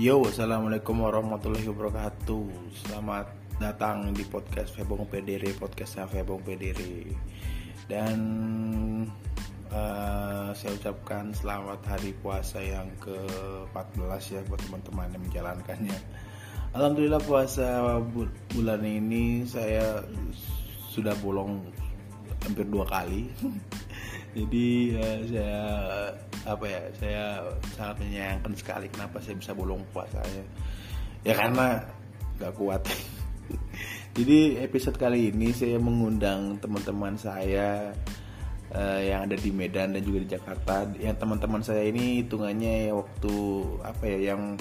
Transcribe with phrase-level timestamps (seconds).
[0.00, 2.48] Yo, assalamualaikum warahmatullahi wabarakatuh.
[2.80, 3.28] Selamat
[3.60, 6.80] datang di podcast Febong PDR, podcastnya Febong PDR.
[7.92, 8.16] Dan
[9.68, 15.98] uh, saya ucapkan selamat hari puasa yang ke-14 ya buat teman-teman yang menjalankannya.
[16.72, 18.00] Alhamdulillah puasa
[18.56, 20.00] bulan ini saya
[20.88, 21.68] sudah bolong
[22.40, 23.28] hampir dua kali.
[24.32, 25.60] Jadi uh, saya
[26.42, 27.24] apa ya saya
[27.76, 30.44] sangat menyayangkan sekali kenapa saya bisa bolong puasanya
[31.22, 31.32] ya.
[31.36, 31.80] Karena
[32.40, 32.82] nggak kuat.
[34.16, 37.92] Jadi episode kali ini saya mengundang teman-teman saya
[38.72, 40.88] uh, yang ada di Medan dan juga di Jakarta.
[40.96, 43.34] Yang teman-teman saya ini hitungannya ya waktu
[43.84, 44.56] apa ya yang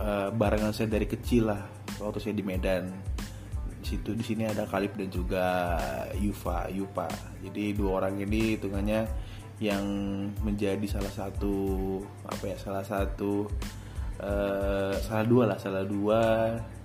[0.00, 1.62] uh, barengan saya dari kecil lah
[2.00, 2.88] waktu saya di Medan
[3.90, 5.46] situ di sini ada Kalib dan juga
[6.14, 7.10] Yufa Yupa.
[7.42, 9.10] Jadi dua orang ini hitungannya
[9.60, 9.84] yang
[10.40, 11.54] menjadi salah satu
[12.24, 13.44] apa ya salah satu
[14.22, 16.22] uh, salah dua lah salah dua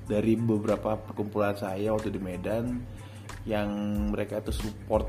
[0.06, 2.84] dari beberapa perkumpulan saya waktu di Medan
[3.48, 3.70] yang
[4.12, 5.08] mereka itu support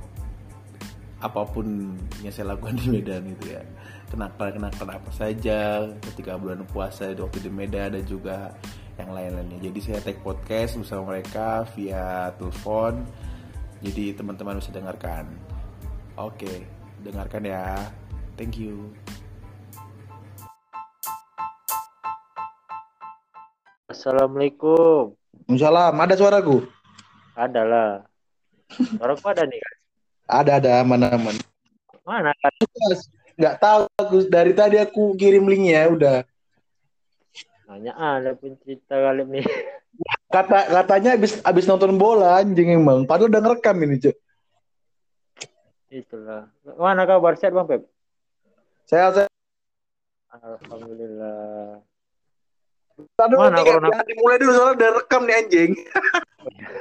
[1.16, 3.64] apa pun yang saya lakukan di Medan itu ya.
[4.06, 8.54] Kenapa kenapa apa saja ketika bulan puasa waktu di Medan dan juga
[8.96, 13.04] yang lain-lainnya jadi saya take podcast bersama mereka via telepon
[13.84, 15.28] jadi teman-teman bisa dengarkan
[16.16, 17.64] oke okay dengarkan ya.
[18.34, 18.92] Thank you.
[23.86, 25.14] Assalamualaikum.
[25.46, 25.94] Waalaikumsalam.
[25.94, 26.56] Ada suaraku?
[27.38, 27.90] Ada lah.
[28.98, 29.74] Suaraku ada nih kan?
[30.26, 31.40] Ada ada mana mana.
[32.02, 32.30] Mana?
[33.36, 36.16] Gak tahu aku dari tadi aku kirim linknya udah.
[37.66, 39.46] Nanya ada pun cerita kali nih.
[40.34, 43.08] Kata katanya abis abis nonton bola anjing emang.
[43.08, 44.14] Padahal udah ngerekam ini cuy.
[45.90, 46.50] Itulah.
[46.76, 47.86] Mana kabar sehat Bang Pep?
[48.84, 49.30] Sehat, sehat.
[50.30, 51.80] Alhamdulillah.
[52.96, 53.88] Aduh, Mana corona?
[53.92, 55.70] Ya, dimulai dulu soalnya udah rekam nih anjing.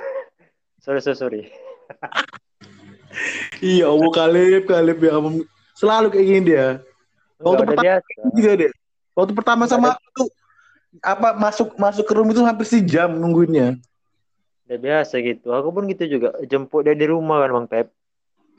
[0.83, 1.41] sorry, sorry, sorry.
[3.63, 5.15] iya, Abu Kalib, Kalib ya.
[5.79, 6.67] Selalu kayak gini dia.
[7.39, 7.99] Waktu pertama
[8.35, 8.71] juga dia.
[9.15, 10.27] Waktu pertama sama aku
[11.01, 13.79] apa masuk masuk ke rumah itu hampir sejam nungguinnya.
[14.65, 15.53] Udah biasa gitu.
[15.53, 16.33] Aku pun gitu juga.
[16.45, 17.87] Jemput dia di rumah kan Bang Pep.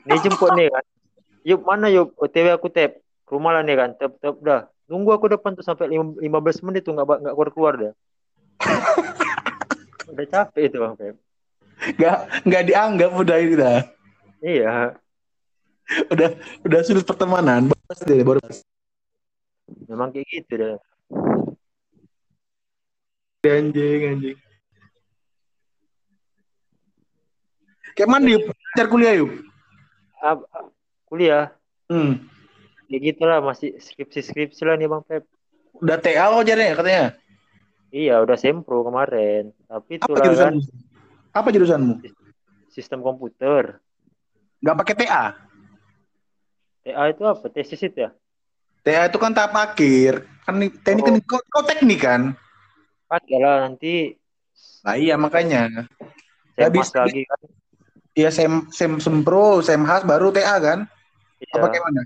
[0.07, 0.85] Nih jemput nih kan.
[1.47, 2.99] Yuk mana yuk OTW aku tap.
[3.27, 3.89] Rumah lah nih kan.
[3.99, 4.61] Tap tap dah.
[4.87, 6.23] Nunggu aku depan tuh sampai 15
[6.63, 7.93] menit tuh nggak nggak keluar keluar dah.
[10.11, 11.15] udah capek itu bang Pep.
[11.99, 12.17] Nggak
[12.47, 13.79] nggak dianggap udah itu dah.
[14.39, 14.95] Iya.
[16.11, 16.29] udah
[16.63, 17.67] udah sulit pertemanan.
[17.67, 18.39] Baru deh baru.
[19.91, 20.75] Memang kayak gitu dah.
[23.47, 24.37] Anjing anjing.
[27.97, 28.43] Kayak mana yuk?
[28.77, 29.31] Cari kuliah yuk?
[30.21, 30.37] uh,
[31.09, 31.53] kuliah.
[31.87, 32.21] Hmm.
[32.87, 35.27] Ya gitulah masih skripsi-skripsi lah nih Bang Pep.
[35.77, 37.05] Udah TA kok jadi ya katanya?
[37.91, 39.55] Iya, udah sempro kemarin.
[39.67, 42.03] Tapi itu jurusan, kan Apa jurusanmu?
[42.71, 43.79] Sistem komputer.
[44.63, 45.23] Gak pakai TA?
[46.83, 47.45] TA itu apa?
[47.51, 48.11] Tesis itu ya?
[48.83, 50.23] TA itu kan tahap akhir.
[50.47, 51.07] Kan teknik oh.
[51.27, 52.21] kan kau, teknik kan?
[53.07, 54.11] Pakai lah nanti.
[54.83, 55.87] Nah iya makanya.
[56.55, 57.39] Saya lagi kan.
[58.17, 60.79] Iya sem sem sempro, sem khas baru TA kan?
[61.39, 61.53] Iya.
[61.61, 62.01] Apa kayak mana?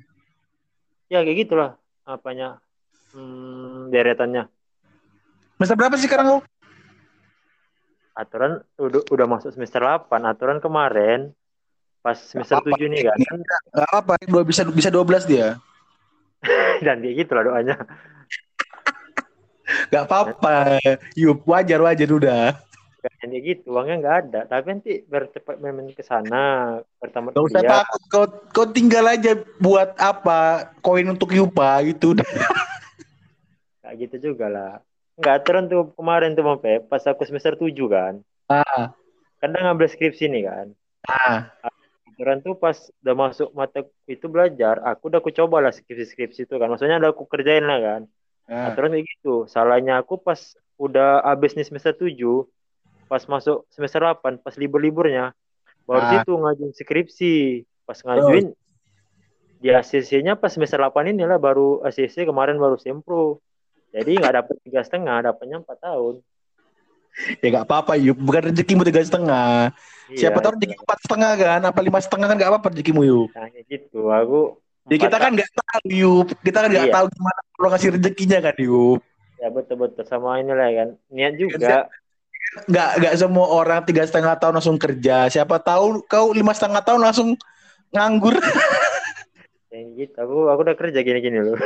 [1.10, 1.70] Ya kayak gitulah
[2.06, 2.60] apanya
[3.16, 4.46] hmm, deretannya.
[5.58, 6.40] Semester berapa sih sekarang lu?
[8.12, 10.10] Aturan udah, udah masuk semester 8.
[10.28, 11.32] Aturan kemarin
[12.02, 13.18] pas semester apa, 7 nih kan.
[13.18, 15.56] Enggak apa, dua bisa bisa 12 dia.
[16.86, 17.78] Dan kayak gitulah doanya.
[19.90, 20.78] Gak apa-apa.
[21.18, 22.60] Yuk, wajar wajar udah
[23.02, 24.42] kayak gitu uangnya nggak ada.
[24.46, 28.02] Tapi nanti bercepat memang ke sana pertama Gak usah takut.
[28.10, 30.74] Kau kau tinggal aja buat apa?
[30.86, 32.14] Koin untuk Yupa gitu.
[33.82, 34.74] Kayak gitu juga lah.
[35.18, 38.22] Nggak aturan tuh kemarin tuh Bang pas aku semester tujuh kan.
[38.48, 38.94] Ah.
[39.42, 40.68] Kadang ngambil skripsi nih kan.
[41.10, 41.50] Ah.
[42.14, 46.56] Aturan tuh pas udah masuk mata itu belajar aku udah aku coba lah skripsi-skripsi itu
[46.62, 46.70] kan.
[46.70, 48.02] Maksudnya udah aku kerjain lah kan
[48.52, 48.76] ah.
[48.76, 49.48] aturan kayak gitu.
[49.48, 52.44] Salahnya aku pas udah habis nih semester tujuh
[53.08, 55.36] pas masuk semester 8 pas libur-liburnya
[55.88, 56.14] baru ah.
[56.20, 57.36] itu ngajuin skripsi.
[57.88, 58.56] Pas ngajuin oh.
[59.64, 63.40] di ACC-nya pas semester 8 ini lah baru ACC kemarin baru sempro.
[63.92, 66.24] Jadi nggak dapat tiga setengah dapatnya empat tahun.
[67.44, 69.76] Ya nggak apa-apa yuk bukan rezekimu tiga setengah.
[70.08, 71.62] Iya, siapa tahu rezeki empat setengah kan?
[71.68, 74.08] Apa lima setengah kan nggak apa-apa rezekimu yuk nah, gitu.
[74.08, 76.94] Aku ya kita kan nggak tahu yuk kita kan nggak iya.
[76.96, 79.00] tahu gimana kalau ngasih rezekinya kan yuk
[79.38, 81.90] ya betul betul sama inilah kan niat juga
[82.68, 87.02] nggak nggak semua orang tiga setengah tahun langsung kerja siapa tahu kau lima setengah tahun
[87.06, 87.30] langsung
[87.94, 88.36] nganggur
[89.72, 91.56] ya gitu aku aku udah kerja gini gini loh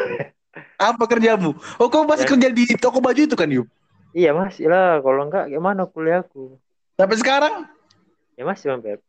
[0.80, 1.56] Apa kerjamu?
[1.80, 2.32] Oh, kau masih Ya.
[2.32, 3.68] kerja di toko baju itu kan, Yup?
[4.16, 6.56] Iya masih lah, kalau enggak gimana kuliahku?
[6.96, 7.68] Sampai sekarang?
[8.40, 9.00] Ya masih Bang Pep.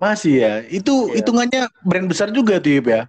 [0.00, 0.54] Masih ya.
[0.64, 1.20] Itu Iya.
[1.20, 3.04] hitungannya brand besar juga tuh, Yup ya.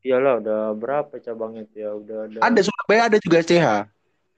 [0.00, 1.90] Iyalah udah berapa cabangnya tuh ya?
[1.92, 2.38] Udah ada.
[2.40, 3.66] Ada Surabaya, ada juga SCH.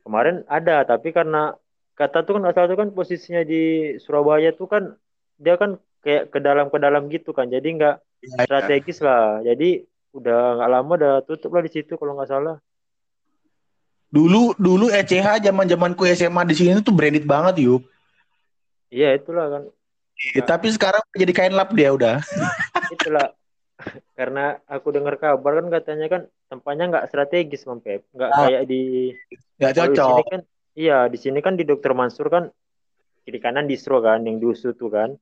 [0.03, 1.55] Kemarin ada, tapi karena
[1.94, 4.99] kata tuh kan asal tuh kan posisinya di Surabaya tuh kan
[5.38, 7.47] dia kan kayak ke dalam ke dalam gitu kan.
[7.47, 8.43] Jadi nggak iya.
[8.43, 9.38] strategis lah.
[9.47, 12.58] Jadi udah nggak lama udah tutup lah di situ kalau nggak salah.
[14.12, 17.87] Dulu dulu ECH zaman zamanku SMA di sini tuh branded banget, Yup.
[18.93, 19.62] Iya itulah kan.
[20.37, 22.20] Ya, tapi sekarang jadi kain lap dia udah.
[22.93, 23.32] Itulah
[24.12, 28.05] karena aku dengar kabar kan katanya kan tempatnya nggak strategis Bang Pep.
[28.12, 28.38] Nggak Ah.
[28.46, 28.82] kayak di
[29.58, 30.08] Nggak Kalau di cocok.
[30.11, 30.40] sini kan,
[30.75, 32.50] iya di sini kan di Dokter Mansur kan
[33.23, 35.14] kiri kanan distro kan, yang diusu tuh kan.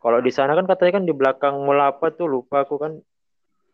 [0.00, 2.92] Kalau di sana kan katanya kan di belakang mall apa tuh lupa aku kan.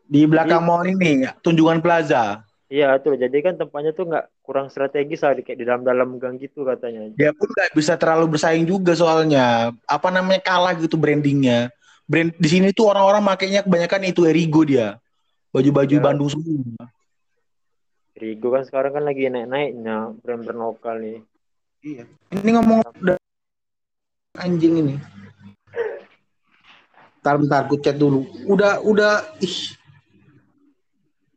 [0.08, 2.42] Di belakang mall ini, Tunjungan Plaza.
[2.68, 6.68] Iya tuh, jadi kan tempatnya tuh nggak kurang strategis lah, kayak di dalam-dalam gang gitu
[6.68, 7.08] katanya.
[7.16, 9.72] Dia pun nggak bisa terlalu bersaing juga soalnya.
[9.88, 11.72] Apa namanya kalah gitu brandingnya.
[12.08, 14.96] Brand di sini tuh orang-orang makainya kebanyakan itu Erigo dia.
[15.52, 16.00] Baju-baju Ya.
[16.00, 16.88] Bandung semua.
[18.18, 21.18] Rigo kan sekarang kan lagi naik-naiknya brand-brand lokal nih.
[21.86, 22.04] Iya.
[22.34, 23.16] Ini ngomong udah
[24.42, 24.94] anjing ini.
[27.22, 28.26] Bentar, bentar, ku chat dulu.
[28.50, 29.76] Udah, udah, ih.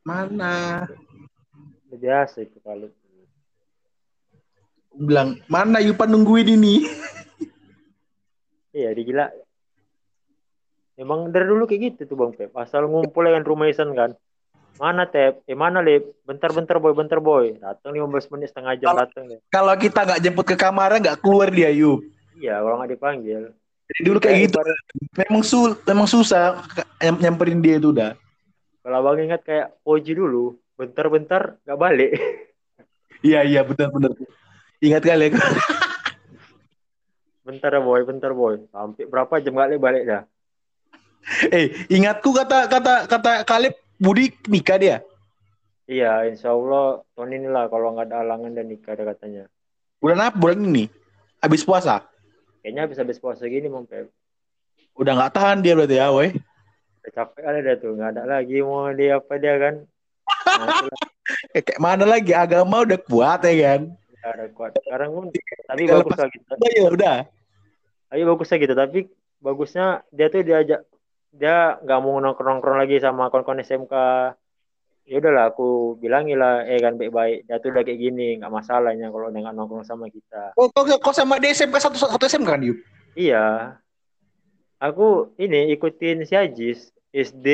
[0.01, 0.87] Mana?
[1.91, 2.89] Biasa itu kalau
[4.97, 6.87] bilang, mana Yupa nungguin ini?
[8.73, 9.29] iya digila.
[11.01, 12.53] Emang dari dulu kayak gitu tuh Bang Pep.
[12.53, 14.13] Asal ngumpul dengan rumaisan kan.
[14.77, 15.41] Mana Tep?
[15.49, 16.13] Eh mana Lip?
[16.29, 17.57] Bentar-bentar boy, bentar boy.
[17.57, 19.41] Datang 15 menit setengah jam datang ya.
[19.49, 22.05] Kalau kita nggak jemput ke kamarnya nggak keluar dia, Yup.
[22.37, 23.49] Iya, kalau nggak dipanggil.
[23.89, 24.61] Jadi dulu kayak gitu.
[24.61, 24.85] ibarat-
[25.17, 26.61] Memang sul, memang susah
[27.01, 28.13] nyam- nyamperin dia itu udah.
[28.85, 32.13] Kalau abang ingat kayak Poji dulu, bentar-bentar nggak balik.
[33.21, 34.17] Iya, iya, benar-benar.
[34.81, 35.37] Ingat kali ya.
[37.45, 38.65] bentar boy, bentar boy.
[38.73, 40.25] Sampai berapa jam nggak balik dah.
[41.55, 44.97] eh, ingatku kata kata kata Kalib Budi nikah dia.
[45.85, 49.43] Iya, insya Allah tahun ini lah kalau nggak ada halangan dan nikah ada katanya.
[49.99, 50.37] Bulan apa?
[50.39, 50.87] Bulan ini.
[51.43, 52.05] Habis puasa.
[52.61, 54.07] Kayaknya habis-habis puasa gini mau Pep.
[54.97, 56.29] Udah nggak tahan dia berarti ya, woi.
[57.01, 59.75] Udah capek kali dia tuh, nggak ada lagi mau dia apa dia kan.
[61.57, 63.81] Eh, kayak mana lagi agama udah kuat ya kan?
[64.21, 64.71] nggak ada kuat.
[64.85, 65.25] Sekarang pun,
[65.69, 66.45] tapi bagus lah gitu.
[66.53, 67.17] Udah ya udah.
[68.11, 68.99] Tapi bagusnya gitu, tapi
[69.41, 70.79] bagusnya dia tuh diajak
[71.31, 73.93] dia nggak mau nongkrong-nongkrong lagi sama kawan-kawan SMK.
[75.09, 77.49] Ya udahlah aku bilangin lah, eh kan baik-baik.
[77.49, 80.55] Dia tuh udah kayak gini, nggak masalahnya kalau dia nggak nongkrong sama kita.
[80.55, 82.77] Kok kok, kok sama di SMK satu satu SMK kan, Yup?
[83.17, 83.75] Iya,
[84.79, 87.47] aku ini ikutin si Ajis, SD,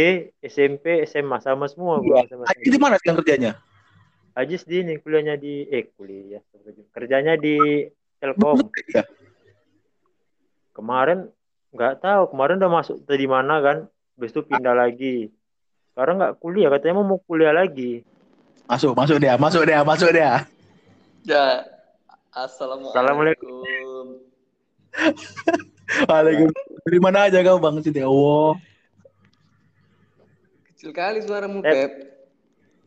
[0.46, 3.58] SMP, SMA sama semua gua sama Aji di mana sekarang kerjanya?
[4.38, 6.44] Ajis di ini kuliahnya di eh kuliah
[6.94, 7.90] kerjanya di
[8.22, 8.70] Telkom.
[8.94, 9.02] Iya.
[10.78, 11.26] Kemarin
[11.72, 13.78] nggak tahu, kemarin udah masuk tadi mana kan,
[14.16, 15.30] habis itu pindah lagi.
[15.92, 18.02] Sekarang nggak kuliah, katanya mau mau kuliah lagi.
[18.68, 20.44] Masuk, masuk dia, masuk dia, masuk dia.
[21.24, 21.64] Ya.
[22.32, 24.22] Assalamualaikum.
[26.10, 26.78] Waalaikumsalam.
[26.84, 28.04] Dari mana aja kau Bang Siti?
[28.04, 28.56] Oh,
[30.74, 31.74] Kecil kali suaramu, Eh.
[31.74, 31.92] Pep.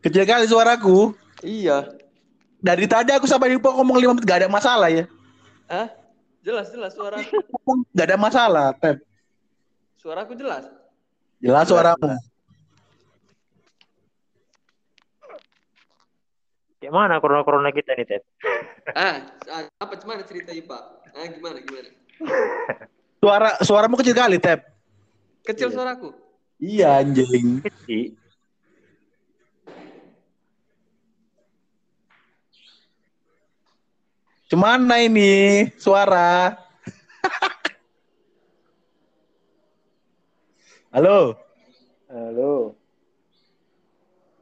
[0.01, 1.11] kecil kali suaraku.
[1.43, 1.91] Iya.
[2.61, 5.05] Dari tadi aku sama Yupa ngomong lima menit gak ada masalah ya.
[5.67, 5.91] Hah?
[6.41, 7.21] Jelas jelas suara
[7.93, 9.05] gak ada masalah, Tep.
[10.01, 10.65] suaraku jelas.
[11.41, 12.17] Jelas suaramu.
[16.81, 18.25] Kayak mana corona-corona kita nih, Ted?
[18.97, 20.83] Ah, ah, apa gimana cerita Pak?
[21.13, 21.93] Ah, gimana gimana?
[23.21, 24.65] Suara suaramu kecil kali, Tep.
[25.45, 25.77] Kecil Iya.
[25.77, 26.09] suaraku.
[26.57, 27.61] Iya, anjing.
[27.61, 28.17] Kecil.
[34.51, 36.59] Cemana ini suara?
[40.91, 41.39] Halo.
[42.11, 42.75] Halo.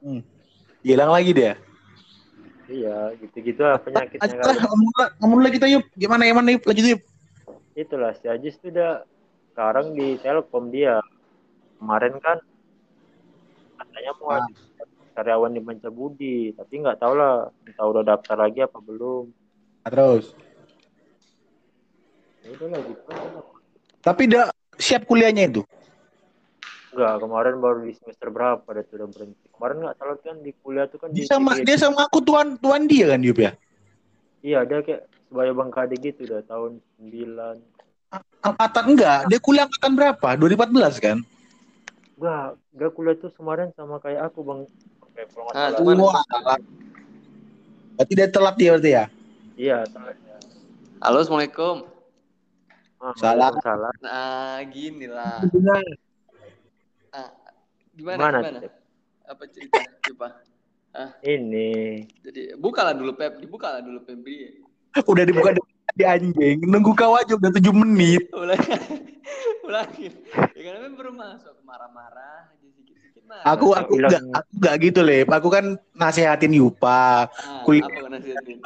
[0.01, 0.25] Hmm.
[0.81, 1.61] Hilang lagi dia.
[2.65, 4.57] Iya, gitu-gitu lah penyakitnya kali.
[5.21, 5.85] ngomong, lagi kita yuk.
[5.93, 6.65] Gimana gimana yuk?
[6.65, 7.01] Lanjut yuk.
[7.77, 9.05] Itulah si Ajis tuh udah
[9.53, 10.97] sekarang di Telkom dia.
[11.77, 12.41] Kemarin kan
[13.77, 14.41] katanya mau Ah.
[14.41, 15.61] ada karyawan di
[15.93, 19.29] Budi, tapi nggak tahu lah, entah udah daftar lagi apa belum.
[19.89, 20.37] Nah, terus.
[22.45, 23.01] Ya udah lah gitu.
[24.05, 24.45] Tapi udah
[24.77, 25.61] siap kuliahnya itu.
[26.93, 29.45] Enggak, kemarin baru di semester berapa dia tuh udah berhenti.
[29.49, 32.53] Kemarin nggak salah kan di kuliah tuh kan Dia di sama dia sama aku tuan
[32.61, 33.51] tuan dia kan Yup ya.
[34.45, 37.57] Iya, dia kayak sebaya Bangkade gitu udah tahun 9.
[38.45, 40.29] Angkatan enggak, dia kuliah angkatan berapa?
[40.37, 41.17] 2014 kan?
[42.13, 42.45] Enggak,
[42.77, 44.69] enggak kuliah tuh kemarin sama kayak aku Bang
[45.17, 46.61] Pep, kalau Ah.
[47.97, 49.05] Berarti dia telat dia berarti ya?
[49.59, 49.83] Iya.
[51.03, 51.83] Halo, assalamualaikum.
[52.95, 53.51] Ah, Salah.
[53.59, 53.91] Salah.
[53.99, 55.43] Nah, gini lah.
[55.51, 55.83] Benar.
[57.11, 57.27] Ah,
[57.91, 58.59] gimana, Gimana, gimana?
[58.63, 58.73] Pep?
[59.27, 59.83] Apa cerita?
[60.07, 60.27] Coba.
[61.19, 62.07] Ini.
[62.23, 64.63] Jadi, bukalah dulu Pep, dibukalah dulu Febri.
[65.03, 65.51] Udah dibuka
[65.91, 66.63] di anjing.
[66.63, 68.31] Nunggu kau aja udah 7 menit.
[68.39, 68.63] Ulang,
[69.67, 70.13] ulangin.
[70.55, 73.43] Ya kan memang baru masuk marah-marah, aja sikit-sikit marah.
[73.43, 75.27] Aku aku enggak aku enggak gitu, Lep.
[75.27, 77.27] Aku kan nasehatin Yupa.
[77.27, 78.63] Ah, apa kau nasihatin?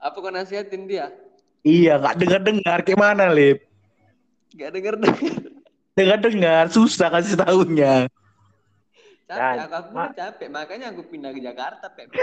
[0.00, 1.12] Apa kau nasihatin dia?
[1.60, 3.60] Iya, enggak dengar-dengar kayak mana, Lep?
[4.56, 5.36] Gak denger denger.
[5.92, 8.08] Dengar-dengar susah kasih tahunya.
[9.28, 12.08] Capek, Dan, aku, aku Ma- capek, makanya aku pindah ke Jakarta, Pep.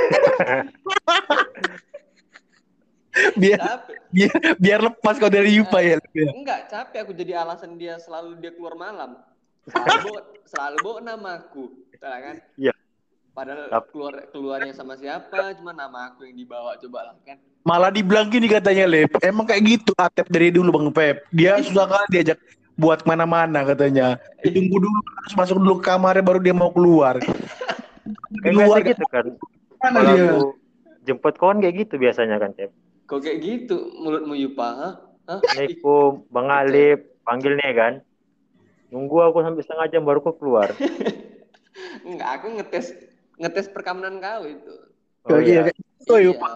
[3.42, 3.98] Biar Capek.
[4.14, 6.32] biar, biar lepas kau dari Yupa ya, ya?
[6.34, 9.18] Enggak, capek aku jadi alasan dia selalu dia keluar malam.
[9.68, 12.36] Selalu bawa, selalu bawa nama aku, Betul kan?
[12.58, 12.74] Iya.
[13.38, 17.38] Padahal Tap- keluar keluarnya sama siapa, cuma nama aku yang dibawa coba lah kan.
[17.62, 19.14] Malah dibilang gini katanya, Lep.
[19.22, 21.22] Emang kayak gitu Atep dari dulu Bang Pep.
[21.30, 22.42] Dia susah kali diajak
[22.74, 24.18] buat ke mana-mana katanya.
[24.42, 27.22] Ditunggu dulu harus masuk dulu ke kamarnya baru dia mau keluar.
[28.34, 29.26] Di Kayak luar biasa gitu kan.
[29.78, 30.34] mana Kalau dia?
[31.06, 32.74] jemput kawan kayak gitu biasanya kan, Cep.
[33.06, 34.90] Kok kayak gitu mulutmu Yupa, ha?
[35.30, 37.94] Assalamualaikum, Bang Alip, panggil nih kan.
[38.90, 40.74] Nunggu aku sampai setengah jam baru kau keluar.
[42.08, 42.96] Enggak, aku ngetes
[43.38, 44.74] ngetes perkamanan kau itu.
[45.28, 45.68] Oh, iya.
[45.68, 46.32] gitu, Iya.
[46.32, 46.50] Yupa.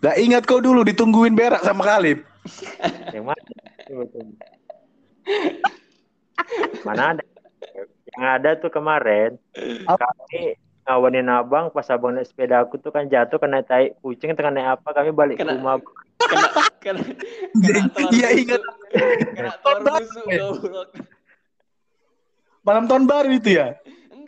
[0.00, 2.24] Gak ingat kau dulu ditungguin berak sama Kalib.
[3.14, 3.42] Yang mana?
[6.82, 7.22] Mana ada?
[8.10, 9.36] Yang ada tuh kemarin
[9.86, 10.08] Apa?
[10.08, 14.50] kami ngawanin abang pas abang naik sepeda aku tuh kan jatuh kena tai kucing tengah
[14.50, 15.78] naik apa kami balik ke Kena- rumah
[16.18, 16.48] Kena
[16.80, 17.02] kena
[17.54, 18.60] kena Iya, ingat.
[19.30, 20.88] Kena goblok.
[22.60, 23.78] Malam tahun baru itu ya?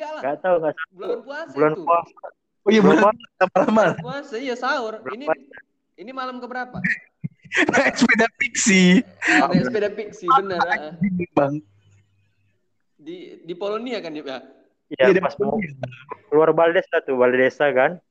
[0.02, 1.82] Enggak lah, nggak tahu nggak bulan puasa bulan itu.
[1.86, 2.26] puasa
[2.62, 3.84] Oh iya Belum, bulan lama-lama.
[3.98, 4.98] Puasa iya sahur.
[4.98, 5.58] Bulan Ini puasa.
[5.94, 6.78] ini malam keberapa?
[7.70, 9.02] Naik sepeda fiksi.
[9.30, 10.58] Ah, naik sepeda pixie bener.
[10.58, 10.90] ah.
[11.34, 11.62] Bang.
[12.98, 14.42] Di di Polonia kan ya?
[14.90, 15.54] ya Iya, pas mau
[16.26, 18.02] keluar Baldesa tuh Baldesa kan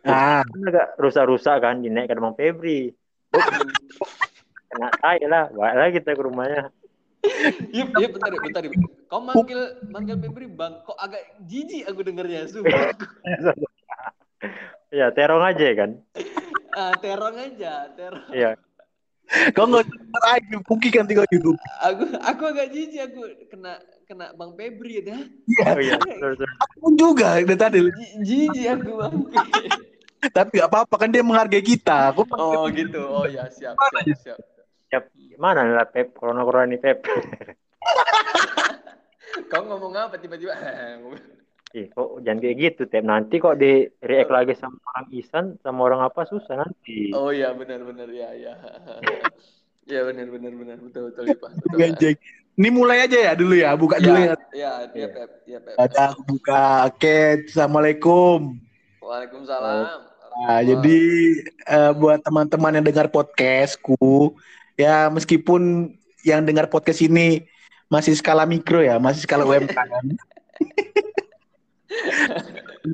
[0.00, 2.92] Ah, kan agak rusak-rusak kan dinaik ke Bang Febri
[4.70, 6.68] kena tai lah balik lagi kita ke rumahnya
[7.70, 8.90] Yup, yup, bentar, bentar, bentar.
[9.10, 9.60] Kau manggil
[9.92, 12.96] manggil Febri bang, kok agak jijik aku dengernya, sumpah.
[14.90, 15.90] ya terong aja kan
[16.72, 18.30] Ah, terong aja, terong.
[18.32, 18.56] iya
[19.54, 19.86] kau nggak
[20.26, 21.58] lagi Puki kan tinggal YouTube.
[21.86, 25.18] Aku aku agak jijik aku kena kena bang Febri ya.
[25.46, 25.96] Iya, oh iya
[26.58, 27.78] aku pun juga dari tadi.
[27.84, 29.14] Ji- Jijik aku bang.
[30.20, 32.12] Tapi gak apa-apa kan dia menghargai kita.
[32.12, 34.38] Aku Oh gitu, oh ya siap siap siap.
[34.90, 35.04] Siap.
[35.38, 36.98] Mana lah Pep corona corona ini Pep
[39.50, 40.50] Kau ngomong apa tiba-tiba?
[41.78, 45.86] Ih, kok jangan kayak gitu Pep nanti kok di react lagi sama orang Isan sama
[45.86, 48.54] orang apa susah nanti Oh iya benar benar ya ya.
[49.90, 51.50] Ya benar benar benar betul betul ya Pak.
[51.66, 51.82] Betul.
[51.82, 52.16] Anjing.
[52.54, 54.38] Ini mulai aja ya dulu ya, buka dulu ya.
[54.54, 55.74] Ya, ya, ya, Pep, ya, Pep.
[55.80, 56.86] Ada aku buka.
[56.86, 57.16] Oke,
[57.48, 58.54] assalamualaikum.
[59.02, 60.10] Waalaikumsalam.
[60.30, 60.98] Nah, jadi
[61.66, 64.38] eh, buat teman-teman yang dengar podcastku,
[64.76, 65.94] ya meskipun
[66.26, 67.44] yang dengar podcast ini
[67.90, 70.06] masih skala mikro ya, masih skala UMKM.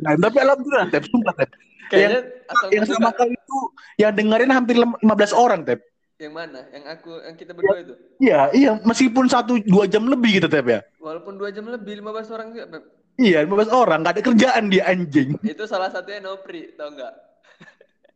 [0.01, 1.51] nah, tapi alhamdulillah, Tep, sumpah, Tep.
[1.87, 3.59] Kayaknya asal Yang sama kali itu
[4.01, 5.85] yang dengerin hampir lem- 15 orang, Tep.
[6.17, 6.61] Yang mana?
[6.73, 7.95] Yang aku, yang kita berdua itu.
[8.17, 10.81] Iya, iya, meskipun satu dua jam lebih gitu, Tep ya.
[10.97, 12.83] Walaupun dua jam lebih, 15 orang juga, Pep.
[13.21, 15.37] Iya, 15 orang, nggak ada kerjaan dia anjing.
[15.45, 17.13] Itu salah satunya Nopri, tau nggak?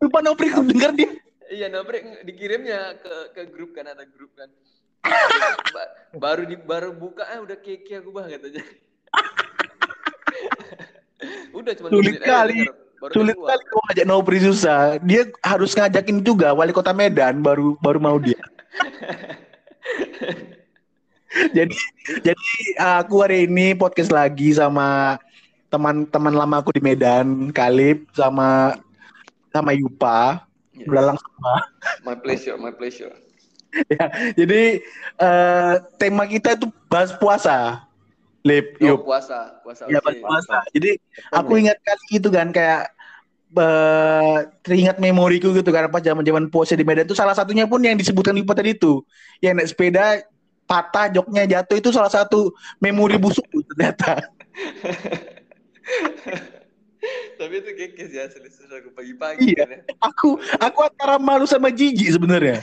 [0.01, 1.13] Lupa Nopri denger dia.
[1.51, 4.47] Iya, ng- dikirimnya ke ke grup kan ada grup kan.
[5.75, 5.93] Ba-
[6.23, 8.63] baru di baru buka ah udah keke aku bah katanya.
[11.59, 12.71] udah cuma Sulit aja kali.
[13.01, 13.49] baru Sulit keluar.
[13.51, 15.03] kali kalau ngajak Nopri susah.
[15.03, 18.39] Dia harus ngajakin juga wali kota Medan baru baru mau dia.
[21.57, 21.75] jadi
[22.23, 22.47] jadi
[22.79, 25.19] aku hari ini podcast lagi sama
[25.67, 28.79] teman-teman lama aku di Medan, Kalib sama
[29.51, 30.47] sama Yupa.
[30.81, 30.89] Yes.
[30.89, 31.55] Belalang sama.
[32.09, 33.13] My pleasure, my pleasure.
[34.41, 34.81] Jadi
[35.21, 37.85] eh, tema kita itu bahas puasa.
[38.41, 39.85] Lip, Oh, puasa, puasa.
[39.93, 40.65] Ya, bahas puasa.
[40.73, 40.97] Jadi
[41.29, 42.89] aku ingat kali gitu kan kayak
[43.53, 48.01] eh, teringat memoriku gitu kan pas zaman-zaman puasa di Medan itu salah satunya pun yang
[48.01, 49.05] disebutkan di tadi itu
[49.45, 50.25] yang naik sepeda
[50.65, 53.45] patah joknya jatuh itu salah satu memori busuk
[53.75, 54.23] ternyata
[57.41, 59.65] Tapi itu keke sih asli susah aku pagi-pagi Iya.
[59.65, 59.81] kan ya.
[60.05, 62.61] aku aku antara malu sama jijik sebenarnya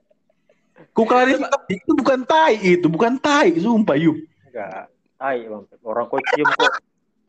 [0.96, 4.18] ku klarifikasi itu bukan tai itu bukan tai sumpah yuk
[4.50, 4.86] enggak
[5.18, 6.72] tai bang orang kok cium kok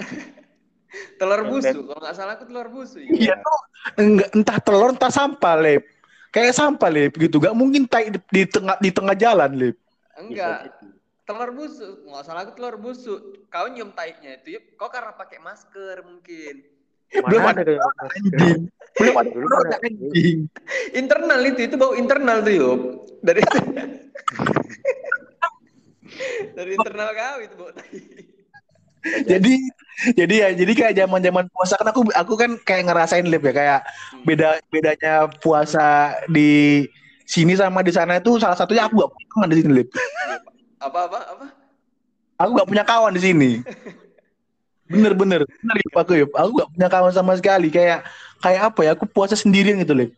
[1.20, 3.00] telur busuk, kalau nggak salah aku telur busuk.
[3.00, 3.60] Iya tuh
[3.96, 5.88] enggak entah telur entah sampah lip.
[6.36, 7.40] Kayak sampah lip gitu.
[7.40, 9.80] Gak mungkin tai di, di tengah di tengah jalan lip.
[10.20, 10.68] Enggak,
[11.32, 11.96] telur busuk.
[12.04, 13.22] Nggak salah aku telur busuk.
[13.48, 14.64] Kau nyium taiknya itu, Yup.
[14.76, 16.56] Kau karena pakai masker mungkin.
[17.12, 17.76] Belum Mana ada
[18.16, 18.60] Anjing.
[18.96, 19.78] Belum ada Dulu telur ada.
[19.84, 20.38] anjing.
[20.92, 22.80] Internal itu, itu bau internal tuh, Yup.
[23.22, 23.42] Dari
[26.52, 28.00] dari internal kau itu bau tai.
[29.26, 29.54] Jadi
[30.14, 33.54] jadi ya jadi kayak zaman zaman puasa kan aku aku kan kayak ngerasain lip ya
[33.54, 33.80] kayak
[34.14, 34.26] Hmm.
[34.30, 36.86] beda bedanya puasa di
[37.26, 39.90] sini sama di sana itu salah satunya aku gak punya kawan di sini lip.
[40.82, 41.46] Apa apa apa?
[42.42, 43.52] Aku gak punya kawan di sini.
[44.92, 46.32] Bener bener bener Lip, aku Lip.
[46.36, 48.04] Aku gak punya kawan sama sekali kayak
[48.44, 50.12] kayak apa ya aku puasa sendirian gitu lip.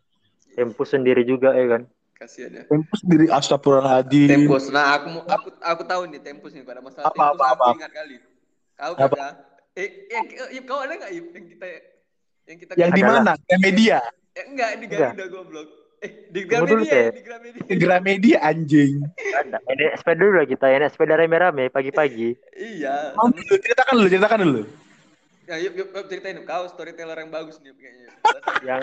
[0.58, 1.82] Tempus sendiri juga ya kan.
[2.18, 2.64] Kasihan ya.
[2.66, 4.34] Tempus sendiri astagfirullahaladzim.
[4.34, 4.74] Tempus.
[4.74, 7.68] Nah, aku aku aku tahu nih Tempus nih pada masalah Apa, Tempus apa, aku apa?
[7.78, 8.16] ingat kali.
[8.74, 9.06] Kau Apa?
[9.14, 9.26] kata
[9.78, 10.24] eh, eh,
[10.58, 11.66] eh, kau ada nggak yang kita
[12.50, 13.32] yang kita Yang di mana?
[13.46, 13.98] Yang media.
[14.34, 14.86] Eh, enggak di.
[14.90, 15.68] Garuda goblok.
[16.04, 17.08] Eh, di Gramedia, ya, Teh.
[17.16, 17.64] di Gramedia.
[17.80, 18.94] Gramedia anjing.
[19.40, 19.58] Ada.
[19.72, 22.36] Ini sepeda dulu lah kita, ini sepeda rame-rame pagi-pagi.
[22.60, 23.16] Iya.
[23.16, 24.62] Mau dulu, ceritakan dulu, ceritakan dulu.
[25.48, 26.44] Ya, yuk, yuk, yuk, ceritain.
[26.44, 28.08] Kau storyteller yang bagus nih kayaknya.
[28.68, 28.82] Yang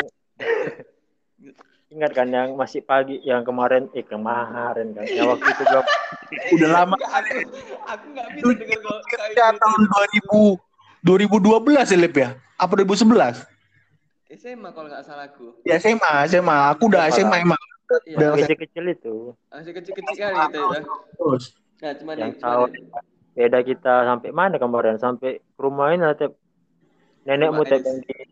[1.90, 5.84] ingat kan yang masih pagi yang kemarin eh kemarin kan yang waktu itu belum
[6.54, 7.34] Udah lama Enggak, aku,
[7.82, 8.98] aku nggak bisa dengar kau.
[9.02, 9.80] kau ya tahun
[11.02, 12.30] 2000 2012 ya Lip ya?
[12.60, 13.49] Apa 2011?
[14.30, 15.58] SMA kalau nggak salah aku.
[15.62, 16.58] Ya SMA, SMA.
[16.70, 17.26] Aku udah SMA.
[17.26, 17.60] SMA emang.
[18.06, 19.14] Iya, Udah kecil-kecil itu
[19.50, 20.80] masih kecil-kecil kali kita ya.
[21.10, 21.44] terus.
[21.82, 22.62] Nah, cuman yang tahu
[23.34, 26.38] beda kita sampai mana kemarin sampai ke rumah ini Tep.
[27.26, 28.26] nenekmu yang di Ah,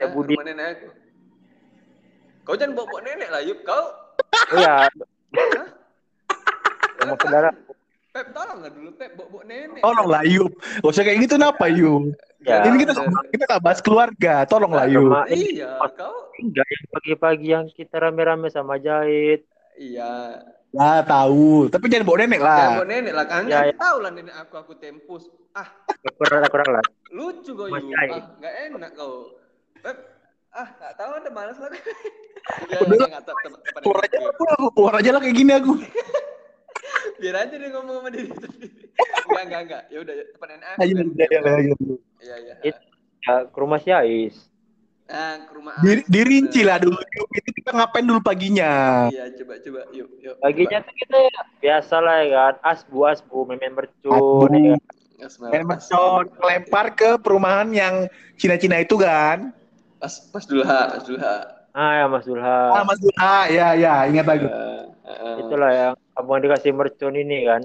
[0.00, 0.88] Tep Budi rumah nenek aku.
[2.44, 3.58] Kau jangan bawa-bawa nenek lah, Yup.
[3.60, 3.84] Kau
[4.24, 4.88] oh ya
[6.96, 7.50] sama saudara
[8.14, 9.82] Pep tolonglah dulu Pep bawa-bawa nenek.
[9.82, 10.52] Tolonglah Yub.
[10.54, 12.14] Gak usah kayak gitu kenapa Yub?
[12.46, 12.92] ya Ini kita
[13.26, 14.46] kita gak bahas keluarga.
[14.46, 15.10] Tolonglah Yub.
[15.10, 19.42] rumah ini Iya, kau enggak yang pagi-pagi yang kita rame-rame sama jahit
[19.74, 20.38] iya.
[20.70, 21.66] Ya tahu.
[21.66, 22.70] Tapi jangan bawa nenek Jangan lah.
[22.78, 23.42] bawa nenek lah kan.
[23.46, 25.26] Ya, tahu lah nenek aku aku tempus.
[25.50, 25.66] Ah,
[26.14, 27.66] kurang kurang lah lucu kau.
[27.66, 28.10] Jai.
[28.10, 29.14] Ah, enggak enak kau.
[29.82, 29.96] Pep,
[30.50, 31.70] ah, enggak tahu ada malas lah.
[32.70, 33.36] ya, Udah ya, tahu
[33.82, 34.44] Keluar aja lah, aku.
[34.70, 35.72] keluar aja lah kayak gini aku.
[37.20, 38.68] Biar aja dia ngomong sama diri sendiri.
[39.26, 39.82] Enggak, enggak, enggak.
[39.90, 40.82] Ya udah, depan aku.
[40.82, 41.06] Ayo, kan.
[41.08, 41.74] ayo, ayo, ayo.
[42.20, 42.54] Iya, iya.
[42.62, 42.82] It-
[43.24, 44.36] ya ke rumah si Ais
[45.08, 45.72] Ah, ke rumah
[46.08, 47.28] dirinci lah dulu Yub.
[47.32, 48.72] Itu kita ngapain dulu paginya?
[49.08, 50.36] Iya, coba coba yuk, yuk.
[50.44, 54.76] paginya tuh kita ya, biasa lah ya kan asbu asbu main mercun Asbu.
[55.16, 57.94] ya Main mercon, lempar ke perumahan yang
[58.36, 59.52] Cina-Cina itu kan.
[59.96, 61.36] Pas pas dulu ha, pas dulu ha.
[61.74, 63.32] ah ya Mas Dulha Ah, Mas Dula.
[63.48, 64.46] Ya, ya, ingat aku.
[64.46, 67.62] Eh, eh, itulah yang abang dikasih mercon ini kan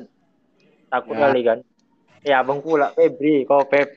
[0.89, 1.21] takut Ya.
[1.29, 1.59] kali kan
[2.25, 3.89] ya abang pula Febri kau Pep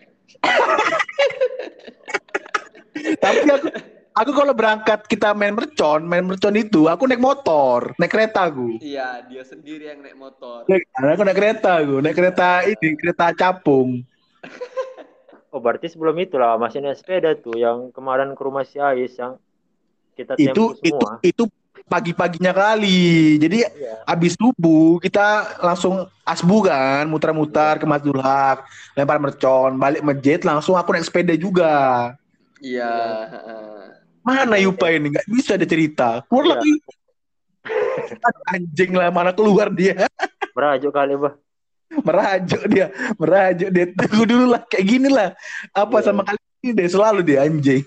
[3.19, 3.69] Tapi aku,
[4.15, 8.79] aku kalau berangkat kita main mercon, main mercon itu, aku naik motor, naik kereta aku.
[8.79, 10.63] Iya, dia sendiri yang naik motor.
[10.71, 14.07] Aku naik kereta aku, naik kereta ini, kereta capung.
[15.53, 19.13] oh berarti sebelum itu lah masih naik sepeda tuh yang kemarin ke rumah si Ais
[19.21, 19.37] yang
[20.17, 21.45] kita Itu tempuh itu semua itu
[21.85, 23.37] pagi-paginya kali.
[23.37, 24.03] Jadi Iya.
[24.05, 25.25] habis subuh kita
[25.61, 31.35] langsung asbu kan, muter-muter ke Mas Dulhak, lempar mercon, balik masjid langsung aku naik sepeda
[31.35, 31.73] juga.
[32.59, 32.93] Iya,
[33.29, 33.81] heeh.
[34.23, 36.23] Mana Yupa ini nggak bisa ada cerita.
[36.31, 36.53] Keluar Iya.
[36.59, 36.73] lagi.
[38.51, 40.07] Anjing lah mana keluar dia.
[40.53, 41.33] merajuk kali bah
[42.05, 45.33] merajuk dia merajuk dia tunggu dulu lah kayak gini lah
[45.73, 46.05] apa Iya.
[46.05, 47.81] sama kali ini deh selalu dia anjing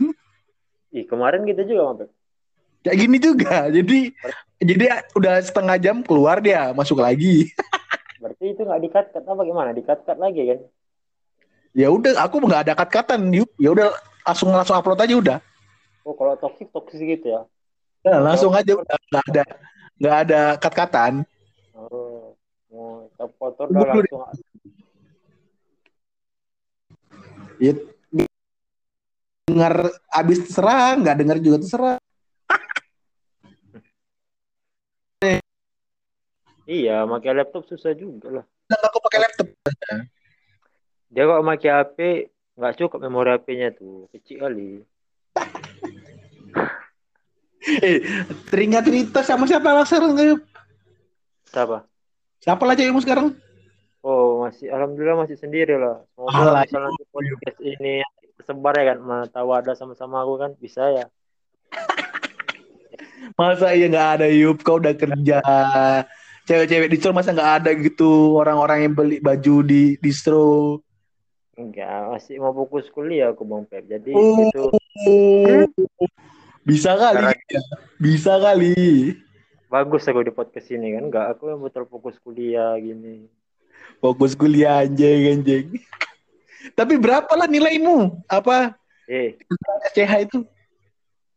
[0.90, 2.10] Ih, kemarin kita juga Pep.
[2.86, 3.68] Kayak gini juga.
[3.74, 4.14] Jadi
[4.62, 7.50] jadi udah setengah jam keluar dia masuk lagi.
[8.22, 9.74] Berarti itu nggak dikat kat apa gimana?
[9.74, 10.60] Dikat kat lagi kan?
[11.74, 13.34] Ya udah aku nggak ada kat-katan.
[13.34, 13.90] Yuk ya udah
[14.22, 15.38] langsung langsung upload aja udah.
[16.06, 17.42] Oh kalau toksik toksik gitu ya?
[18.06, 18.98] Nah, langsung aja udah.
[19.10, 19.44] Nggak ada
[19.98, 21.14] nggak ada kat-katan.
[21.74, 22.26] Oh
[22.76, 24.44] mau oh, kotor udah langsung
[27.56, 27.74] ya,
[29.48, 29.74] dengar
[30.12, 31.98] abis terserah nggak dengar juga terserah
[36.70, 38.46] iya pakai laptop susah juga lah.
[38.66, 39.48] Dan aku pakai laptop
[41.16, 41.98] dia kalau pakai HP
[42.60, 44.12] nggak cukup memori HP-nya tuh.
[44.12, 44.70] Kecil kali.
[47.66, 47.98] Eh
[48.54, 50.14] teringat cerita sama siapa lah sekarang
[51.50, 51.90] siapa?
[52.38, 53.34] Siapa lah cewekmu sekarang?
[54.06, 55.98] Oh masih alhamdulillah masih sendiri lah.
[56.14, 58.06] Semoga misalnya podcast ini
[58.38, 61.06] tersebar ya kan mana tahu ada sama-sama aku kan bisa ya.
[63.42, 65.42] Masa iya nggak ada Yup, kau udah kerja.
[66.46, 70.78] Cewek-cewek distro masa nggak ada gitu orang-orang yang beli baju di distro.
[71.56, 73.88] Enggak, masih mau fokus kuliah aku Bang Pep.
[73.88, 74.46] Jadi Oh.
[74.46, 74.64] itu
[76.62, 77.22] Bisa kali.
[77.22, 77.62] Karena- ya.
[77.98, 78.74] Bisa kali.
[79.66, 81.10] bagus aku di podcast ini kan.
[81.10, 83.26] Enggak, aku yang betul fokus kuliah gini.
[83.98, 85.66] Fokus kuliah anjing anjing.
[86.72, 88.22] Tapi berapa lah nilaimu?
[88.26, 89.38] Apa Eh,
[89.86, 90.40] SCH itu?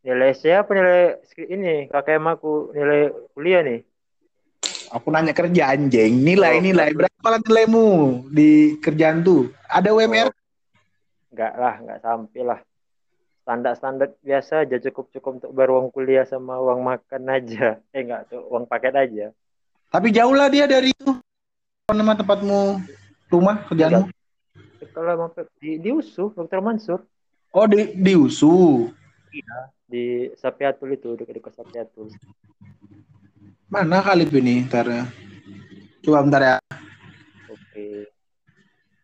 [0.00, 3.80] nilai siapa nilai skri- ini KKM aku nilai kuliah nih.
[4.88, 6.24] Aku nanya kerja anjing.
[6.24, 7.86] Nilai Oh, nilai berapa lah nilaimu
[8.32, 9.52] di kerjaan tuh?
[9.68, 10.32] Ada UMR?
[11.28, 12.60] Enggak lah, enggak sampai lah.
[13.44, 17.80] Standar-standar biasa aja cukup-cukup untuk bayar uang kuliah sama uang makan aja.
[17.96, 19.26] Eh enggak tuh, uang paket aja.
[19.88, 21.12] Tapi jauh lah dia dari itu.
[21.88, 22.80] Apa nama tempatmu
[23.32, 24.12] rumah kerjaanmu?
[24.92, 26.60] Kalau Pep di, di USU, Dr.
[26.60, 27.00] Mansur
[27.52, 28.88] Oh di di USU.
[29.88, 32.12] di Sapiatul itu dekat-dekat Sapiatul.
[33.68, 35.04] Mana kali ini ntar ya.
[36.00, 36.56] Coba bentar ya.
[37.52, 38.08] Oke.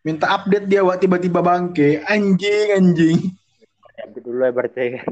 [0.01, 2.01] Minta update dia wak tiba-tiba bangke.
[2.09, 3.19] Anjing anjing.
[3.93, 5.09] Ya, dulu ya berarti kan.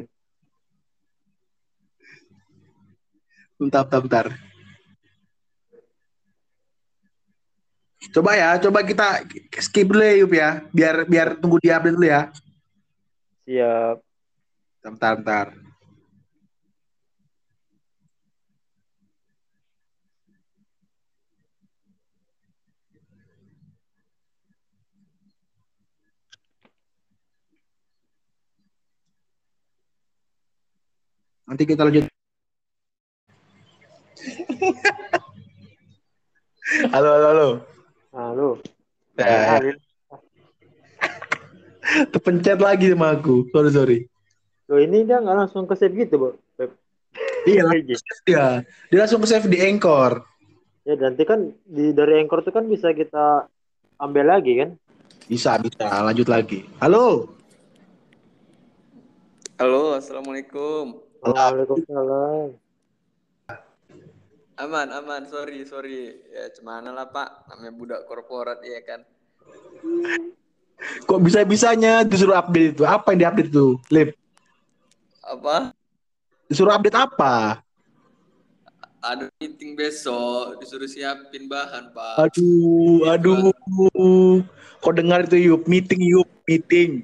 [3.61, 4.27] Bentar bentar bentar.
[8.09, 9.21] Coba ya, coba kita
[9.61, 10.49] skip dulu ya, Yup ya.
[10.73, 12.33] Biar biar tunggu dia update dulu ya.
[13.45, 13.97] Siap.
[14.81, 15.62] Bentar bentar.
[31.43, 32.08] Nanti kita lanjut.
[36.95, 37.47] halo, halo, halo.
[38.15, 38.47] Halo.
[39.19, 39.75] Eh,
[42.10, 43.51] terpencet lagi sama aku.
[43.51, 43.97] Sorry, sorry.
[44.71, 46.29] Loh ini dia nggak langsung ke save gitu, Bu.
[47.43, 47.67] Iya,
[48.27, 48.63] dia.
[48.63, 50.23] Dia langsung ke save di Anchor.
[50.88, 53.51] Ya nanti kan di dari Anchor itu kan bisa kita
[53.99, 54.69] ambil lagi kan?
[55.27, 55.84] Bisa, bisa.
[56.08, 56.63] Lanjut lagi.
[56.79, 57.36] Halo.
[59.60, 61.12] Halo, assalamualaikum.
[61.23, 62.59] Waalaikumsalam.
[64.53, 65.21] Aman, aman.
[65.25, 66.13] Sorry, sorry.
[66.29, 67.49] Ya, cemana lah Pak.
[67.49, 69.01] Namanya budak korporat ya kan.
[71.07, 72.83] Kok bisa-bisanya disuruh update itu?
[72.83, 73.67] Apa yang diupdate itu?
[73.88, 74.09] Lip,
[75.23, 75.71] Apa?
[76.51, 77.63] disuruh update apa?
[79.03, 82.23] Ada meeting besok, disuruh siapin bahan Pak.
[82.23, 84.43] Aduh, aduh.
[84.79, 85.67] Kok dengar itu Yup?
[85.67, 87.03] Meeting Yup, meeting.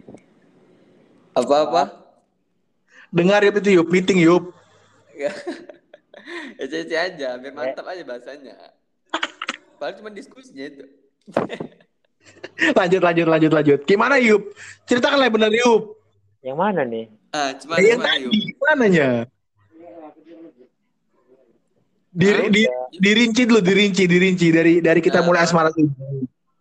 [1.36, 1.98] Apa-apa?
[3.10, 4.43] Dengar Yup itu Yup, meeting Yup.
[5.19, 5.36] Ya,
[6.56, 8.56] ece aja, biar mantap aja bahasanya.
[9.76, 10.86] Padahal cuma diskusinya itu.
[12.78, 13.80] Lanjut, lanjut, lanjut, lanjut.
[13.84, 14.54] Gimana Yup?
[14.86, 15.84] Ceritakanlah yang benar Yup.
[16.39, 17.06] Yang mana nih?
[17.30, 18.32] Ah, cuma Eh, yang tadi, yuk?
[18.32, 19.08] gimana nya?
[22.10, 22.62] Di, di,
[22.95, 25.26] dirinci dulu, dirinci, dirinci dari dari kita Nah.
[25.28, 25.86] mulai asmara tuh.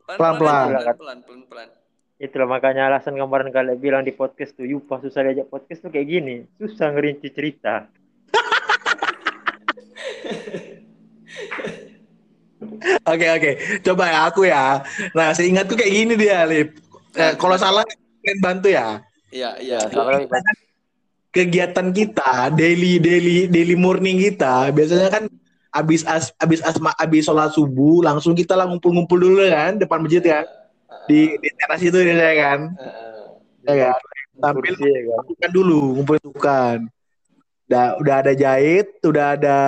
[0.04, 0.66] Pelan-pelan.
[0.82, 1.68] Pelan-pelan, pelan-pelan.
[2.18, 6.08] Itulah makanya alasan kemarin kalian bilang di podcast tuh, Yupa susah diajak podcast tuh kayak
[6.10, 6.36] gini.
[6.58, 7.86] Susah ngerinci cerita.
[13.08, 14.82] Oke oke, coba ya aku ya.
[15.16, 16.76] Nah, seingatku kayak gini dia, Lip.
[17.16, 17.86] Eh, kalau salah
[18.20, 19.00] kalian bantu ya.
[19.32, 19.78] Iya, iya.
[19.82, 20.20] Ya, kalau
[21.32, 25.24] Kegiatan kita, daily daily daily morning kita, biasanya kan
[25.72, 30.24] abis as, abis asma abis sholat subuh langsung kita lah ngumpul-ngumpul dulu kan depan masjid
[30.24, 30.46] kan
[31.08, 33.24] di di teras itu ya kan Heeh.
[33.64, 35.16] ya kan kursi ya kan.
[35.24, 36.76] ngumpulkan dulu ngumpulkan
[37.68, 39.58] udah udah ada jahit udah ada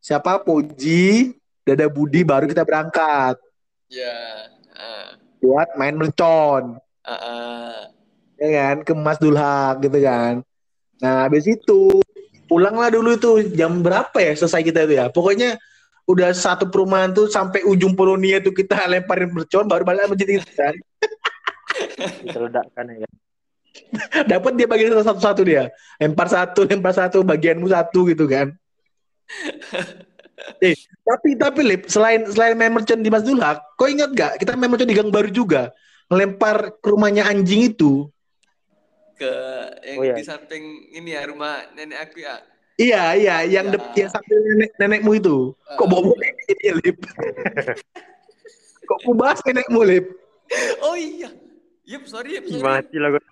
[0.00, 3.36] siapa Puji udah ada Budi baru kita berangkat
[3.90, 4.46] Iya.
[4.76, 5.06] Heeh.
[5.42, 7.74] buat main mercon Heeh.
[8.38, 10.44] ya kan ke Mas Dulhak gitu kan
[11.00, 12.00] nah habis itu
[12.44, 15.56] pulanglah dulu tuh jam berapa ya selesai kita itu ya pokoknya
[16.10, 20.50] udah satu perumahan tuh sampai ujung Polonia tuh kita lemparin mercon baru balik masjid itu
[20.58, 20.74] kan
[22.26, 23.10] Bisa ledakkan ya.
[24.30, 25.70] Dapat dia bagi satu-satu dia.
[26.02, 28.50] Lempar satu lempar satu bagianmu satu gitu kan.
[30.58, 30.74] Eh
[31.06, 34.72] tapi tapi lip selain selain main mercon di Mas Dulhak kau ingat gak kita main
[34.72, 35.70] mercon di Gang Baru juga?
[36.10, 38.10] Ngelempar ke rumahnya anjing itu.
[39.14, 39.30] Ke
[39.86, 40.14] yang Oh, iya.
[40.18, 42.42] di samping ini ya rumah nenek aku ya.
[42.80, 43.80] Iya, iya, yang Ya.
[43.92, 45.52] yang sambil nenek nenekmu itu.
[45.76, 46.96] Kok bawa nenek ini, Lip?
[48.88, 50.08] Kok ku bahas nenekmu, Lip?
[50.80, 51.28] Oh iya.
[51.84, 52.64] Yup, sorry, Yup, Ih, sorry.
[52.64, 53.22] mati lah gue.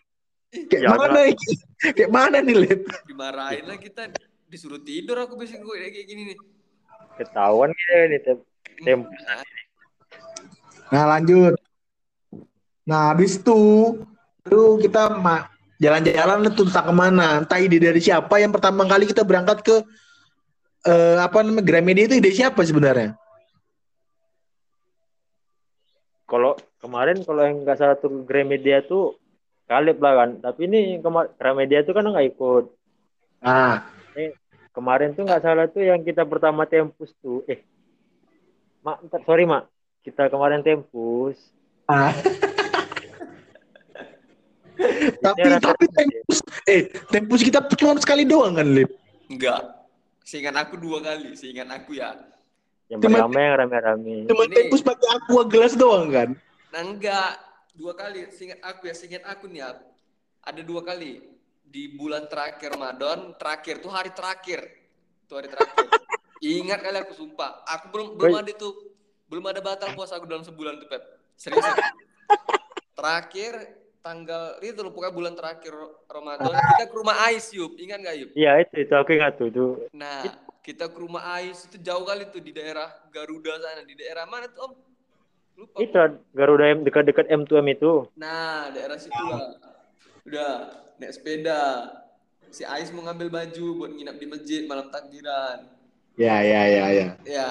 [0.68, 1.48] Kayak Ya, mana ini?
[1.96, 2.80] Kayak mana nih, Lip?
[3.08, 4.02] Dimarahin lah kita.
[4.48, 6.38] Disuruh tidur aku biasanya gue kayak gini nih.
[7.16, 8.20] Ketahuan gitu ya nih.
[8.20, 8.38] Tem.
[8.84, 9.00] Tem.
[10.88, 11.54] Nah, lanjut.
[12.84, 13.60] Nah, habis itu,
[14.44, 15.48] aduh kita ma-
[15.78, 17.26] jalan-jalan tuh entah ke mana.
[17.42, 19.76] Entah ide dari siapa yang pertama kali kita berangkat ke
[20.86, 23.14] eh, apa namanya Gramedia itu ide siapa sebenarnya?
[26.28, 29.16] Kalau kemarin kalau yang nggak salah tuh Gramedia tuh
[29.68, 30.30] Kalib lah kan.
[30.40, 32.64] Tapi ini kemarin Gramedia tuh kan nggak ikut.
[33.40, 33.86] Ah,
[34.18, 34.34] Eh,
[34.74, 37.46] kemarin tuh nggak salah tuh yang kita pertama tempus tuh.
[37.46, 37.62] Eh,
[38.82, 39.70] mak, sorry mak.
[40.02, 41.38] Kita kemarin tempus.
[41.86, 42.12] ah.
[45.24, 48.90] tapi tapi tempus eh tempus kita cuma sekali doang kan Lip
[49.28, 49.60] Enggak.
[50.24, 52.12] Seingat aku dua kali, seingat aku ya.
[52.88, 54.16] Yang Cuma- pertama yang rame-rame.
[54.24, 56.28] cuma Ini- tempus pakai aqua gelas doang kan
[56.68, 57.32] Nah enggak,
[57.72, 58.28] dua kali.
[58.32, 59.76] Seingat aku ya, seingat aku nih ya.
[60.44, 61.20] Ada dua kali
[61.64, 64.64] di bulan terakhir Ramadan, terakhir tuh hari terakhir.
[65.28, 65.84] Tuh hari terakhir.
[66.44, 67.64] Ingat kali aku sumpah.
[67.68, 68.72] Aku belum belum ada tuh,
[69.28, 71.02] belum ada batal puasa aku dalam sebulan tuh Pep.
[71.36, 71.64] Serius.
[71.64, 71.80] aku.
[72.98, 73.52] terakhir
[74.00, 75.74] tanggal itu loh pokoknya bulan terakhir
[76.06, 78.28] Ramadan kita ke rumah Ais Yup ingat gak Yup?
[78.38, 79.66] Iya itu itu aku ingat tuh itu.
[79.92, 80.22] Nah
[80.62, 84.46] kita ke rumah Ais itu jauh kali tuh di daerah Garuda sana di daerah mana
[84.52, 84.72] tuh Om?
[85.58, 85.76] Lupa.
[85.82, 85.98] Itu
[86.38, 88.06] Garuda M dekat-dekat M2M itu.
[88.14, 89.58] Nah, daerah situ lah.
[90.22, 90.52] Udah,
[91.02, 91.90] naik sepeda.
[92.54, 95.66] Si Ais mau ngambil baju buat nginap di masjid malam takbiran.
[96.18, 97.48] Ya ya ya ya Ya,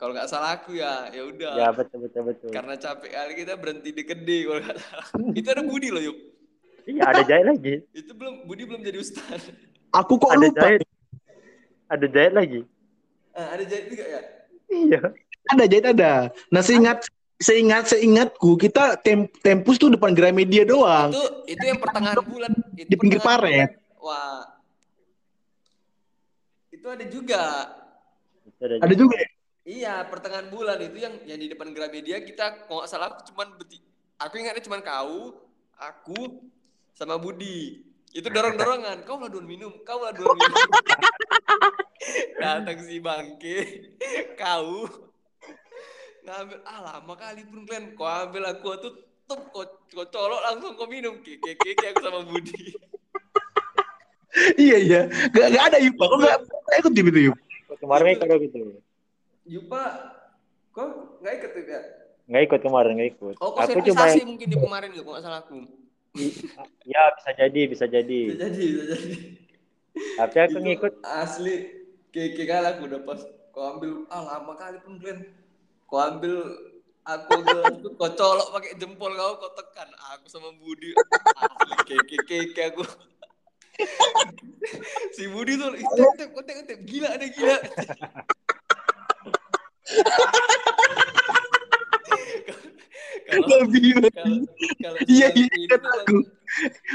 [0.00, 1.52] kalau nggak salah aku ya, ya udah.
[1.56, 2.48] Ya betul betul betul.
[2.48, 5.06] Karena capek kali kita berhenti di gede kalau nggak salah.
[5.38, 6.16] Itu ada Budi loh, yuk.
[6.86, 7.74] Iya ada jahit lagi.
[7.92, 9.52] Itu belum Budi belum jadi ustaz.
[9.90, 10.80] aku kok Ada lupa jahit.
[11.86, 12.60] Ada jahit lagi.
[13.36, 14.20] Ah, ada jadi juga ya?
[14.66, 15.00] Iya.
[15.46, 16.12] ada jahit ada
[16.50, 17.06] nah seingat
[17.38, 22.50] seingat seingatku kita tem, tempus tuh depan Gramedia doang Itu itu yang pertengahan bulan.
[22.74, 23.76] Itu Di pinggir paret.
[24.02, 24.42] Wah.
[26.72, 27.42] Itu ada juga.
[28.60, 29.28] Ada, ada juga ya?
[29.66, 33.48] Iya, pertengahan bulan itu yang yang di depan Gramedia kita kalau nggak salah aku cuman
[33.58, 33.82] beti,
[34.16, 35.42] aku ingatnya cuman kau,
[35.74, 36.44] aku
[36.94, 37.82] sama Budi.
[38.14, 39.04] Itu dorong-dorongan.
[39.04, 40.70] Kau lah dua minum, kau lah dua minum.
[42.40, 43.56] Datang si bangke,
[44.38, 44.86] kau
[46.26, 49.62] ngambil ah lama kali pun kalian kau ambil aku tutup kau,
[49.94, 52.74] kau colok langsung kau minum keke keke aku sama Budi
[54.58, 57.38] iya iya gak, gak ada Yupa kok gak gak ikut tim itu Yup
[57.78, 58.58] Kemarin ikut gitu.
[59.46, 59.82] Yupa
[60.70, 61.80] kau nggak ikut ya
[62.26, 63.34] Nggak ikut kemarin nggak ikut.
[63.38, 65.62] oh aku cuma mungkin di kemarin nggak nggak salah aku.
[66.84, 68.20] Ya bisa jadi bisa jadi.
[68.34, 69.16] bisa jadi bisa jadi.
[70.16, 70.92] Tapi aku Itu ngikut.
[71.04, 71.54] asli
[72.10, 73.20] keke kali aku udah pas.
[73.54, 75.32] Kau ambil ah lama kali pun kalian
[75.88, 76.34] kau ambil
[77.06, 77.32] aku
[77.80, 79.88] tuh kau colok pakai jempol kau kau tekan.
[80.18, 80.92] Aku sama Budi
[81.38, 82.82] asli keke keke aku
[85.16, 87.08] si Budi tuh "Ih, tep tep kau tep tep gila.
[87.14, 87.56] Ada gila
[93.26, 94.06] kalau Lebih
[95.10, 96.22] Iya, iya, aku.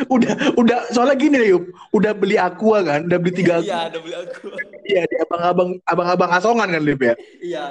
[0.07, 1.63] udah udah soalnya gini ya Yup.
[1.91, 3.03] Udah beli aqua kan?
[3.05, 4.47] Udah beli tiga iya ada beli aku
[4.87, 7.13] iya di abang-abang abang-abang asongan kan Lip ya?
[7.43, 7.65] Iya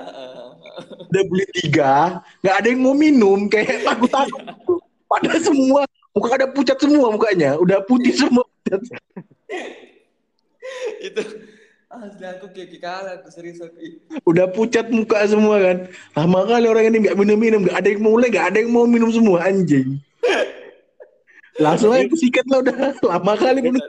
[1.11, 4.79] udah beli tiga nggak ada yang mau minum kayak takut takut
[5.11, 5.83] pada semua
[6.15, 7.57] muka ada pucat semua mukanya.
[7.59, 8.45] Udah putih semua
[11.01, 11.23] itu
[11.91, 13.75] asli aku kayak kalah aku serius aku
[14.23, 15.77] udah pucat muka semua kan?
[16.15, 18.71] Lama kali orang ini nggak minum minum nggak ada yang mau mulai nggak ada yang
[18.71, 19.99] mau minum semua anjing.
[21.65, 22.77] Langsung aja aku sikat lah udah.
[23.03, 23.83] Lama kali minum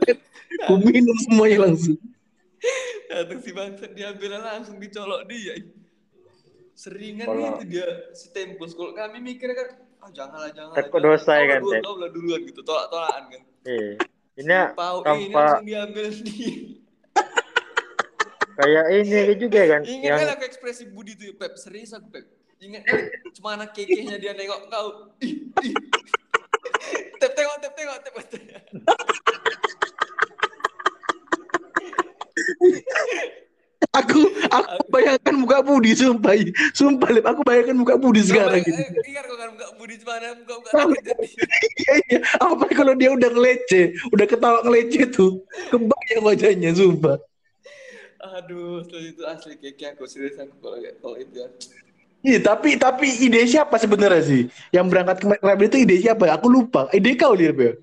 [0.65, 1.97] aku minum semuanya langsung.
[3.07, 5.61] Datang si bangsa diambil langsung dicolok dia.
[6.73, 9.67] Seringan Kalau- itu dia si tempus kalau kami mikirnya kan
[10.01, 11.13] ah janganlah janganlah Takut jangan.
[11.13, 13.41] dosa ya kan, duluan, lah duluan gitu tolak tolakan kan.
[13.69, 13.93] Eh
[14.39, 16.39] ini pau ini tanpa langsung diambil di
[18.55, 22.25] kayak ini juga kan ingat yang kan aku ekspresi Budi tuh Pep serius aku Pep
[22.61, 22.85] ingat
[23.35, 25.73] cuma anak kekehnya dia nengok kau ih, ih.
[27.17, 28.63] tep tengok tep tengok tep tep.
[33.91, 36.31] Aku aku bayangkan muka Budi sumpah
[36.71, 40.69] sumpah Lip aku bayangkan muka Budi sekarang gitu Ingat kau kan muka Budi muka muka
[41.83, 47.19] iya iya apa kalau dia udah ngelece udah ketawa ngelece tuh kebayang wajahnya sumpah
[48.21, 51.49] Aduh, itu asli keke aku serius aku kalau kalau itu ya.
[52.21, 54.41] Iya, tapi tapi ide siapa sebenarnya sih?
[54.69, 56.29] Yang berangkat ke Rabbit itu ide siapa?
[56.37, 56.85] Aku lupa.
[56.93, 57.73] Ide kau lihat ya?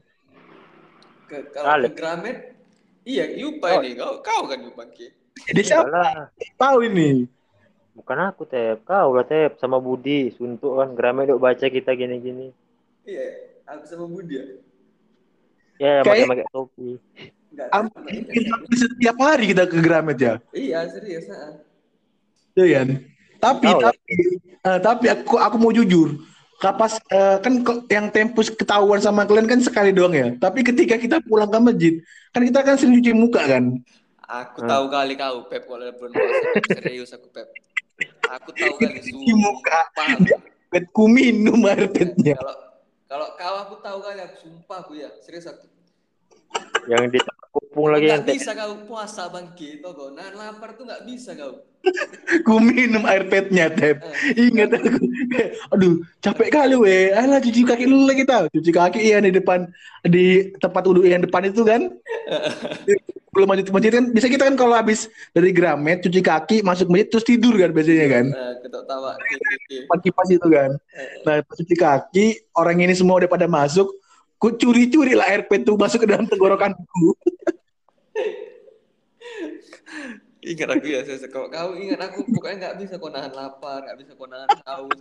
[1.27, 2.55] Ke, kalau ke Gramet,
[3.03, 3.83] iya Yupa Oh.
[3.83, 5.11] ini kau kau kan Yupa ki.
[5.47, 6.33] Ide siapa?
[6.57, 7.29] Tahu ini.
[7.93, 12.55] bukan aku tep kau lah tep sama Budi suntuk kan Gramet duk baca kita gini-gini
[13.03, 13.27] Iya,
[13.67, 14.45] aku sama Budi ya.
[15.83, 16.89] ya Kayak- pakai pakai topi
[17.51, 17.67] ya.
[17.75, 18.23] hampir
[18.71, 20.39] setiap hari kita ke Gramet ya.
[20.55, 21.27] Iya, serius.
[22.55, 22.89] Iya kan?
[23.39, 23.81] Tapi lah.
[23.91, 24.15] tapi
[24.63, 26.23] eh, tapi aku aku mau jujur.
[26.59, 30.39] Kapas eh, kan yang tempus ketahuan sama kalian kan sekali doang ya.
[30.39, 31.95] Tapi ketika kita pulang ke masjid,
[32.31, 33.75] kan kita kan sering cuci muka kan.
[34.29, 34.69] Aku Hmm.
[34.69, 36.49] tahu kali kau Pep kalau puasa.
[36.77, 37.49] Serius aku Pep.
[38.29, 39.01] Aku tahu kali
[39.33, 39.89] muka.
[39.89, 40.21] Sumpah.
[40.21, 40.33] Di,
[40.69, 42.37] iPad ku minum iPadnya.
[42.37, 42.57] Kalau
[43.09, 45.65] kalau kau aku tahu kali aku sumpah aku ya, serius aku.
[46.93, 47.19] Yang di
[47.69, 51.69] kupung lagi yang Nggak bisa kau puasa bangki, tau Nah lapar tuh nggak bisa kau.
[52.47, 54.03] Ku minum iPadnya, Tep.
[54.35, 54.99] Ingat aku.
[55.77, 57.15] Aduh, captek kali weh.
[57.15, 58.51] Alah cuci kaki dulu lagi tau.
[58.51, 59.69] Cuci kaki iya di depan
[60.03, 61.93] di tempat wudhu yang depan itu kan.
[63.33, 67.07] Belum masjid masjid kan bisa kita kan kalau habis dari Gramet cuci kaki masuk masjid
[67.13, 68.27] terus tidur kan biasanya kan.
[68.33, 69.15] Nah, ketok tawa.
[69.15, 69.75] Oke, oke, oke.
[69.85, 70.71] Depan kipas itu kan.
[71.23, 72.27] Nah, pas cuci kaki,
[72.57, 73.95] orang ini semua udah pada masuk.
[74.39, 77.15] Ku curi-curi lah iPad tuh masuk ke dalam tenggorokanku.
[80.49, 83.99] Ingat aku ya, saya kalau kau ingat aku pokoknya nggak bisa kau nahan lapar, nggak
[83.99, 85.01] bisa kau nahan haus.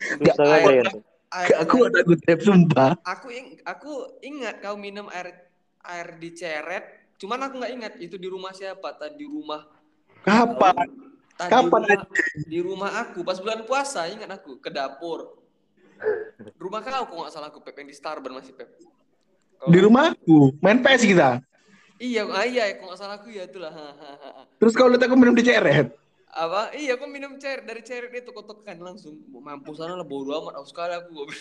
[0.00, 0.88] susah Air-
[1.30, 2.96] air- Aku ada aku Tep, sumpah.
[3.04, 5.36] aku ing- aku ingat kau minum air
[5.84, 8.96] air diceret, cuman aku nggak ingat itu di rumah siapa.
[8.96, 9.68] Tadi di rumah
[10.20, 10.76] Kapan?
[11.36, 12.08] Tadi Kapan di rumah,
[12.48, 15.36] di rumah aku pas bulan puasa ingat aku ke dapur.
[16.56, 18.80] Rumah kau kok nggak salah aku Pep yang di Starburn masih Pep.
[19.60, 20.56] Kalau- Di rumahku.
[20.58, 21.44] Main PS kita.
[22.00, 23.76] Iya, ah, iya kok nggak salah aku ya itulah.
[24.56, 25.92] Terus kalau lihat aku minum di ceret.
[26.32, 26.72] Apa?
[26.72, 29.20] Iya, aku minum cair dari cair itu kotokan langsung.
[29.28, 31.28] Mampus sana lah bodo amat aku sekali aku.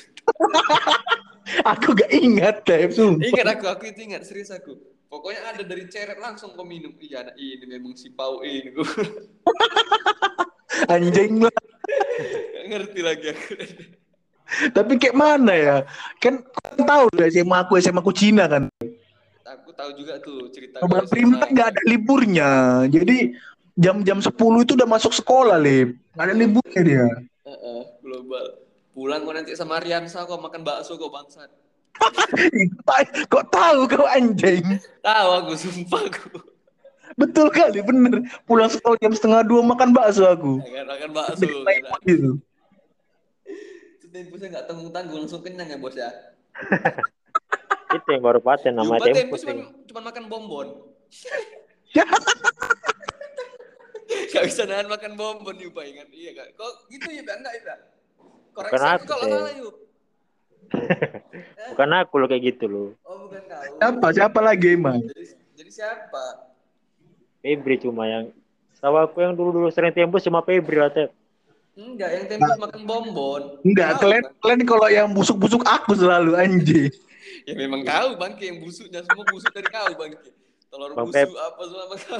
[1.65, 2.93] Aku gak ingat, Tep.
[2.93, 3.25] Sumpah.
[3.25, 4.77] ingat aku, aku itu ingat serius aku.
[5.09, 6.93] Pokoknya ada dari ceret langsung kau minum.
[7.01, 8.69] Iya, anak ini memang si Pau ini.
[10.93, 11.49] Anjing lah.
[12.53, 13.51] nggak ngerti lagi aku.
[14.77, 15.77] Tapi kayak mana ya?
[16.21, 18.69] Kan kan tahu ya SMA aku SMA aku Cina kan.
[19.57, 20.77] Aku tahu juga tuh cerita.
[20.77, 21.41] Kau Prima SMA.
[21.41, 22.51] kan nggak ada liburnya.
[22.85, 23.33] Jadi
[23.73, 25.97] jam-jam 10 itu udah masuk sekolah, Lip.
[26.13, 27.07] Nggak ada liburnya dia.
[27.49, 28.45] Heeh, global.
[28.93, 31.49] Pulang kau nanti sama Riansa kau makan bakso kau bangsat.
[33.31, 34.63] Kok tahu kau anjing?
[35.03, 36.39] Tahu aku sumpah aku.
[37.17, 38.23] Betul kali, bener.
[38.47, 40.62] Pulang sekolah jam setengah dua makan bakso aku.
[40.62, 41.43] Makan makan bakso.
[42.05, 42.39] Itu.
[43.97, 46.07] Itu tempusnya nggak tanggung tanggung langsung kenyang ya bos ya.
[47.89, 50.67] Itu yang baru paten nama tempus cuma cuma makan bonbon.
[54.30, 56.47] Gak bisa nahan makan bonbon Yuba ingat iya kan?
[56.54, 57.75] Kok gitu Yuba enggak Yuba?
[58.54, 59.32] Koreksi Bukan aku kalau Teh.
[59.34, 59.75] salah Yub.
[61.73, 62.89] Bukan aku loh kayak gitu loh.
[63.06, 63.62] Oh bukan kau.
[63.82, 64.08] Siapa?
[64.13, 65.02] Siapa lagi emang?
[65.02, 66.23] Jadi, jadi siapa?
[67.41, 68.30] Febri cuma yang
[68.80, 71.12] Tahu aku yang dulu-dulu sering tembus cuma Febri lah, Tep.
[71.75, 73.41] Enggak, yang tempus makan bonbon.
[73.67, 76.88] Enggak, kalian, kalian kalau yang busuk-busuk aku selalu anjing.
[77.45, 80.30] Ya memang kau bangke yang busuknya semua busuk dari kau bangke.
[80.69, 81.28] Telur Bang busuk Pep.
[81.36, 82.19] apa semua kau.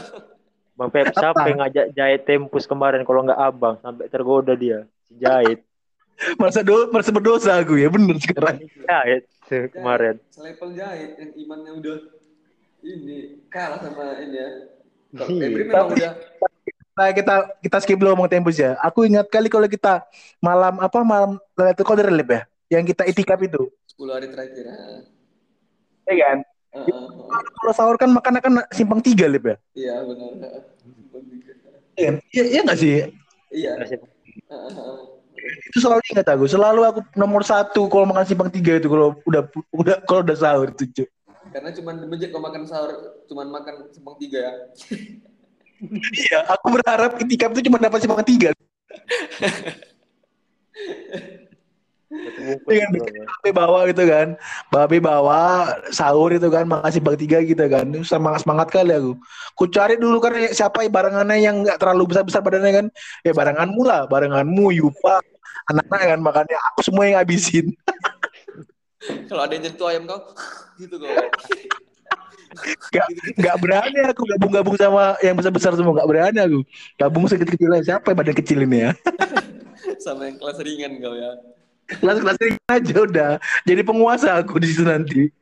[0.80, 5.20] Bang Pep, siapa yang ngajak jahit tempus kemarin kalau nggak abang sampai tergoda dia si
[5.20, 5.60] jahit.
[6.36, 8.60] Merasa do, merasa berdosa aku ya, bener sekarang.
[8.84, 9.24] Jahit
[9.72, 10.20] kemarin.
[10.32, 11.98] Selepel jahit yang imannya udah
[12.80, 14.50] ini kalah sama ini ya.
[15.10, 16.14] Iya, Febri memang tapi- udah
[17.00, 18.76] Nah, kita kita skip dulu ngomong tempus ya.
[18.84, 20.04] Aku ingat kali kalau kita
[20.44, 23.66] malam apa malam itu Qadar Lip ya, yang kita itikaf itu.
[23.98, 24.66] 10 hari terakhir.
[26.10, 26.38] Iya kan?
[26.70, 27.42] Ah, ah, ah.
[27.60, 29.58] Kalau sahur kan makan kan simpang tiga Lip ya.
[29.74, 30.32] Iya benar.
[30.46, 30.62] ah.
[32.00, 32.92] Iya, iya, iya nggak sih?
[33.52, 33.72] Iya.
[34.48, 34.96] Ah, ah.
[35.70, 36.46] Itu selalu ingat aku.
[36.46, 40.70] Selalu aku nomor satu kalau makan simpang tiga itu kalau udah udah kalau udah sahur
[40.70, 40.86] itu.
[40.94, 41.10] Cuk.
[41.50, 44.54] Karena cuma di masjid kalau makan sahur cuman makan simpang tiga ya.
[46.12, 48.54] Iya, aku berharap itikaf itu cuma dapat simpang tiga.
[52.10, 52.90] Bang.
[53.46, 54.34] babe bawa gitu kan.
[54.74, 57.86] Babe bawa sahur itu kan makasih bang tiga gitu kan.
[58.02, 59.14] Semangat semangat kali aku.
[59.54, 62.86] Ku cari dulu kan siapa ya barangannya yang nggak terlalu besar besar badannya kan.
[63.22, 65.22] Ya baranganmu lah, baranganmu Yupa,
[65.70, 67.78] anak-anak kan makannya aku semua yang ngabisin.
[69.30, 70.20] Kalau ada yang nyentuh ayam kau
[70.82, 71.14] gitu kau.
[72.90, 73.06] Gak,
[73.38, 76.60] gak berani aku gabung-gabung sama yang besar-besar semua gak berani aku.
[76.98, 78.92] Gabung sekecil-kecilnya siapa yang badan kecil ini ya?
[80.04, 81.38] sama yang kelas ringan kau ya.
[81.90, 83.32] Kelas-kelas ini aja udah.
[83.66, 85.34] Jadi penguasa aku di situ nanti.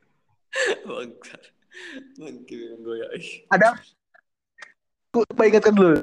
[0.88, 1.40] Bangkar.
[3.52, 3.76] Ada
[5.12, 6.00] aku lupa ingatkan dulu.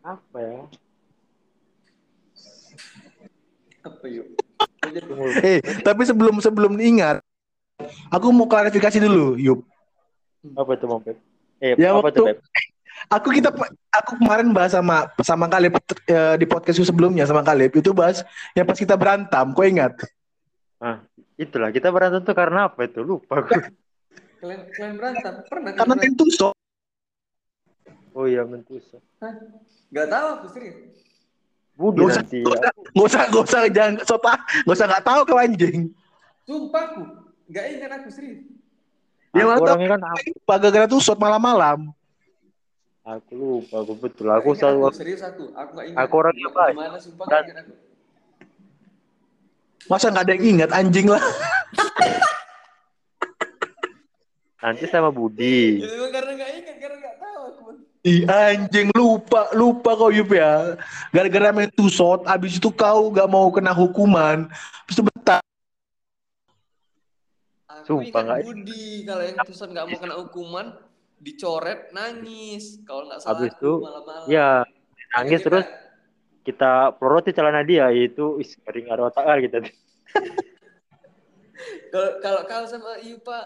[0.00, 0.58] Apa ya?
[3.84, 4.26] Apa yuk?
[5.44, 7.20] Eh, tapi sebelum sebelum ingat,
[8.08, 9.60] aku mau klarifikasi dulu, Yup.
[10.54, 11.16] Apa itu Pep?
[11.58, 12.38] Eh, Ya, apa tuh waktu- Pep?
[13.08, 13.48] Aku kita
[13.88, 18.20] aku kemarin bahas sama sama Kaleb eh, di podcastku sebelumnya sama Kaleb itu bahas
[18.52, 19.96] yang pas kita berantem, kau ingat?
[20.76, 21.00] Ah,
[21.40, 23.00] itulah kita berantem tuh karena apa itu?
[23.00, 23.56] Lupa aku.
[24.38, 26.48] Kalian kalian berantem pernah Karena kalian tentu so.
[28.18, 28.98] Oh iya mentusa.
[29.94, 31.06] Gak tahu aku serius.
[31.78, 32.40] Budi Gak usah, nanti.
[32.42, 34.34] gak usah, gak usah, gak usah, jangan sota,
[34.66, 35.78] gak usah nggak tahu kau anjing.
[36.42, 37.02] Sumpah aku.
[37.54, 38.42] Gak ingat aku serius.
[39.30, 41.94] Ya, aku orangnya kan aku, Pak gara-gara tuh shot malam-malam.
[43.08, 44.28] Aku lupa aku betul.
[44.28, 45.44] Aku ingat selalu aku, serius aku.
[45.50, 45.98] Aku gak ingat.
[46.04, 46.74] Aku Gimana- baik.
[46.76, 47.72] Gimana sumpah Dan- gak ingat aku.
[49.88, 51.22] Masa nggak ada yang ingat anjing lah.
[54.58, 55.80] Nanti sama Budi.
[55.80, 57.62] Ya, karena nggak ingat, karena nggak tahu aku.
[58.04, 60.76] Ih anjing lupa lupa kau Yup ya.
[61.08, 64.44] Gara-gara main tusot, abis itu kau gak mau kena hukuman.
[64.84, 65.40] Terus itu betah.
[67.70, 70.66] Aku Sumpah, ingat nggak- Budi kalau yang tulisan nggak mau kena hukuman
[71.18, 74.24] dicoret nangis kalau nggak salah Habis itu, malam-malam.
[74.30, 74.48] Ya,
[75.18, 75.66] nangis terus
[76.46, 79.58] kita peloroti celana dia itu is kering ada otak kali kita.
[81.90, 83.44] Kalau kalau kau sama Iu Pak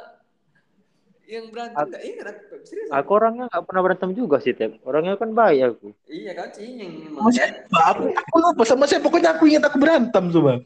[1.24, 2.88] yang berantem Aku- nggak ingat aku serius.
[2.92, 4.84] Aku orangnya nggak pernah berantem juga sih, Tep.
[4.84, 5.96] Orangnya kan baik aku.
[6.12, 6.92] Iya kau memang.
[7.16, 7.78] Sama siapa?
[7.96, 9.00] Aku, aku lupa sama saya.
[9.00, 10.60] Pokoknya aku ingat aku berantem coba.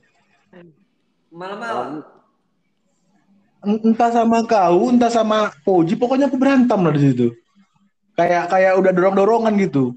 [1.30, 2.15] Malam-malam.
[3.66, 5.98] Entah sama kau, entah sama Poji.
[5.98, 7.26] Pokoknya aku berantem lah di situ.
[8.14, 9.92] Kayak kayak udah dorong-dorongan gitu.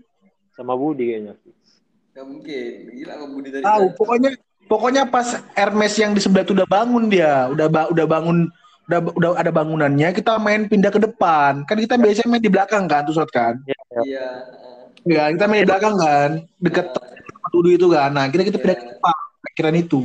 [0.51, 1.33] Sama Budi kayaknya.
[2.11, 2.71] Gak mungkin.
[2.91, 3.83] Gila kau Budi dari Tahu.
[3.85, 3.95] tadi.
[3.95, 4.29] Pokoknya
[4.65, 7.47] pokoknya pas Hermes yang di sebelah itu udah bangun dia.
[7.47, 8.49] Udah ba- udah bangun
[8.89, 12.89] udah udah ada bangunannya kita main pindah ke depan kan kita biasanya main di belakang
[12.89, 14.01] kan tusot kan Ya, ya.
[14.01, 14.27] Iya.
[15.05, 16.89] ya kita main di belakang kan deket
[17.53, 18.91] dulu itu kan nah kita kita pindah ke Iya.
[18.97, 19.15] depan
[19.45, 19.99] pikiran itu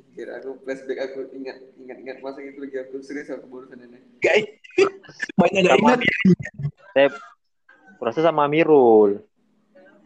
[0.00, 1.60] Anjir, aku flashback aku ingat
[1.90, 3.98] ingat ingat masa itu lagi aku serius aku barusan ini.
[4.22, 4.46] Gak
[5.34, 6.16] banyak gak ingat ya.
[6.94, 7.12] Tep.
[7.98, 9.26] Kurasa sama Amirul.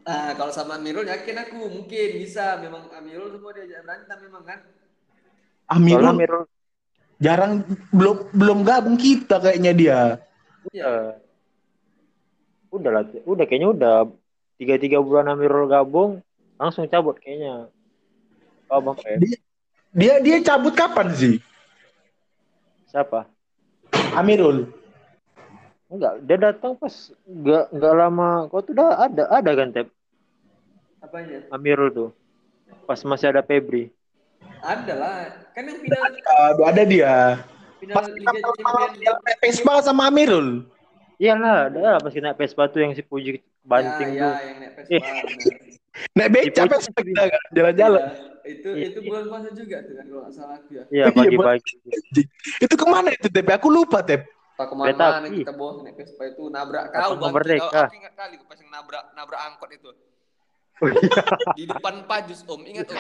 [0.08, 2.56] Ah, kalau sama Amirul yakin aku mungkin bisa.
[2.56, 4.58] Memang Amirul semua diajak berantem memang kan.
[5.68, 6.44] Amirul Amirul
[7.20, 7.62] jarang
[7.92, 10.00] belum belum gabung kita kayaknya dia
[10.72, 11.14] ya.
[12.74, 13.96] Udah lah, udah kayaknya udah
[14.58, 16.24] tiga tiga bulan Amirul gabung
[16.58, 17.68] langsung cabut kayaknya.
[18.72, 19.38] Oh, Bang dia
[19.94, 21.38] dia, dia cabut kapan sih
[22.94, 23.26] Siapa?
[24.14, 24.70] Amirul
[25.90, 28.46] Enggak, dia datang pas enggak enggak lama.
[28.46, 29.90] Kau tuh udah ada ada kan Tep
[31.02, 31.42] Apanya?
[31.50, 32.10] Amirul tuh.
[32.86, 33.90] Pas masih ada Febri.
[34.62, 35.14] Ada lah.
[35.52, 36.00] Kan yang final
[36.54, 37.42] Aduh, ada dia
[37.82, 38.94] final pas Liga Champions.
[38.96, 40.64] dia main Vespa sama Amirul
[41.18, 44.32] Iyalah, ada lah pas kita naik Vespa tuh yang si Puji banting ya, tuh.
[44.34, 45.06] ya, yang naik Vespa.
[46.12, 48.02] Naik beca Di Vespa kita kan jalan-jalan
[48.44, 48.86] Iya, itu Iya.
[48.92, 50.84] itu bulan puasa juga tuh kan kalau nggak salah aku ya.
[50.92, 51.74] Iya, Iya, bagi-bagi.
[52.60, 54.22] itu ke mana itu Tep aku lupa Tep
[54.54, 57.32] Kereta ke mana-mana kita bawa naik Vespa itu nabrak kau bang.
[57.32, 57.80] Merdeka?
[57.88, 59.90] Aku ingat kali pas yang nabrak nabrak angkot itu
[60.76, 61.22] Oh iya.
[61.54, 62.60] di depan Pajus Om.
[62.64, 62.98] Ingat Om.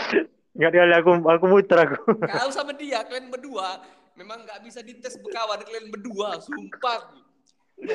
[0.54, 1.98] Enggak kali aku aku muter aku.
[2.24, 3.82] Kau sama dia kalian berdua
[4.14, 7.18] memang nggak bisa dites berkawan kalian berdua sumpah aku.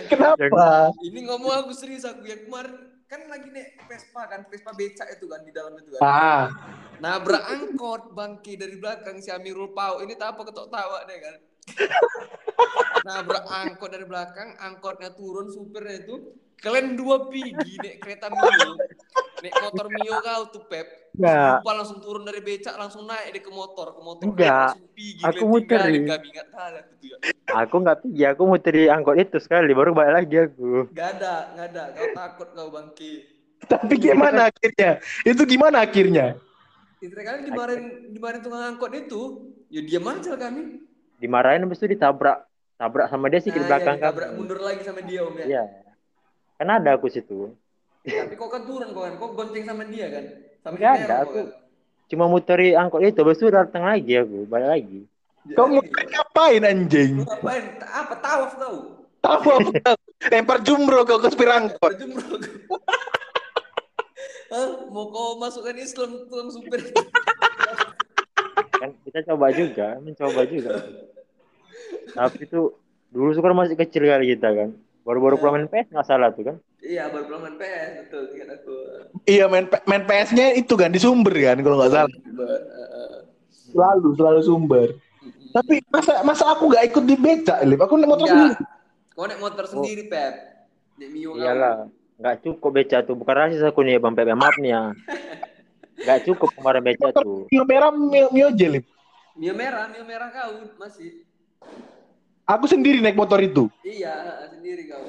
[0.06, 5.10] kenapa Ini ngomong aku serius aku yang kemarin kan lagi naik Vespa kan Vespa becak
[5.18, 6.02] itu kan di dalam itu kan.
[6.06, 6.46] ah
[7.02, 10.04] Nabrak angkot bangki dari belakang si Amirul Pau.
[10.06, 11.36] Ini tak apa ketok tawa deh kan.
[13.08, 16.36] Nabrak angkot dari belakang, angkotnya turun supirnya itu.
[16.60, 18.76] Kalian dua pergi naik kereta Mio.
[19.40, 20.99] Naik motor Mio kau tuh Pep.
[21.20, 21.60] Enggak.
[21.60, 24.80] Lupa langsung turun dari becak langsung naik deh ke motor, ke motor Enggak.
[24.96, 25.10] pergi.
[25.20, 26.16] Aku tahu aku tuh ya.
[27.60, 30.88] Aku enggak pergi, aku muter di angkot itu sekali baru balik lagi aku.
[30.96, 31.84] Gak ada, gak ada.
[31.92, 33.36] Kau takut kau bangki.
[33.60, 36.40] tapi gimana akhirnya itu gimana akhirnya
[37.04, 40.80] Itu kali dimarahin dimarahin tukang angkot itu, ya diam aja kami.
[41.20, 42.48] Dimarahin habis itu ditabrak.
[42.80, 44.38] Tabrak sama dia sih di Nah, belakang ya, ditabrak kami.
[44.40, 45.46] mundur lagi sama dia om ya.
[45.48, 45.64] Iya.
[46.56, 47.52] Kan ada aku situ.
[48.08, 50.26] Tapi kok kan turun kau kan, kok gonceng sama dia kan?
[50.66, 51.48] Nggak si ada, aku- kan?
[52.10, 55.00] Cuma muteri angkot itu, habis itu datang lagi aku, balik lagi.
[55.46, 55.94] Dia kau mau lagi.
[55.94, 57.64] ngapain anjing Lu ngapain?
[57.86, 58.76] Apa tawaf kau?
[59.20, 59.98] tahu aku tahu.
[60.32, 61.92] lempar jumro kau ke kau.
[64.50, 64.70] Hah?
[64.90, 66.82] Mau kau masukkan Islam tukang supir?
[68.82, 70.82] Kan kita coba juga, mencoba juga.
[72.18, 72.74] Tapi itu
[73.14, 74.70] dulu kan masih kecil kali kita kan.
[75.10, 76.56] Baru-baru pulang main PS nggak salah tuh kan.
[76.86, 78.24] iya, baru pulang main PS, betul.
[78.38, 78.76] Ingat aku.
[79.26, 83.18] iya main main PS-nya itu kan di sumber kan kalau nggak salah eh, eh.
[83.74, 84.88] selalu selalu sumber
[85.50, 88.38] tapi masa masa aku gak ikut di beca Lip aku naik motor Enggak.
[88.38, 88.56] sendiri
[89.20, 90.34] Kau naik motor sendiri, Pep.
[90.96, 91.36] Naik Mio.
[91.36, 91.92] Iyalah,
[92.24, 93.20] nggak cukup beca tuh.
[93.20, 94.96] Bukan rasis aku nih Bang Pepe, maaf nih ya.
[96.08, 97.44] Nggak cukup kemarin beca tuh.
[97.52, 98.88] Mio merah Mio, Mio jelip
[99.36, 101.28] Mio merah, Mio merah kau masih.
[102.50, 105.06] Aku sendiri naik motor itu Iya, sendiri kau.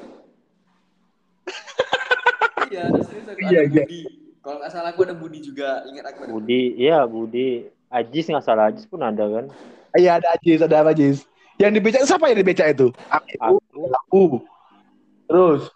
[2.69, 3.83] iya, serius aku Iya, ada iya.
[3.83, 4.01] Budi.
[4.41, 5.81] Kalau nggak salah aku ada Budi juga.
[5.85, 7.49] Ingat aku ada Budi, iya Budi.
[7.89, 9.45] Ajis nggak salah, Ajis pun ada kan.
[9.91, 11.27] iya ada Ajis ada apa Ajis
[11.59, 14.23] yang di beca siapa yang di beca itu aku Aku, aku
[15.27, 15.67] terus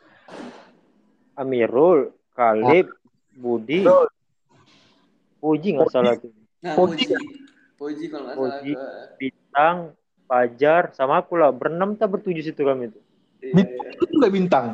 [1.35, 2.87] Amirul, Kalib,
[3.29, 4.07] Budi, Terus.
[5.37, 6.31] Puji nggak salah tuh.
[6.63, 6.73] Nah.
[6.73, 7.05] Poji.
[7.75, 8.55] Poji kalau nggak salah.
[8.55, 8.71] Poji.
[8.71, 9.77] aku- Bintang,
[10.25, 11.53] Fajar, sama aku lah.
[11.53, 13.01] Berenam tak bertujuh situ kami tuh.
[13.41, 13.93] Iya, bintang iya.
[13.93, 14.65] itu juga bintang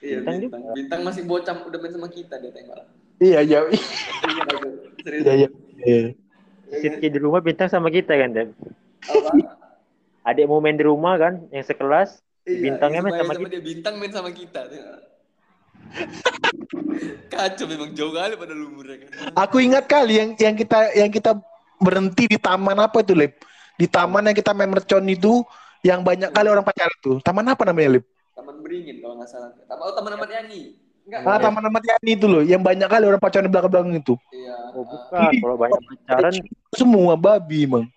[0.00, 0.60] Iya, Bintang bintang.
[0.62, 0.74] juga.
[0.78, 2.86] Bintang masih bocah udah main sama kita dia tembak.
[3.18, 3.58] iya iya.
[5.04, 5.24] Serius.
[5.26, 5.48] iya iya
[5.84, 6.00] iya
[6.70, 8.54] Sitki di rumah bintang sama kita kan, Dep.
[9.10, 9.58] Apa?
[10.22, 12.22] Adikmu main di rumah kan, yang sekelas.
[12.46, 14.70] Iya, Bintangnya main sama sama dia bintang main sama kita.
[17.32, 19.10] Kacau memang jauh kali pada lumurnya kan.
[19.34, 21.34] Aku ingat kali yang yang kita yang kita
[21.80, 23.40] berhenti di taman apa itu, Lip?
[23.80, 25.40] Di taman yang kita main mercon itu
[25.80, 27.16] yang banyak kali orang pacaran itu.
[27.24, 28.04] Taman apa namanya, Lip?
[28.36, 29.56] Taman Beringin kalau nggak salah.
[29.64, 30.76] Taman oh, Taman Ahmad Yani.
[31.08, 31.20] Enggak.
[31.24, 34.14] Ah, Taman Ahmad Yani itu loh, yang banyak kali orang pacaran di belakang-belakang itu.
[34.36, 34.56] Iya.
[34.76, 36.34] Oh bukan, kalau banyak pacaran
[36.76, 37.88] Semua babi, Mang.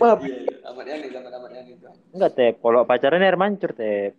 [0.00, 0.28] Babi.
[0.30, 0.68] Iya, iya.
[0.68, 1.86] Ahmad Yani, Taman Ahmad Yani itu.
[2.16, 2.54] enggak Tep.
[2.64, 4.12] Kalau pacaran air mancur Tep.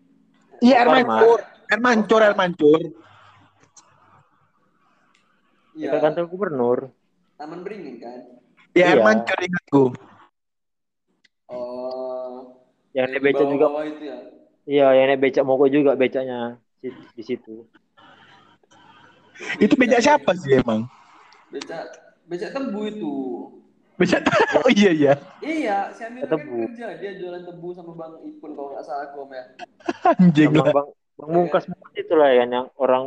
[0.61, 1.39] Iya, air mancur.
[1.69, 2.81] Air mancur, air mancur.
[5.73, 5.89] Iya.
[5.89, 6.79] Dekat kantor gubernur.
[7.39, 8.38] Taman Beringin kan.
[8.79, 9.05] Iya, air Iya.
[9.05, 9.83] mancur ingatku.
[11.49, 12.35] Oh.
[12.95, 13.65] Yang di naik beca juga.
[13.85, 14.17] itu ya.
[14.69, 16.39] Iya, yang naik becak mogok juga becaknya
[16.79, 17.67] di, di situ.
[19.59, 20.87] Itu bejak siapa sih emang?
[21.51, 21.91] Beca
[22.27, 23.13] beca tebu itu.
[23.99, 24.23] Bejak
[24.63, 25.13] Oh iya iya.
[25.43, 26.71] Iya, si Amir kan Tebu.
[26.71, 29.43] kerja dia jualan tebu sama Bang Ipun kalau nggak salah aku ya.
[30.07, 30.71] Anjing lah.
[30.71, 30.87] bang,
[31.19, 33.03] bang Mungkas Mungkas itu lah kan yang orang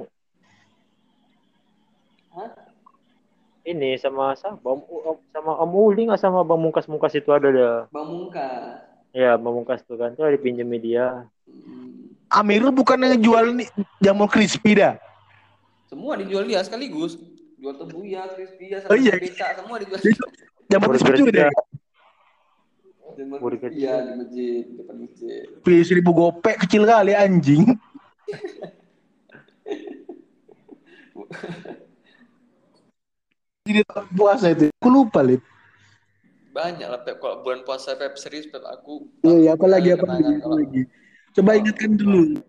[2.32, 2.71] Hah?
[3.62, 4.58] Ini sama sama
[5.30, 7.76] sama Om Uli nggak sama Bang Mungkas Mungkas itu ada dah.
[7.94, 8.82] Bang Mungkas.
[9.14, 11.30] Ya, Bang Mungkas tuh kan tuh dipinjam media.
[11.46, 12.10] Hmm.
[12.32, 13.68] Amirul bukan yang jual nih
[14.00, 14.96] jamur crispy dah.
[15.86, 17.20] Semua dijual dia sekaligus.
[17.60, 19.14] Jual tebu ya, crispy ya, Oh sama iya.
[19.14, 20.00] beca semua dijual.
[20.66, 21.46] Jamur crispy juga deh.
[23.12, 25.44] Jamur- Burger Iya di masjid, depan masjid.
[25.60, 27.68] Beli seribu gopek kecil kali anjing.
[33.62, 33.86] Jadi
[34.18, 34.74] puasa itu.
[34.82, 35.38] Aku lupa lip.
[36.52, 39.06] Banyak lah Pep kalau bulan puasa Pep serius Pep aku.
[39.22, 40.82] Iya iya apa lagi apa lagi apa lagi.
[41.32, 42.42] Coba ingatkan dulu.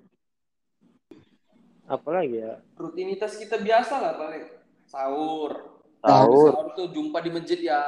[1.86, 2.58] Apalagi ya?
[2.76, 4.46] Rutinitas kita biasa lah paling
[4.90, 5.52] sahur.
[6.02, 6.50] Sahur.
[6.50, 7.82] Sahur tuh jumpa di masjid ya.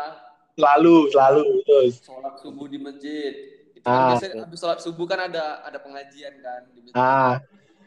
[0.55, 1.93] Selalu selalu terus.
[2.05, 3.34] Sholat subuh di masjid.
[3.76, 7.01] Itu Ah, kan biasanya habis sholat subuh kan ada ada pengajian kan di masjid.
[7.01, 7.41] Ah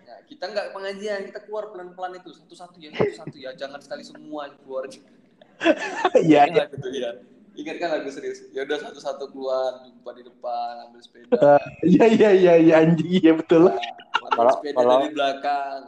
[0.09, 4.49] Nah, kita nggak pengajian, kita keluar pelan-pelan itu satu-satu ya, satu-satu ya, jangan sekali semua
[4.57, 4.89] keluar.
[6.21, 6.63] Iya iya.
[6.65, 7.11] Ingat gitu ya.
[7.55, 8.39] Ingat kan lagu serius.
[8.55, 11.35] Ya udah satu-satu keluar, jumpa di depan, ambil sepeda.
[11.37, 13.67] Ah, Iya iya iya iya anjing iya betul.
[13.67, 15.81] Nah, ambil Kalau- sepeda kalau- dari belakang.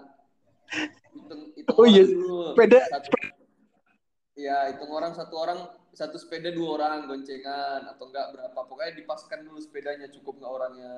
[1.11, 2.37] Hitung, hitung Oh iya, dulu.
[2.55, 3.09] sepeda- Satu,
[4.35, 5.59] ya, hitung orang satu orang
[5.91, 10.95] satu sepeda dua orang goncengan atau enggak berapa pokoknya dipaskan dulu sepedanya cukup nggak orangnya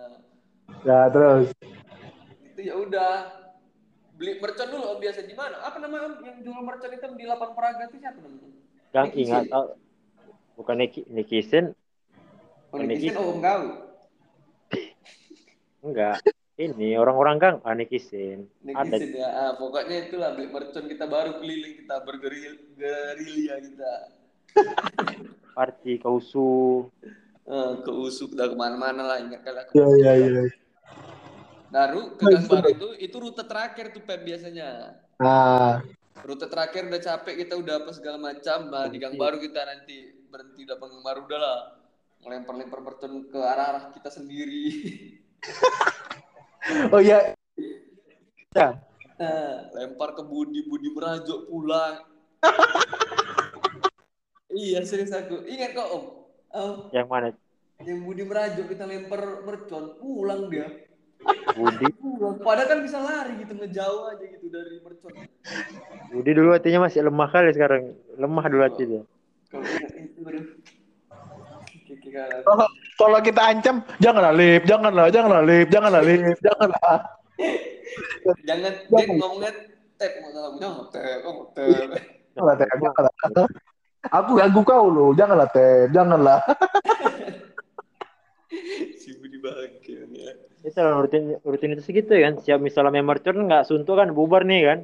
[0.85, 1.49] Nah terus.
[2.45, 3.13] itu ya udah
[4.23, 7.27] beli mercon dulu Om, biasa di mana apa nama Om, yang jual mercon itu di
[7.27, 8.55] lapan peraga itu siapa namanya
[8.95, 9.23] Gang Nikisin.
[9.27, 9.65] ingat tau.
[10.53, 11.65] Bukan Niki, Nikisin,
[12.71, 13.63] oh Yang Nikisin oh Om Kau
[15.91, 16.19] enggak.
[16.53, 18.47] Ini orang-orang gang ah Nikisin.
[18.63, 23.93] Ada ya ah, pokoknya itulah beli mercon kita baru keliling kita bergeril gerilya kita
[25.59, 26.87] party kausu.
[27.43, 30.43] Eh, ke usuk dah ke mana-mana lah ingat kali aku Iya iya iya.
[31.73, 35.01] Baru ke Gang Baru itu itu rute terakhir tuh Pep biasanya.
[35.17, 35.81] Ah
[36.21, 38.69] Rute terakhir udah capek kita udah apa segala macam.
[38.69, 41.61] Nah di Gang Baru kita nanti berhenti udah Gang Baru udah lah.
[42.23, 44.69] Ngelempar-lempar mercon ke arah-arah kita sendiri.
[46.95, 47.33] oh iya.
[48.53, 48.69] Ya.
[49.17, 52.05] Eh, lempar ke Budi, Budi merajuk pulang.
[54.63, 55.43] iya serius aku.
[55.49, 56.05] Ingat kok Om.
[56.53, 57.29] Om, Yang mana?
[57.83, 60.92] yang Budi merajuk kita lempar mercon pulang dia.
[61.53, 61.87] Budi.
[62.43, 65.13] Padahal kan bisa lari gitu ngejauh aja gitu dari mercon.
[66.11, 67.95] Budi dulu hatinya masih lemah kali sekarang.
[68.19, 69.03] Lemah dulu hati dia.
[69.53, 69.63] Kalau
[72.13, 72.29] kan.
[72.45, 72.67] Kalau
[73.01, 76.97] kalau kita ancam janganlah lip, janganlah, janganlah lip, janganlah lip, janganlah.
[78.47, 79.51] Jangan dia ngomongnya
[79.97, 81.91] tep mau salah jangan tep, oh, tep.
[82.33, 83.13] Janganlah Tep, janganlah.
[84.03, 86.43] Aku ganggu kau loh, janganlah Tep, janganlah.
[89.01, 90.33] si Budi bangke ya.
[90.63, 92.39] Itu lah rutin rutinitas gitu kan.
[92.39, 94.79] Siap misalnya mercon nggak suntuk kan bubar nih kan.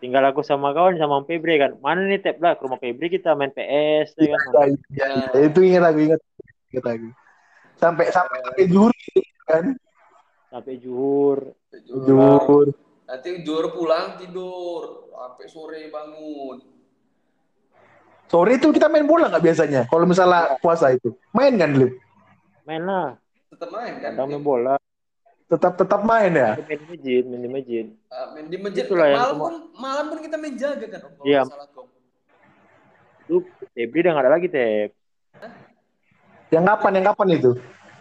[0.00, 1.76] Tinggal aku sama kawan sama Febri kan.
[1.84, 4.72] Mana nih tep lah ke rumah Febri kita main PS ya kan.
[4.88, 5.06] Iya,
[5.36, 6.20] iya, itu ingat aku, ingat,
[6.72, 7.08] ingat aku.
[7.76, 9.64] Sampai sampai sampai juhur gitu kan.
[10.48, 11.52] Sampai juhur.
[11.84, 12.72] Juhur.
[13.04, 16.56] Nanti jor pulang tidur sampai sore bangun.
[18.30, 19.82] Sore itu kita main bola nggak biasanya?
[19.90, 21.98] Kalau misalnya puasa itu, main kan lip?
[22.62, 23.18] Main lah.
[23.50, 24.14] Tetap main kan?
[24.14, 24.78] Kadang main bola.
[25.50, 26.54] Tetap tetap main ya.
[26.62, 27.86] Main di masjid, main di masjid.
[28.06, 28.86] Ah, main di masjid.
[28.86, 31.26] Itulah malam pun malam pun kita main jaga kan Om.
[31.26, 31.42] Iya.
[33.26, 33.42] Itu
[33.74, 34.90] Febri udah nggak ada lagi tep.
[36.54, 36.90] Yang kapan?
[36.98, 37.50] Yang kapan itu?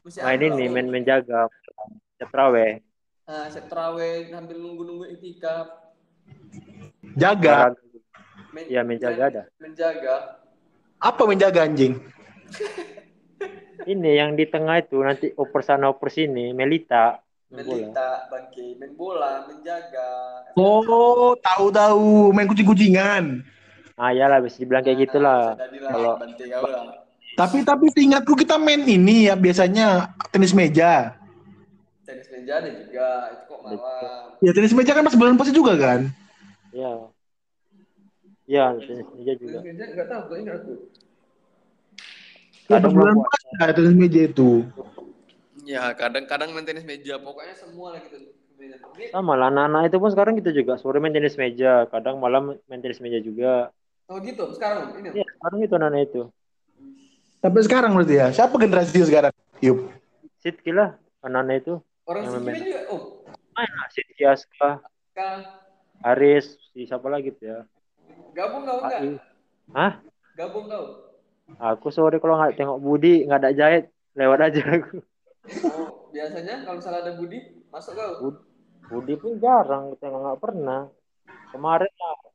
[0.05, 1.49] Masih Main ini, main menjaga.
[2.21, 2.85] Setraweh.
[3.25, 5.89] Ah, set terawih sambil nunggu-nunggu itikaf.
[7.17, 7.73] Jaga.
[8.53, 9.43] Men- Iya, menjaga ada.
[9.61, 10.41] Menjaga.
[10.97, 12.01] Apa menjaga anjing?
[13.85, 17.21] Ini yang di tengah itu nanti oper sana oper sini, Melita.
[17.49, 17.77] Main bola.
[17.81, 20.09] Melita, bangke, main bola, menjaga.
[20.53, 23.41] Oh, tahu-tahu main kucing-kucingan.
[23.99, 25.57] Ah, ya lah, bisa dibilang kayak gitulah.
[25.57, 26.15] Sudah dilah, Kalau.
[27.39, 31.15] Tapi tapi ingatku kita main ini ya biasanya tenis meja.
[32.03, 34.25] Tenis meja ada juga, itu kok malam.
[34.43, 36.11] Ya tenis meja kan pas bulan puasa juga kan?
[36.75, 36.93] ya.
[38.43, 39.63] Ya, tenis meja juga.
[39.63, 40.73] Tenis meja enggak tahu, enggak ingat aku.
[42.69, 44.51] Ya, bulan bulan puasa tenis meja itu.
[45.69, 48.33] Ya, kadang-kadang main tenis meja, pokoknya semua lah gitu.
[49.13, 50.81] Sama lah, anak-anak itu pun sekarang gitu juga.
[50.81, 53.69] Sore main tenis meja, kadang malam main tenis meja juga.
[54.09, 55.21] Oh gitu, sekarang ini.
[55.21, 56.21] Ya, sekarang itu anak-anak itu.
[57.37, 58.27] Sampai sekarang berarti ya.
[58.33, 59.33] Siapa generasi sekarang?
[59.61, 59.77] Yup.
[60.41, 61.73] Sidki lah, anak-anak itu.
[62.09, 62.57] Orang main.
[62.65, 63.21] juga, oh,
[63.53, 64.81] Main lah, Sidki Aska,
[65.13, 65.45] kan
[66.01, 67.59] Aris, si siapa lagi tuh ya?
[68.33, 69.21] gabung kau enggak?
[69.77, 69.93] Hah?
[70.33, 71.13] Gabung kau?
[71.61, 75.05] Aku sore kalau nggak tengok Budi, nggak ada jahit, lewat aja aku.
[75.49, 77.39] Oh, biasanya kalau misalnya ada Budi,
[77.73, 78.37] masuk kau.
[78.89, 80.81] Budi pun jarang, tengok nggak pernah.
[81.49, 82.29] Kemarin lah,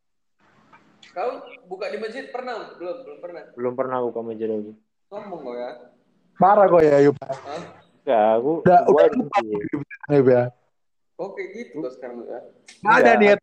[1.14, 1.30] Kau
[1.70, 2.74] buka di masjid pernah?
[2.74, 3.42] Belum, belum pernah.
[3.54, 4.72] belum pernah aku ke masjid lagi.
[5.06, 5.70] Sombong kau ya.
[6.34, 7.14] Parah kok ya Yup.
[7.22, 7.38] Hah?
[8.02, 9.38] Enggak, aku Udah gua udah lupa.
[10.10, 10.42] Yup ya.
[11.14, 12.40] Kok kayak gitu kau sekarang ya?
[12.82, 13.22] Nggak ada Enggak.
[13.22, 13.38] niat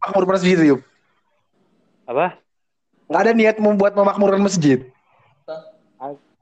[0.00, 0.80] memakmurkan masjid Yup.
[2.08, 2.26] Apa?
[3.12, 4.78] Nggak ada niat membuat memakmurkan masjid.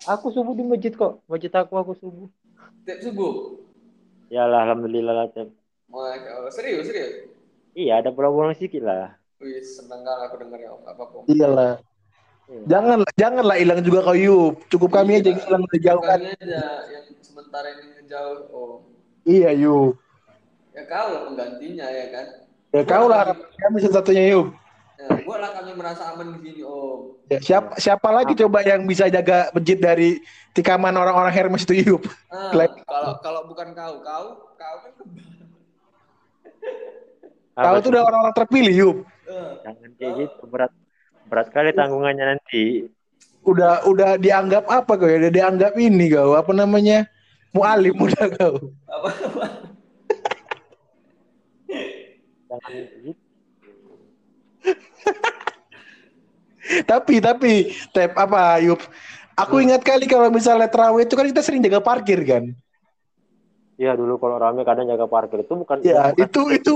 [0.06, 1.18] Aku subuh di masjid kok.
[1.26, 2.30] Masjid aku aku subuh.
[2.88, 3.60] Tiap subuh.
[4.32, 5.26] Ya lah, alhamdulillah lah.
[5.28, 5.52] Tem.
[5.92, 6.52] Masya Allah.
[6.56, 7.28] Serius, serius.
[7.76, 9.12] Iya, ada pulang-pulang sedikit lah.
[9.44, 11.28] Wih, senang kali aku dengar ya, apa-apa.
[11.28, 11.72] Iyalah.
[12.48, 12.64] Iya.
[12.64, 14.64] Janganlah, janganlah hilang juga kau Yup.
[14.72, 15.36] Cukup kami aja Iya.
[15.36, 16.16] yang hilang jauh kan.
[16.16, 18.40] Kami aja yang sementara ini ngejauh.
[18.56, 18.72] Oh,
[19.28, 20.00] Iya Yup.
[20.72, 22.26] ya kau lah penggantinya ya kan.
[22.72, 24.48] Ya kau lah kami satu-satunya Yup.
[24.98, 27.22] Ya, buatlah kami merasa aman di sini, Om.
[27.30, 30.18] Ya, siapa siapa lagi coba yang bisa jaga masjid dari
[30.58, 32.02] tikaman orang-orang Hermes itu Yup?
[32.34, 34.26] Ah, Like- kalau kalau bukan kau, kau,
[34.58, 34.92] kau kan
[37.58, 38.96] Kau tuh udah orang-orang terpilih Yup.
[39.28, 40.72] Eh, Jangan kayak gitu, berat.
[41.30, 42.90] Berat kali tanggungannya nanti.
[43.46, 45.22] Udah udah dianggap apa kau ya?
[45.22, 47.06] Udah dianggap ini kau apa namanya?
[47.54, 48.74] Mualim udah kau.
[48.90, 49.44] apa apa?
[52.48, 53.27] Jangan kayak gitu.
[56.84, 57.52] Tapi tapi
[57.94, 58.80] tep apa Yup?
[59.38, 62.50] Aku ingat kali kalau misalnya terawih itu kan kita sering jaga parkir kan.
[63.78, 66.74] Iya dulu kalau rame kadang jaga parkir itu bukan Ya, bukan- itu itu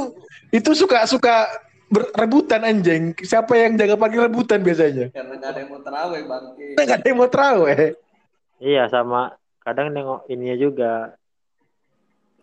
[0.54, 1.50] itu suka suka
[1.90, 3.18] berebutan anjing.
[3.18, 5.10] Siapa yang jaga parkir rebutan biasanya?
[5.10, 6.66] Karena nggak ada yang mau terawih, bangke.
[6.78, 7.76] Nggak ada yang mau terawih.
[8.62, 9.20] Iya sama
[9.66, 10.92] kadang nengok ininya juga.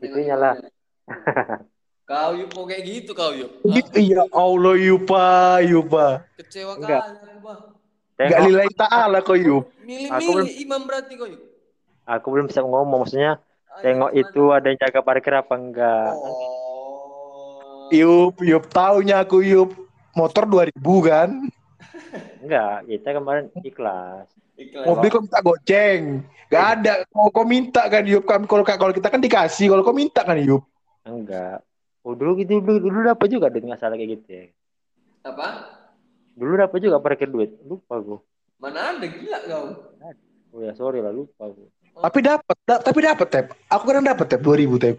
[0.04, 0.60] Itunya lah.
[2.10, 3.62] Kau yuk mau kayak gitu kau yuk.
[3.94, 6.26] Iya Allah Yupa Yupa.
[6.42, 7.06] Kecewa Enggak.
[7.06, 7.62] kali aku, Bang.
[8.18, 9.64] Gak Tengok, lillahi ta'ala kau Yup.
[9.70, 11.42] Aku Milih-milih imam berarti kau yuk.
[12.10, 14.22] aku belum bisa ngomong maksudnya Ayo, tengok gimana?
[14.26, 16.12] itu ada yang jaga parkir apa enggak.
[16.18, 17.94] Oh.
[17.94, 19.70] Yup, Yup taunya aku Yup.
[20.18, 21.30] Motor 2000 kan.
[22.42, 24.26] Enggak, kita kemarin ikhlas.
[24.58, 24.86] Ikhlas.
[24.90, 26.02] Mobil kau minta goceng.
[26.50, 26.94] Gak ada.
[27.14, 28.26] Mau kau minta kan Yup.
[28.26, 29.70] Kan kalau kalau kita kan dikasih.
[29.70, 30.66] Kalau kau minta kan Yup.
[31.06, 31.62] Enggak.
[32.08, 34.44] Oh dulu gitu dulu, dulu dapat juga duit nggak salah kayak gitu ya.
[35.28, 35.48] Apa?
[36.40, 37.52] Dulu dapat juga parkir duit.
[37.68, 38.24] Lupa aku.
[38.60, 39.66] Mana ada gila kau?
[40.50, 41.68] Oh ya sorry lah lupa aku.
[42.00, 43.46] Tapi dapat, da- tapi dapat tep.
[43.68, 44.98] Aku kan dapat tep 2000 tep.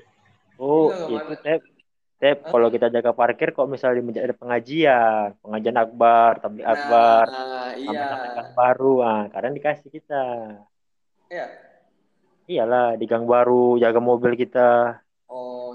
[0.60, 1.40] Oh Gila, itu mana?
[1.40, 1.60] tep.
[2.20, 8.28] Tep kalau kita jaga parkir kok misalnya ada pengajian, pengajian akbar, tablik akbar, Nah, sampai
[8.28, 8.36] iya.
[8.36, 10.22] gang baru, ah kadang dikasih kita.
[11.32, 11.46] Iya.
[12.44, 15.00] Iyalah di gang baru jaga mobil kita.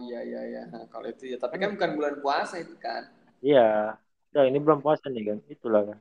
[0.06, 0.62] Iya iya iya.
[0.70, 3.10] Nah, kalau itu ya, tapi kan bukan bulan puasa itu kan.
[3.42, 3.98] Iya.
[4.32, 5.38] Udah ini belum puasa nih kan.
[5.50, 5.98] Itulah kan.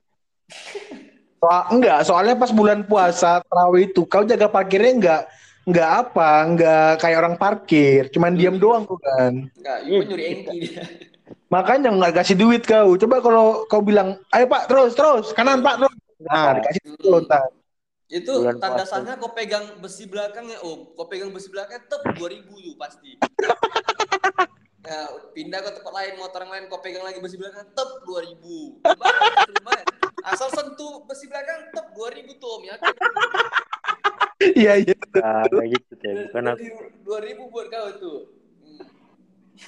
[1.44, 5.22] Soal, enggak, soalnya pas bulan puasa terawih itu kau jaga parkirnya enggak
[5.68, 9.52] enggak apa, enggak kayak orang parkir, cuman diam doang tuh kan.
[9.52, 10.84] Enggak, Iya, Ibu nyuri engki dia.
[11.52, 12.96] Makanya enggak kasih duit kau.
[12.96, 15.94] Coba kalau kau bilang, "Ayo Pak, terus, terus, kanan Pak, terus."
[16.24, 17.48] Nah, dikasih dulu ntar.
[18.14, 19.02] Itu Bulan tanda puasa.
[19.02, 20.94] sahnya kau pegang besi belakangnya, Om.
[20.94, 23.18] Kau pegang besi belakangnya tep 2000 tuh pasti.
[24.86, 25.02] Nah,
[25.34, 28.38] pindah ke tempat lain, motor yang lain, kau pegang lagi besi belakang, tep 2000.
[28.86, 29.86] Lumayan, lumayan.
[30.22, 32.62] Asal sentuh besi belakang, tep 2000 tuh, Om.
[32.70, 32.74] Ya,
[34.44, 34.94] Iya, iya.
[35.18, 36.14] Ah, kayak gitu teh.
[36.30, 36.66] Bukan aku.
[37.02, 38.18] 2000 buat kau tuh.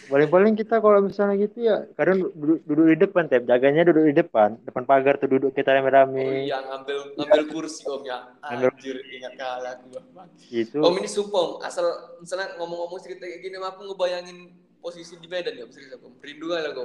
[0.06, 3.42] Paling-paling kita kalau misalnya gitu ya kadang duduk, duduk di depan teh.
[3.42, 6.46] Jaganya duduk di depan, depan pagar tuh duduk kita Oh rame-rame.
[6.46, 8.18] iya, ngambil ngambil kursi Om ya.
[8.38, 9.74] Ngambil- Anjir, ingat kalah.
[10.14, 10.28] Bang.
[10.38, 10.78] Gitu.
[10.78, 11.52] Om ini sumpah, Om.
[11.66, 11.86] asal
[12.22, 14.38] misalnya ngomong-ngomong cerita kayak gini, aku ngebayangin
[14.78, 16.14] posisi di Medan ya, serius aku.
[16.22, 16.84] Rindu kali aku.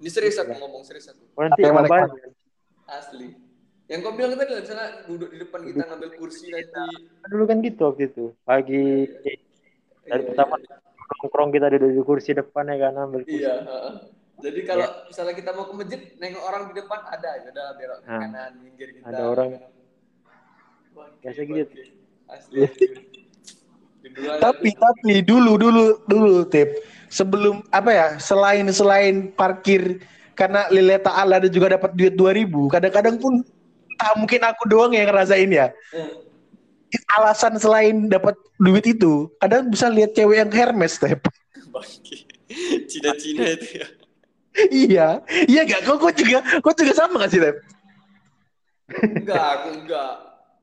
[0.00, 1.22] Ini serius aku ngomong, serius aku.
[1.34, 2.06] Oh, nanti Yang mana.
[2.86, 3.34] Asli.
[3.90, 7.10] Yang kau bilang tadi misalnya duduk di depan kita ngambil kursi nanti.
[7.26, 8.24] Dulu kan gitu waktu itu.
[8.46, 9.10] Pagi
[10.06, 10.78] dari Iya, pertama iya.
[11.12, 13.38] Nongkrong kita duduk di kursi depan ya kan ambil kursi.
[13.38, 13.54] Iya.
[13.60, 13.94] heeh.
[14.40, 17.98] Jadi kalau misalnya kita mau ke masjid, nengok orang di depan ada, ya udah belok
[17.98, 19.04] ke Nah, kanan, minggir kita.
[19.06, 19.48] ada orang.
[21.20, 21.74] Biasa gitu.
[22.26, 22.58] Asli.
[24.00, 26.72] Dulu ada- Tapi tapi dulu dulu dulu tip
[27.06, 30.00] sebelum apa ya selain selain parkir
[30.32, 33.44] karena lillahi ta'ala ada juga dapat duit 2000 kadang-kadang pun
[33.92, 36.06] tak mungkin aku doang yang ngerasain ya Eh,
[37.12, 41.22] alasan selain dapat duit itu kadang bisa lihat cewek yang Hermes tep
[41.68, 42.26] Bangke.
[42.84, 43.86] Cina-Cina itu ya.
[44.68, 45.08] iya
[45.46, 47.56] iya gak kau kau juga kau juga sama gak sih tep
[48.90, 50.12] Enggak, aku enggak.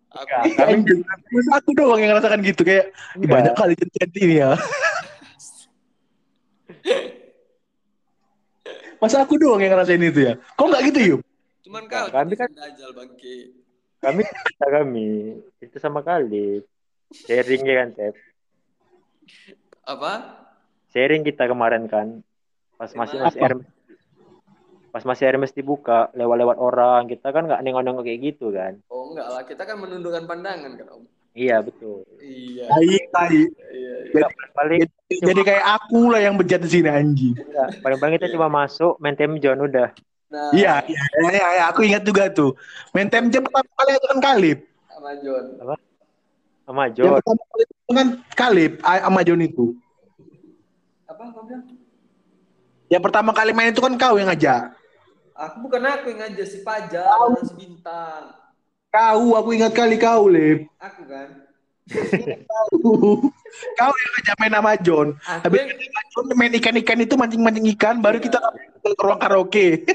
[0.10, 0.68] Aku Enggak.
[0.68, 1.00] Iya.
[1.32, 3.32] Masa aku doang yang ngerasakan gitu kayak "Ih, Enggak.
[3.34, 4.52] banyak kali cantik ini ya
[8.98, 11.22] masa aku doang yang ngerasain itu ya kok nggak gitu yuk
[11.64, 13.54] cuman kau Kami kan- dajal bangke.
[13.98, 15.10] Kami kita kami
[15.58, 16.62] itu sama kali
[17.10, 18.16] sharing ya kan Tep.
[19.84, 20.12] Apa?
[20.92, 22.22] Sharing kita kemarin kan
[22.78, 23.42] pas masih masih?
[23.42, 23.68] Hermes
[24.88, 29.28] pas masih Hermes dibuka lewat-lewat orang kita kan nggak nengok-nengok kayak gitu kan Oh enggak
[29.30, 31.04] lah, kita kan menundukkan pandangan kan Om.
[31.34, 32.66] iya betul Iya.
[32.70, 33.40] tai tai
[33.74, 34.28] Iya, iya.
[34.54, 34.80] Paling
[35.10, 38.98] jadi kayak aku lah yang bejat di sini anjing nggak, paling paling kita cuma masuk
[38.98, 39.90] main time zone udah
[40.28, 42.52] Nah, Iya, iya, iya, iya, iya, aku ingat juga tuh.
[42.92, 44.60] Main time jam pertama kali itu kan Kalib.
[44.92, 45.46] sama John.
[46.68, 49.66] sama Yang John pertama kali itu kan Kalib sama John itu.
[51.08, 51.64] Apa kau bilang?
[52.92, 54.76] Yang pertama kali main itu kan kau yang ngajak.
[55.38, 57.08] Aku bukan aku yang ngajak si Pajar
[57.48, 58.36] si Bintang.
[58.92, 60.68] Kau, aku ingat kali kau, Lip.
[60.82, 61.47] Aku kan.
[63.78, 65.08] Kau yang ngajak main sama John.
[65.24, 68.38] Aku Habis yang main sama John main ikan-ikan itu mancing-mancing ikan, baru kita
[68.84, 69.88] ke ruang karaoke.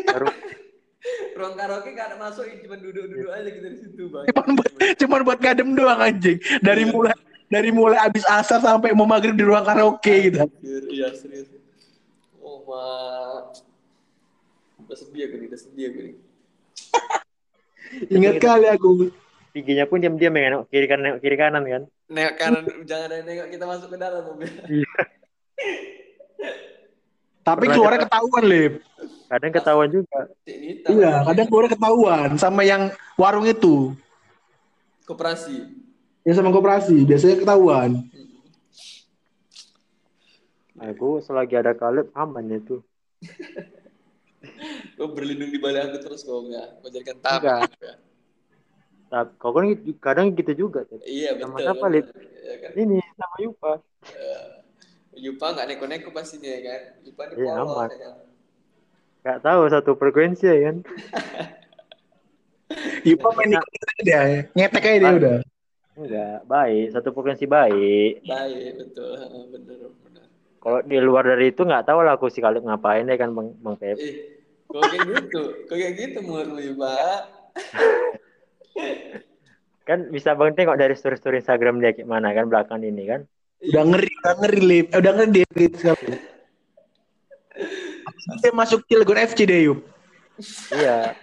[1.38, 4.24] ruang karaoke gak ada masuk, cuma duduk-duduk aja kita di situ, Bang.
[4.30, 6.38] Cuman buat, cuman buat ngadem doang anjing.
[6.62, 6.93] Dari Iya.
[6.95, 7.14] mulai
[7.53, 10.49] dari mulai abis asar sampai mau maghrib di ruang karaoke gitu.
[10.88, 11.53] Iya, serius.
[12.40, 13.61] Oh, mak.
[14.88, 16.16] Udah sedih aku nih, udah sedih aku nih.
[18.09, 19.12] Ingat kali aku.
[19.53, 23.16] Tingginya pun diam-diam ya nengok kiri kanan nengok kiri kanan kan Nengok kanan, jangan ada
[23.24, 24.48] nengok kita masuk ke dalam mobil.
[27.42, 28.72] Tapi Pernah keluarnya ketahuan, Lip.
[29.26, 30.18] kadang ketahuan juga.
[30.46, 33.96] Iya, kadang keluarnya ketahuan sama yang warung itu.
[35.03, 35.66] Koperasi.
[36.22, 38.07] Ya sama koperasi, biasanya ketahuan.
[40.82, 42.82] aku selagi ada kalib aman ya itu
[44.98, 46.82] Kau berlindung di balik aku terus kau enggak.
[46.82, 47.22] Kau jadikan
[49.13, 49.69] Tapi kau kan
[50.01, 51.05] kadang gitu juga Tep.
[51.05, 51.65] Iya, Sama betul.
[51.69, 51.93] siapa, betul.
[51.93, 52.07] Lip?
[52.17, 52.71] Iya kan?
[52.75, 53.73] ini sama Yupa
[55.13, 56.81] Yupa nggak neko-neko pastinya ya kan?
[57.05, 57.89] Yupa di Iya, aman.
[57.89, 58.15] ya kan?
[59.23, 60.77] nggak tahu satu frekuensi ya kan
[63.05, 63.69] Ipa main ikut
[64.01, 65.15] dia, ngetek aja dia Ah.
[65.15, 65.39] udah.
[65.93, 69.13] enggak baik satu frekuensi baik Baik, betul.
[69.53, 70.25] Bener, bener.
[70.59, 73.53] kalau di luar dari itu nggak tahu lah aku si kalib ngapain ya kan bang
[73.61, 74.15] bang Pep Eh,
[74.67, 75.41] kok kayak gitu?
[75.69, 76.91] Kok kayak gitu menurutmu Yupa?
[79.89, 83.23] kan bisa bang tengok dari story story Instagram dia kayak mana kan belakang ini kan
[83.62, 84.87] Udah ngeri, udah ngeri, Lip.
[84.91, 86.18] Eh, udah ngeri dia gitu sekali.
[88.43, 89.79] Dia masuk Cilegon FC deh, Yup.
[90.75, 91.14] iya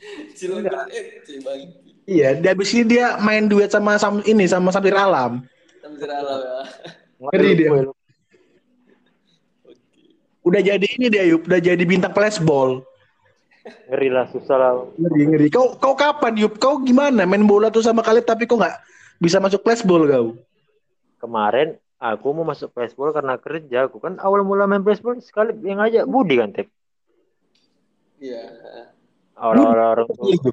[0.38, 1.60] Cilegon FC bang.
[2.04, 5.44] Iya, dia habis ini dia main duet sama sam, ini sama Samir Alam.
[5.80, 6.60] Sambil alam ya.
[7.32, 7.68] Ngeri dia.
[10.44, 11.48] Udah jadi ini dia, Yup.
[11.48, 12.84] Udah jadi bintang flashball.
[13.64, 15.46] Ngeri lah susah lah Ngeri, ngeri.
[15.48, 16.60] Kau kau kapan, Yup?
[16.60, 18.76] Kau gimana main bola tuh sama Khalid tapi kau nggak
[19.16, 20.36] bisa masuk flashball kau?
[21.16, 25.80] kemarin aku mau masuk flashball karena kerja aku kan awal mula main flashball sekali yang
[25.80, 26.68] ngajak Budi kan Tep
[28.20, 28.44] Iya.
[29.34, 30.52] Iya, Yup.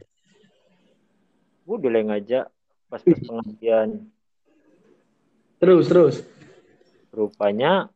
[1.67, 2.45] Budi lah yang ngajak
[2.87, 4.07] pas pas pengajian
[5.59, 6.15] Terus, terus.
[7.11, 7.91] rupanya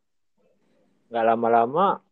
[1.07, 2.03] nggak lama-lama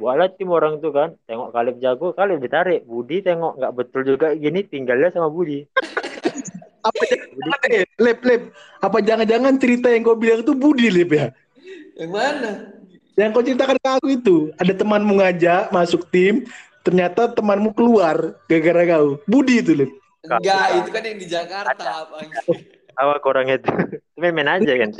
[0.00, 4.32] buatlah tim orang tuh kan tengok Kalib jago Kalib ditarik Budi tengok nggak betul juga
[4.32, 5.68] gini tinggalnya sama Budi
[6.80, 8.42] Apa jangan eh, Lip, Lip.
[8.80, 11.28] Apa jangan-jangan cerita yang kau bilang itu Budi, Lip ya?
[11.96, 12.50] Yang mana?
[13.16, 16.48] Yang kau ceritakan ke aku itu, ada temanmu ngajak masuk tim,
[16.80, 19.20] ternyata temanmu keluar gara-gara kau.
[19.28, 19.90] Budi itu, Lip.
[20.24, 22.08] Enggak, itu kan yang di Jakarta,
[22.96, 23.72] awal orang itu
[24.20, 24.90] main aja kan.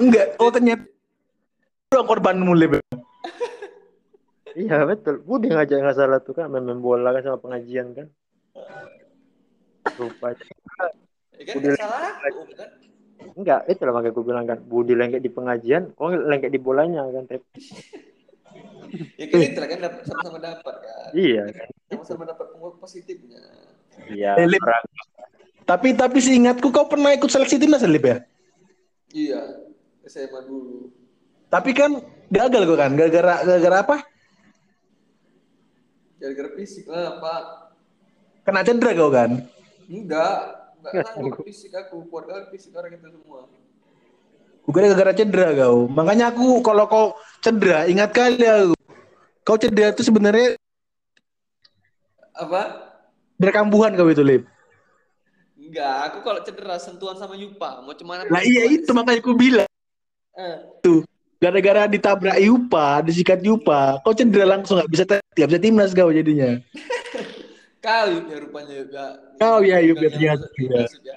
[0.00, 0.84] Enggak, oh ternyata
[1.92, 2.80] doang korbanmu, Lip.
[4.54, 8.06] Iya betul Budi ngajak nggak salah tuh kan main, bola kan sama pengajian kan
[9.98, 10.44] rupanya
[11.38, 12.70] Ya kan nggak salah kan.
[13.38, 17.02] enggak itu lah makanya aku bilang kan Budi lengket di pengajian kok lengket di bolanya
[17.08, 17.42] kan Tep.
[19.20, 21.08] Ya kan itu lah kan sama-sama dapat kan.
[21.12, 23.42] iya kan sama-sama dapat pengaruh positifnya.
[24.08, 24.32] Iya.
[24.40, 24.64] Eh, Lip.
[25.68, 28.24] Tapi tapi seingatku kau pernah ikut seleksi timnas Lip ya?
[29.12, 29.40] Iya,
[30.08, 30.88] SMA dulu.
[31.52, 32.00] Tapi kan
[32.32, 33.96] gagal kok kan, gara-gara gara-gara apa?
[36.18, 37.42] Gara-gara fisik lah, Pak.
[38.42, 39.30] Kena cedera kau kan?
[39.86, 40.34] Enggak,
[40.82, 42.02] enggak sanggup fisik aku.
[42.10, 43.46] Kuat kali fisik orang itu semua.
[44.66, 45.86] Bukan gara-gara cedera kau.
[45.86, 47.06] Makanya aku kalau kau
[47.38, 48.74] cedera, ingat kali aku.
[49.46, 50.58] Kau cedera itu sebenarnya
[52.34, 52.92] Apa?
[53.38, 54.42] cedera kambuhan kau itu, Lip.
[55.54, 59.68] Enggak, aku kalau cedera sentuhan sama Yupa, mau cuman Lah iya itu makanya aku bilang.
[60.38, 60.56] Eh,
[61.38, 66.58] Gara-gara ditabrak Yupa, disikat Yupa, kau cedera langsung nggak bisa nggak bisa timnas kau jadinya.
[67.86, 69.06] kau ya rupanya juga.
[69.38, 70.34] Kau ya, Yup, ya, ya.
[70.34, 71.16] ya.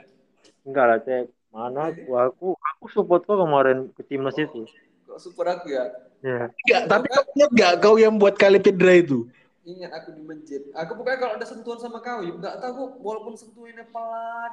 [0.62, 1.26] Enggak lah, Cep.
[1.50, 4.70] Mana aku, aku, aku support kok kemarin ke timnas itu.
[5.10, 5.90] Kok support aku ya?
[6.22, 6.54] Ya.
[6.54, 9.26] Enggak, tapi kau ingat gak kau yang buat kali cedera itu?
[9.66, 10.62] Ingat aku di masjid.
[10.78, 14.52] Aku pokoknya kalau ada sentuhan sama kau, ya nggak tahu walaupun sentuhannya pelan,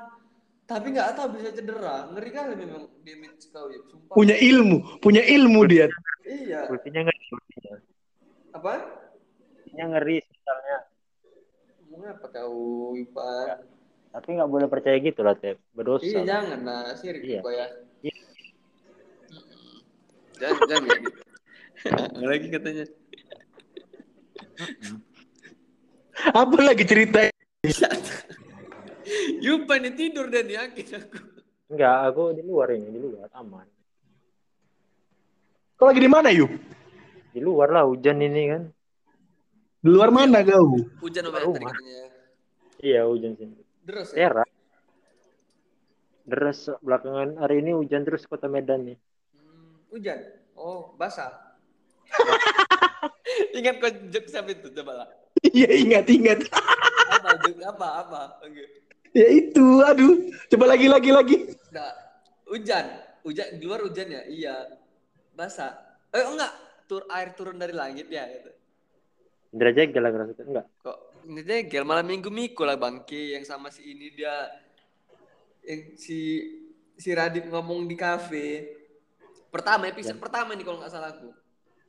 [0.69, 2.13] tapi nggak tahu bisa cedera.
[2.13, 3.81] Ngeri kali memang damage kau ya.
[3.89, 4.13] Sumpah.
[4.13, 5.89] Punya ilmu, punya ilmu dia.
[6.29, 6.69] Iya.
[6.69, 7.21] Ultinya ngeri.
[7.33, 7.75] ultinya.
[8.53, 8.73] Apa?
[9.65, 10.77] Ultinya ngeri misalnya.
[12.09, 13.65] Apa kau, Yupa?
[14.13, 15.57] Tapi nggak boleh percaya gitu lah, Cep.
[15.73, 16.05] Berdosa.
[16.05, 17.41] Iya jangan lah, sirik Iya.
[17.41, 17.67] kau ya.
[18.05, 18.17] Iya.
[20.39, 21.11] Jangan, jangan gitu.
[22.29, 22.85] Lagi katanya.
[26.37, 27.21] Apa lagi cerita?
[29.45, 31.19] Yupa ini tidur dan yakin aku.
[31.69, 33.67] Enggak, aku di luar ini, di luar aman.
[35.77, 36.51] Kau lagi di mana, Yup?
[37.31, 38.63] Di luar lah hujan ini kan.
[39.79, 40.81] Di luar mana kau?
[41.05, 41.55] Hujan apa Rumah.
[41.55, 42.01] tadi katanya?
[42.83, 43.63] Iya, hujan sini.
[43.87, 44.31] Terus ya?
[46.29, 48.99] Deras belakangan hari ini hujan terus kota Medan nih.
[49.33, 50.19] Hmm, hujan.
[50.59, 51.31] Oh, basah.
[53.59, 55.09] Ingat kok jok siapa itu coba lah.
[55.55, 56.39] Iya ingat ingat.
[56.51, 58.21] Apa jok apa apa?
[58.43, 58.88] Oke.
[59.17, 60.29] Ya itu, aduh.
[60.49, 61.37] Coba lagi lagi lagi.
[61.73, 61.93] Nah,
[62.49, 62.87] hujan.
[63.25, 64.23] Hujan di luar hujan ya?
[64.29, 64.57] Iya.
[65.37, 65.77] Basah.
[66.11, 66.53] Eh enggak,
[66.89, 68.51] tur air turun dari langit ya gitu.
[69.53, 70.67] Indra Jegel lah ngerasa enggak.
[70.81, 70.99] Kok
[71.29, 74.33] ini degel malam minggu Miko lah bangke yang sama si ini dia
[75.69, 76.41] yang si
[76.97, 78.77] si Radit ngomong di kafe.
[79.53, 81.29] Pertama episode pertama nih kalau nggak salah aku.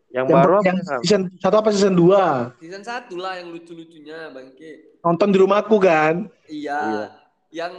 [0.09, 0.65] Yang, Yang, baru apa?
[0.65, 2.65] yang season satu apa season 2?
[2.65, 4.88] Season satu lah yang lucu-lucunya bangke.
[4.99, 6.27] Nonton di rumahku kan.
[6.47, 6.79] Iya.
[6.79, 7.07] Iya.
[7.49, 7.73] Yang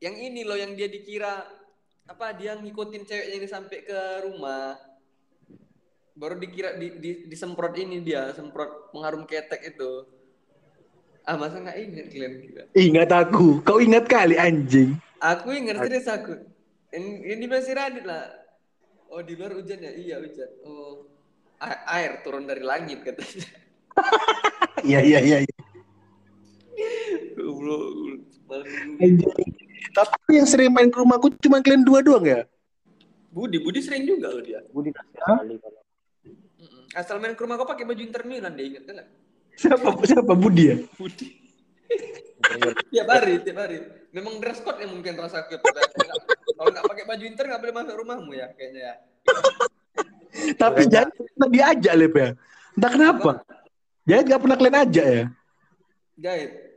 [0.00, 1.44] yang ini loh yang dia dikira
[2.08, 4.78] apa dia ngikutin ceweknya ini sampai ke rumah.
[6.16, 10.04] Baru dikira di, di, disemprot ini dia, semprot pengharum ketek itu.
[11.24, 12.32] Ah masa nggak ingat kalian?
[12.74, 13.62] Ingat aku.
[13.62, 14.96] Kau ingat kali anjing.
[15.20, 16.34] Aku ingat serius aku.
[16.90, 18.26] Ini, ini masih Radit lah.
[19.10, 19.92] Oh di luar hujan ya?
[19.94, 20.50] Iya hujan.
[20.64, 21.10] Oh
[21.60, 23.48] air turun dari langit katanya.
[24.80, 25.38] Iya iya iya.
[25.44, 25.56] iya.
[27.50, 27.84] Goblok.
[29.90, 32.46] Tapi yang sering main ke rumahku cuma kalian dua doang ya?
[33.30, 34.62] Budi, Budi sering juga loh dia.
[34.70, 35.82] Budi kali kalau.
[36.94, 39.06] Asal main ke rumah kau pakai baju Inter Milan dia ingat kan?
[39.54, 40.76] Siapa siapa Budi ya?
[40.98, 41.26] Budi.
[42.94, 43.78] tiap hari, tiap hari.
[44.10, 45.46] Memang dress code yang mungkin rasa.
[45.46, 48.94] Kalau nggak pakai baju Inter nggak boleh masuk rumahmu ya kayaknya ya.
[50.54, 52.28] Tapi jangan pernah diajak Lep ya.
[52.74, 53.32] Entah kenapa.
[54.08, 55.24] Jadi gak pernah kalian ajak ya?
[56.18, 56.69] Guide.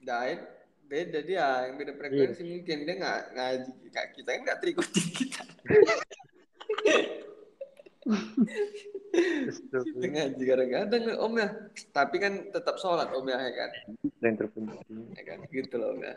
[0.00, 0.42] Guide
[0.90, 2.76] beda dia yang beda frekuensi mungkin.
[2.82, 5.42] Dia nggak ngaji kayak kita kan nggak terikuti kita.
[9.10, 11.48] Kita ngaji kadang-kadang om ya.
[11.94, 13.70] Tapi kan tetap sholat om ya ya kan?
[14.18, 15.04] Yang terpenting.
[15.14, 15.38] ya kan?
[15.46, 16.14] Gitu loh om ya.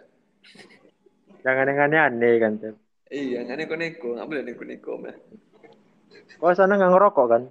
[1.43, 2.75] Jangan yang aneh-aneh kan, Cep.
[3.11, 4.15] iya nggak neko-neko.
[4.15, 5.15] Nggak boleh neko-neko om ya.
[6.39, 7.43] Kau sana nggak ngerokok kan?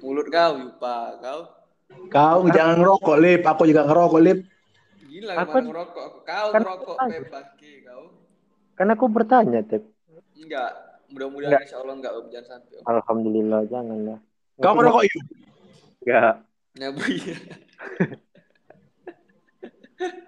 [0.00, 1.18] mulut kau yupa.
[1.20, 1.40] Kau?
[2.10, 3.42] Kau jangan ngerokok Lip.
[3.42, 4.38] Aku juga ngerokok Lip.
[5.16, 8.04] Gila Aku- ngerokok aku kau kan- ngerokok bebaki kau
[8.76, 9.82] Kan aku bertanya, Cep.
[10.36, 10.70] enggak
[11.08, 14.18] mudah-mudahan insya Allah enggak jangan sampai Alhamdulillah, jangan lah.
[14.56, 15.22] Kau ngerokok yuk.
[15.98, 16.34] Enggak.
[16.76, 17.36] nah bu iya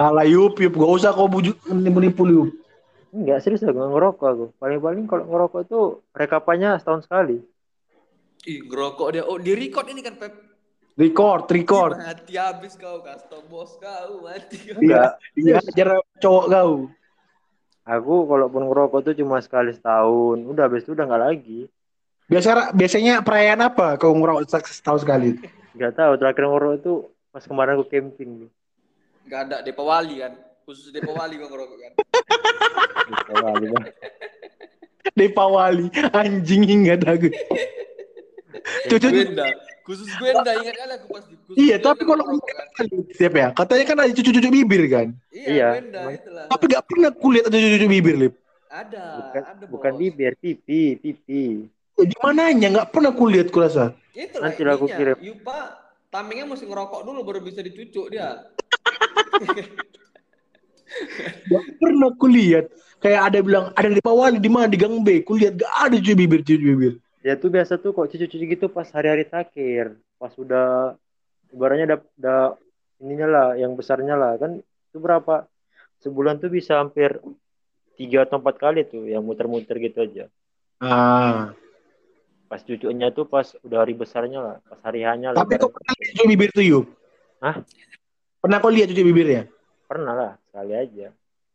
[0.01, 0.75] Alah Yup, Yup.
[0.75, 2.49] Gak usah kau bujuk menipu-nipu Yup.
[3.11, 4.45] Enggak, serius aku nggak ngerokok aku.
[4.57, 5.81] Paling-paling kalau ngerokok itu
[6.13, 7.41] rekapannya setahun sekali.
[8.47, 10.31] ih ngerokok dia oh di record ini kan pep
[10.99, 11.95] Record, record.
[11.95, 15.23] mati habis kau custom bos kau mati kau Enggak.
[15.39, 15.89] Iya, ajar
[16.19, 16.73] cowok kau.
[17.87, 20.43] Aku kalaupun ngerokok tuh cuma sekali setahun.
[20.43, 21.71] Udah habis itu udah nggak lagi.
[22.27, 25.39] Biasa biasanya perayaan apa kau ngerokok setahun sekali?
[25.79, 26.95] Nggak tahu terakhir ngerokok itu
[27.31, 28.31] pas kemarin aku camping.
[29.29, 30.35] nggak ada Depa Wali kan
[30.67, 31.93] khusus Depa Wali gua ngerokok kan
[33.07, 33.87] Bisa kali, Bang.
[35.15, 37.31] Depa Wali, anjing ingat aku.
[38.91, 39.09] Cucu
[39.89, 42.87] Khusus Gwenda ingat kali aku pasti khusus Iya, tapi kalau ngerokok kan.
[43.17, 43.49] Ya.
[43.57, 45.07] Katanya kan ada cucu-cucu bibir kan.
[45.33, 45.69] Iya, Iya.
[45.81, 46.45] benda itulah.
[46.53, 48.35] Tapi gak pernah kulihat ada cucu-cucu bibir, Lip.
[48.69, 50.01] Ada, bukan ada bukan bos.
[50.05, 53.97] bibir pipi pipi Eh, Di mananya nggak pernah kulihat kurasa.
[54.13, 55.17] Itulah Nanti lah aku kirim.
[55.25, 55.59] Yupa
[56.13, 58.45] tamengnya mesti ngerokok dulu baru bisa dicucuk dia.
[61.49, 62.69] Gak pernah kulihat.
[62.99, 65.23] Kayak ada bilang ada di Pak Wali di mana di Gang B.
[65.25, 66.93] Kulihat gak ada cucu bibir, cucu bibir.
[67.21, 70.95] Ya tuh biasa tuh kok cucu-cucu gitu pas hari-hari terakhir pas udah
[71.51, 72.41] ibaratnya udah, udah
[72.99, 75.47] ininya lah yang besarnya lah kan itu berapa
[75.99, 77.19] sebulan tuh bisa hampir
[77.95, 80.25] tiga atau empat kali tuh yang muter-muter gitu aja
[80.79, 81.51] Ah.
[82.47, 85.75] pas cucunya tuh pas udah hari besarnya lah pas hari hanya lah Tapi ibaratnya.
[85.75, 86.85] pernah lihat cucu bibir tuh, Yuk?
[87.39, 87.57] Hah?
[88.39, 89.43] Pernah kau lihat cucu bibirnya?
[89.85, 91.07] pernah lah sekali aja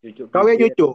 [0.01, 0.87] cucu Kau yang cucu?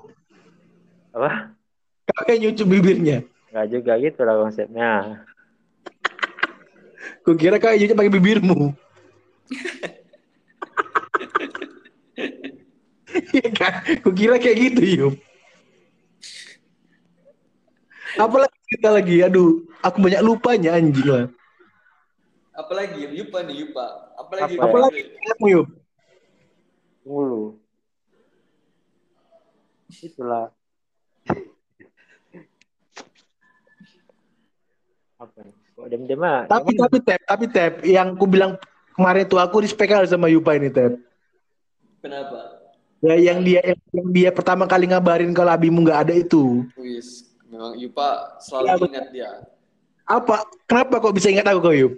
[1.09, 1.57] apa
[2.05, 3.19] Kau yang cucu bibirnya?
[3.49, 5.25] Nggak juga gitu lah konsepnya
[7.25, 8.73] Kau kira kau yang cucu pakai bibirmu.
[13.37, 13.73] Iya kan?
[14.17, 15.15] Kira kayak gitu, Yuk.
[18.17, 21.29] Apalagi kita lagi, aduh, aku banyak lupanya anjing lah.
[22.57, 23.87] Apalagi Yupa nih Yupa.
[24.17, 24.69] Apalagi Apa ya?
[24.69, 25.67] Apalagi kamu, Yuk.
[27.09, 27.45] tunggu lu
[29.89, 30.53] itulah
[35.19, 38.55] apa kok dem-dem ah Tapi tapi tap, tapi tap, yang ku bilang
[38.95, 40.95] kemarin tuh aku respect kali sama Yupa ini tap.
[41.99, 42.63] Kenapa?
[43.03, 46.67] Ya yang dia yang, dia pertama kali ngabarin kalau abimu nggak ada itu.
[46.79, 48.89] Wis, memang Yupa selalu betul.
[48.95, 49.31] ingat dia.
[50.09, 50.47] Apa?
[50.71, 51.95] Kenapa kok bisa ingat aku kau Yup?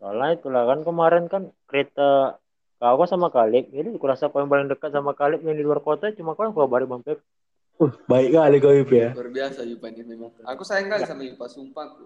[0.00, 2.40] soalnya itulah kan kemarin kan kereta
[2.80, 6.08] kau sama Kalib jadi kurasa kau yang paling dekat sama Kalib yang di luar kota
[6.16, 7.20] cuma kau yang kau kabari bang Pep
[7.80, 9.16] Uh, baik kali kau Yup ya.
[9.16, 10.28] Luar biasa Yupa ini memang.
[10.44, 11.96] Aku sayang kali sama Yupa, sumpah.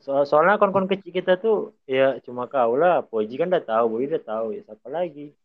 [0.00, 4.08] so soalnya kon-kon kecil kita tuh ya cuma kau lah Poji kan udah tahu Boy
[4.08, 5.36] udah tahu ya siapa lagi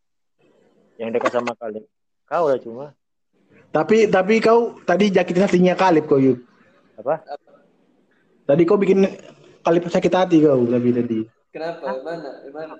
[0.95, 1.83] yang dekat sama Kalib
[2.23, 2.95] kau lah cuma
[3.75, 6.39] Tapi tapi kau tadi jakitin hatinya Kalib kau Yup.
[6.95, 7.19] apa
[8.47, 9.11] Tadi kau bikin
[9.59, 11.19] Kalib sakit hati kau tapi tadi.
[11.51, 11.99] Kenapa?
[12.05, 12.29] Mana?
[12.53, 12.73] Mana?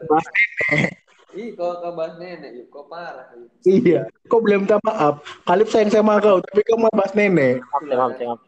[1.32, 2.68] Ih, kau kau bahas nenek, Yup.
[2.70, 3.30] Kau parah.
[3.32, 3.48] Yup.
[3.64, 4.08] Iya.
[4.26, 5.20] Kau boleh minta maaf.
[5.44, 7.62] Kalib sayang sama kau tapi kau mau bahas nenek.
[7.62, 8.40] maaf maaf maaf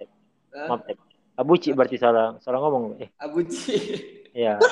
[0.68, 0.98] maaf Tep.
[1.34, 3.74] Abuci berarti salah salah ngomong eh Abuji.
[4.32, 4.60] iya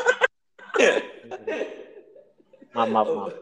[2.76, 3.34] maaf maaf maaf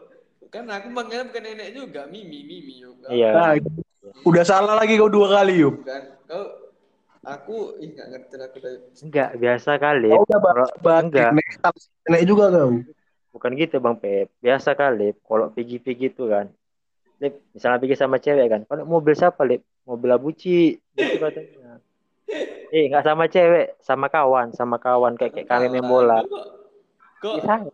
[0.48, 2.80] Kan aku manggilnya bukan nenek juga, Mimi, Mimi.
[2.80, 3.04] Yup.
[3.08, 3.52] iya Nah,
[4.22, 5.78] udah salah lagi kau dua kali Yup.
[5.78, 6.02] Bukan.
[6.24, 6.42] Kau
[7.22, 11.28] aku ih nggak ngerti aku dari enggak biasa kali Kau udah bahas, Kalau- bahas enggak
[11.32, 11.46] nenek,
[12.04, 12.70] nenek juga kau.
[13.38, 16.50] Bukan gitu bang Pep biasa kali kalau pergi-pergi itu kan
[17.18, 21.78] Lip, misalnya pergi sama cewek kan kalau mobil siapa Lip mobil abuci gitu katanya
[22.68, 26.20] eh nggak sama cewek sama kawan sama kawan kayak kayak kami main bola
[27.18, 27.70] Kok kok sama.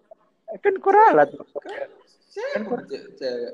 [0.62, 1.28] kan kuralat
[2.32, 3.52] siapa ce- cewek?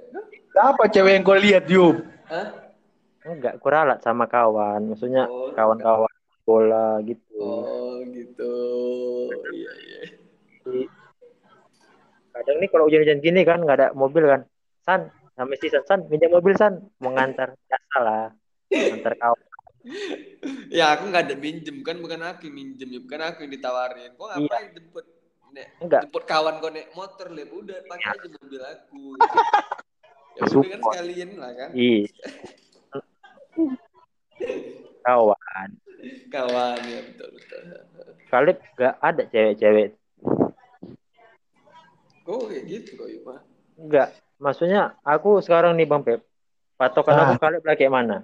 [0.51, 1.97] Siapa cewek yang kau lihat Yup?
[2.29, 2.47] Hah?
[3.27, 6.13] enggak kuralat sama kawan maksudnya Oh, kawan-kawan
[6.47, 8.55] bola gitu Oh gitu.
[9.51, 10.01] Iya iya.
[12.41, 14.49] Kadang nih kalau hujan-hujan gini kan nggak ada mobil kan.
[14.81, 16.81] San sama si San San minjem mobil San.
[17.05, 18.25] Mau ngantar biasa lah.
[18.73, 19.45] Ngantar kawan.
[20.73, 21.77] Ya aku nggak ada minjem.
[21.85, 23.01] Kan bukan aku yang minjem ya.
[23.05, 24.11] Bukan aku yang ditawarin.
[24.17, 25.07] Kok ngapain jemput
[25.51, 26.01] nek enggak.
[26.09, 27.53] jemput kawan kau naik motor lep?
[27.53, 29.05] Udah pakai aja mobil aku.
[30.39, 31.71] Ya udah kan sekalian lah kan.
[31.75, 32.07] Ih
[35.05, 35.71] kawan.
[36.31, 37.61] Kawan ya betul betul.
[38.31, 40.00] Kalib nggak ada cewek-cewek
[42.25, 43.37] Kok kayak gitu kok Yuma?
[43.81, 46.21] Enggak, maksudnya aku sekarang nih Bang Pep.
[46.77, 47.23] Patokan Ah.
[47.29, 48.17] aku Kalib lah kayak mana?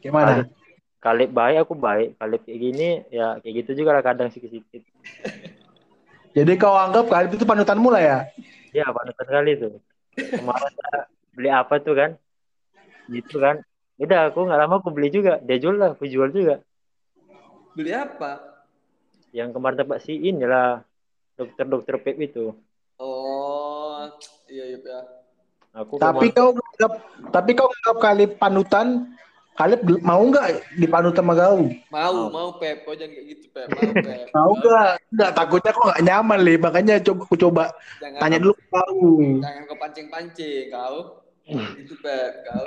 [0.00, 0.48] Gimana?
[1.00, 2.16] Kalib baik, aku baik.
[2.20, 4.84] Kalib kayak gini, ya kayak gitu juga lah kadang sedikit-sedikit.
[6.36, 8.18] Jadi kau anggap Kalib itu panutanmu lah ya?
[8.70, 9.80] Ya, panutan kali tuh.
[10.14, 10.72] Kemarin
[11.34, 12.10] beli apa tuh kan?
[13.08, 13.64] Gitu kan.
[14.00, 15.40] Udah, aku nggak lama aku beli juga.
[15.42, 16.60] Dia jual lah, aku jual juga.
[17.76, 18.40] Beli apa?
[19.32, 20.84] Yang kemarin tempat si inilah
[21.36, 22.56] dokter-dokter Pep itu.
[24.50, 25.00] Oh iya iya ya.
[25.78, 26.92] Aku Tapi kau anggap,
[27.30, 29.06] tapi kau anggap Kalib panutan,
[29.54, 31.70] Kalib gel- mau nggak dipanut sama kau?
[31.86, 32.26] Mau Mau.
[32.26, 33.70] mau Pep, kau jangan kayak gitu Pep.
[33.70, 33.78] Mau
[34.10, 34.26] Pep.
[34.34, 34.90] Mau nggak?
[35.14, 37.64] Nggak, takutnya kok nggak nyaman li, makanya coba aku coba
[38.02, 38.98] Jangan tanya dulu kau.
[39.38, 40.96] Jangan kau pancing-pancing kau.
[41.78, 42.64] Itu Pep kau.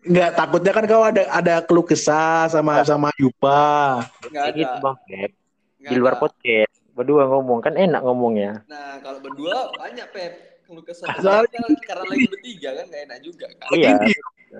[0.00, 4.04] Nggak, takutnya kan kau ada ada keluh kesah sama sama Yupa.
[4.28, 4.60] Enggak kayak ada.
[4.60, 5.30] gitu Bang Pep.
[5.80, 6.20] Nggak Di luar ada.
[6.20, 6.74] podcast.
[6.92, 8.60] Berdua ngomong kan enak ngomongnya.
[8.68, 10.49] Nah, kalau berdua banyak Pep.
[10.70, 13.68] Kalau kesel Soalnya- karena lagi bertiga kan gak enak juga kan.
[13.74, 13.90] Iya.
[13.90, 14.12] Ini,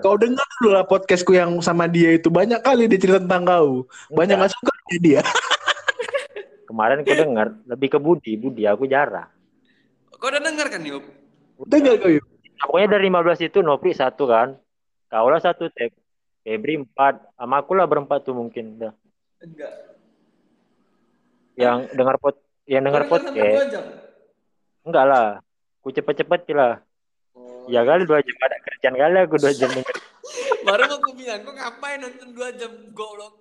[0.02, 3.86] kau dengar dulu lah podcastku yang sama dia itu banyak kali dia cerita tentang kau.
[4.10, 5.22] Banyak nggak suka dia.
[6.68, 9.30] Kemarin aku dengar lebih ke Budi, Budi aku jarang.
[10.18, 11.06] Kau udah dengar kan Yup?
[11.70, 12.26] Dengar kau yuk.
[12.58, 14.58] Pokoknya dari 15 itu Nopri satu kan.
[15.06, 15.94] Kau lah satu tek.
[16.42, 17.38] Febri empat.
[17.38, 18.82] Sama aku lah berempat tuh mungkin.
[18.82, 18.92] Dah.
[19.38, 19.94] Enggak.
[21.54, 22.34] Yang dengar pot
[22.66, 23.78] yang dengar podcast.
[24.82, 25.28] Enggak lah.
[25.80, 26.84] Ku cepet-cepet lah.
[27.32, 27.64] Oh.
[27.66, 29.96] Ya kali dua jam ada kerjaan kali aku dua jam denger.
[30.66, 33.40] Baru mau aku bilang, kok ngapain nonton dua jam goblok?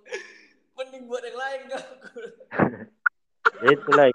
[0.72, 1.84] Mending buat yang lain kau.
[3.60, 4.06] Ya itulah.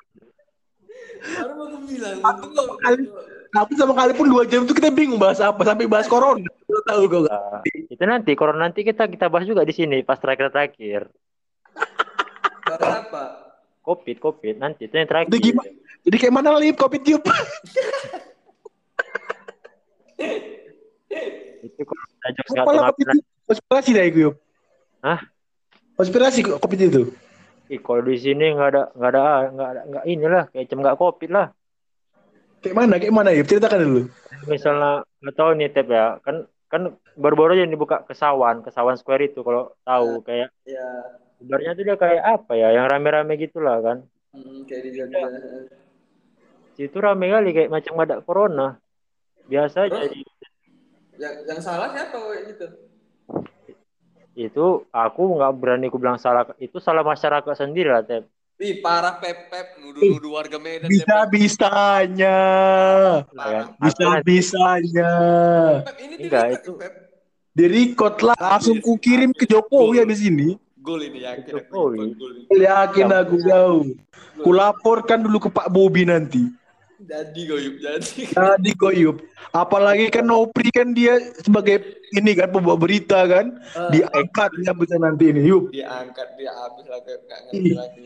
[1.21, 2.75] Baru mau aku bilang, untung kau.
[2.81, 3.09] kali-
[3.55, 6.43] Tapi sama kali pun dua jam itu kita bingung bahas apa sampai bahas corona.
[6.65, 7.39] Lu tahu kau nggak?
[7.55, 11.07] Nah, itu nanti corona nanti kita kita bahas juga di sini pas terakhir-terakhir.
[12.65, 13.23] Bahas apa?
[13.79, 15.29] Covid, Covid nanti itu yang terakhir.
[15.29, 15.69] Itu gimana?
[16.05, 17.25] Jadi kayak mana lip kopi tiup?
[21.65, 21.81] Itu
[22.53, 23.03] kalau ada kopi.
[23.45, 24.33] Konspirasi dah itu.
[25.01, 25.19] Hah?
[25.97, 27.13] Konspirasi kopi itu.
[27.65, 30.97] Ih, kalau di sini nggak ada nggak ada nggak ada nggak inilah kayak cem nggak
[31.01, 31.47] covid lah.
[32.61, 32.93] Kayak mana?
[33.01, 33.49] Kayak mana Yup?
[33.49, 34.01] Ceritakan dulu.
[34.45, 36.81] Misalnya nggak tahu nih Tep ya kan kan
[37.17, 40.85] baru-baru aja dibuka kesawan kesawan square itu kalau tahu kayak Ya,
[41.37, 43.97] sebenarnya tuh dia kayak apa ya yang rame-rame gitulah kan.
[44.33, 45.17] hmm, kayak dijaga.
[46.75, 48.67] Situ rame kali kayak macam ada corona.
[49.47, 50.11] Biasa Terus?
[50.11, 50.27] di-
[51.15, 52.67] Yang yang salah siapa kayak gitu?
[54.35, 58.27] itu aku nggak berani ku bilang salah itu salah masyarakat sendiri lah Tep.
[58.59, 60.91] Ih, parah Pep Pep nuduh-nuduh warga Medan.
[60.91, 62.35] Bisa bisanya.
[63.31, 63.71] Parah.
[63.79, 65.11] Bisa bisanya.
[65.87, 66.93] Pep, ini Enggak, di-record, itu- Pep.
[67.55, 70.59] Di record lah langsung ku kirim ke Jokowi habis ini.
[70.83, 71.99] Gol ini yakin aku Jokowi.
[72.51, 73.83] Yakin aku jauh.
[74.35, 76.43] Ku laporkan dulu ke Pak Bobi nanti.
[77.05, 78.21] Jadi Yup, jadi.
[78.33, 79.21] Tadi koyup.
[79.53, 83.61] Apalagi kan Nopri kan dia sebagai ini kan pembawa berita kan.
[83.77, 85.45] Ah, Diangkat dia bisa nanti ini.
[85.45, 85.69] Yup.
[85.69, 87.75] dia angkat dia habis lagi nggak ngerti Ih.
[87.77, 88.05] lagi.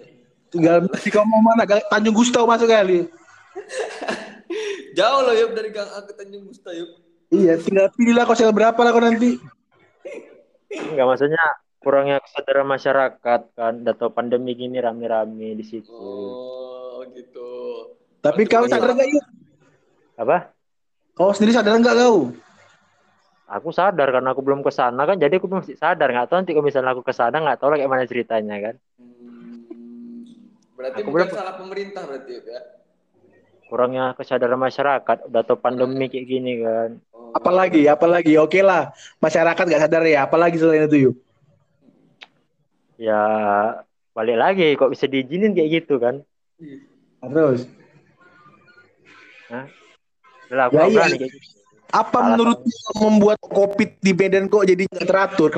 [0.49, 1.63] Tinggal mesti kau mau mana?
[1.65, 3.07] Tanjung Gustau masuk kali.
[4.97, 6.89] Jauh loh Yup dari Gang A ke Tanjung Gusta Yup.
[7.29, 9.37] Iya, tinggal pilihlah kau sel berapa lah kau nanti.
[10.69, 11.43] Enggak maksudnya
[11.79, 15.93] kurangnya kesadaran masyarakat kan atau pandemi gini rame-rame di situ.
[15.93, 17.58] Oh gitu.
[18.19, 19.25] Tapi kau sadar nggak yuk?
[20.19, 20.51] Apa?
[21.15, 22.35] Kau sendiri sadar nggak kau?
[23.49, 26.53] Aku sadar karena aku belum ke sana kan jadi aku masih sadar nggak tahu nanti
[26.53, 28.75] kalau misalnya aku ke sana nggak tahu lagi mana ceritanya kan.
[28.99, 30.27] Hmm,
[30.77, 32.61] berarti Aku bukan belum- salah pemerintah berarti ya.
[33.69, 36.97] Kurangnya kesadaran masyarakat udah tahu pandemi kayak gini kan.
[37.13, 37.37] Oh.
[37.37, 38.33] Apalagi, apalagi.
[38.41, 38.89] Oke lah,
[39.21, 40.25] masyarakat nggak sadar ya.
[40.25, 41.15] Apalagi selain itu yuk.
[42.99, 43.21] Ya
[44.11, 46.25] balik lagi kok bisa diizinin kayak gitu kan.
[46.59, 46.81] Ih,
[49.49, 49.65] Udah
[50.49, 50.93] lah, Ya, iya.
[50.93, 51.47] berani kayak gitu.
[51.89, 52.59] apa Salah menurut
[52.95, 55.51] membuat COVID di Medan kok jadi nggak teratur?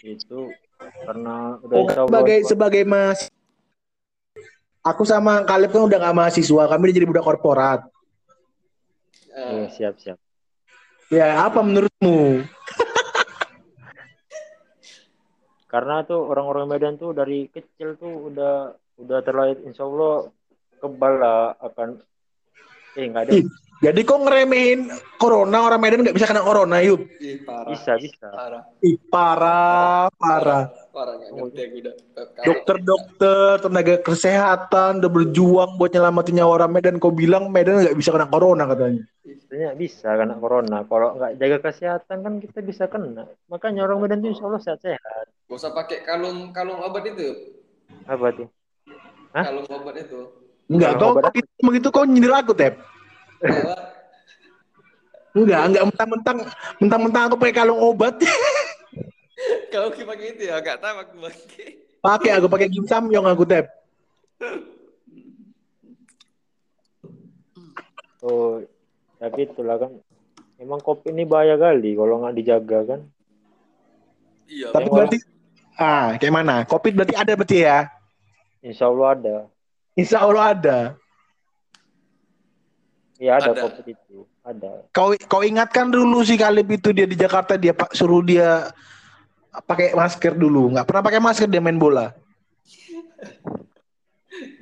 [0.00, 0.54] Itu
[1.02, 3.20] karena udah Oh, insya Allah- sebagai sebagai mas,
[4.80, 7.80] aku sama Kaleb kan udah nggak mahasiswa, kami udah jadi budak korporat.
[9.28, 10.18] Iya, eh, siap siap.
[11.10, 12.46] Ya, apa menurutmu?
[15.66, 20.30] Karena tuh orang-orang Medan tuh dari kecil tuh udah udah terlahir insya Allah
[20.80, 22.00] kebal lah akan
[22.98, 23.44] eh nggak ada Ih,
[23.80, 27.00] jadi kok ngeremehin corona orang Medan nggak bisa kena corona, yuk?
[27.16, 27.72] ih, parah.
[27.72, 28.28] bisa bisa.
[28.28, 28.62] Parah.
[28.84, 30.64] Ih, parah, parah.
[30.92, 31.94] Parah udah.
[32.12, 37.00] Pep, kalau- Dokter-dokter, tenaga kesehatan udah berjuang buat nyelamatin nyawa orang Medan.
[37.00, 39.00] Kau bilang Medan nggak bisa kena corona katanya.
[39.24, 40.78] Sebenarnya bisa kena corona.
[40.84, 43.24] Kalau nggak jaga kesehatan kan kita bisa kena.
[43.48, 45.24] Makanya orang Medan tuh insya Allah sehat-sehat.
[45.48, 47.56] Gak usah pakai kalung kalung obat itu.
[48.04, 48.48] Apa tuh?
[49.32, 49.44] Hah?
[49.48, 50.39] Kalung obat itu.
[50.70, 52.78] Enggak, Kalau kau begitu, begitu kau nyindir aku, Tep.
[55.34, 56.38] Enggak, enggak mentang-mentang
[56.78, 58.14] mentang-mentang aku pakai kalung obat.
[59.72, 61.66] Kau pakai itu ya, gak tahu aku pakai.
[62.04, 63.66] pakai aku pakai Kim Samyong aku, Tep.
[68.20, 68.60] Oh,
[69.16, 69.96] tapi itulah kan.
[70.60, 73.00] Emang kopi ini bahaya kali kalau nggak dijaga kan.
[74.44, 74.76] Iya.
[74.76, 75.18] Tapi berarti
[75.80, 76.56] ah, kayak mana?
[76.68, 77.88] Covid berarti ada berarti ya?
[78.60, 79.36] Insya Allah ada.
[79.98, 80.78] Insya Allah ada.
[83.20, 83.84] Iya ada, Ada.
[83.84, 84.24] itu.
[84.40, 84.72] Ada.
[84.96, 88.72] Kau kau ingatkan dulu sih Kalib itu dia di Jakarta dia pak suruh dia
[89.68, 90.72] pakai masker dulu.
[90.72, 92.16] Nggak pernah pakai masker dia main bola.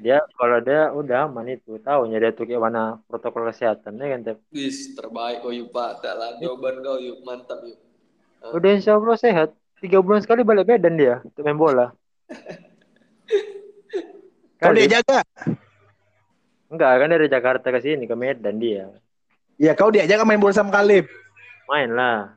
[0.03, 1.79] Dia kalau dia udah aman itu.
[1.79, 4.21] Tahunya dia tuh kayak mana protokol kesehatan ya kan.
[4.27, 4.39] Tep?
[4.51, 6.03] Wis, terbaik kau yuk Pak.
[6.03, 7.79] Tak lah jawaban kau yuk mantap yuk.
[8.51, 9.55] Udah insya Allah sehat.
[9.79, 11.95] Tiga bulan sekali balik Medan dia untuk main bola.
[14.59, 14.91] Kau Kali.
[14.91, 15.23] dia jaga.
[16.69, 18.91] Enggak kan dari Jakarta ke sini ke Medan dia.
[19.55, 21.07] Ya kau dia jaga main bola sama Kalib.
[21.71, 22.35] Main lah.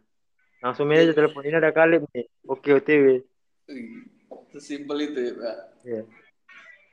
[0.61, 2.29] Langsung main aja telepon ini ada Kalib nih.
[2.45, 3.25] Oke OTW.
[3.65, 4.05] Wih,
[4.53, 5.57] Sesimpel itu ya Pak.
[5.81, 6.01] Iya.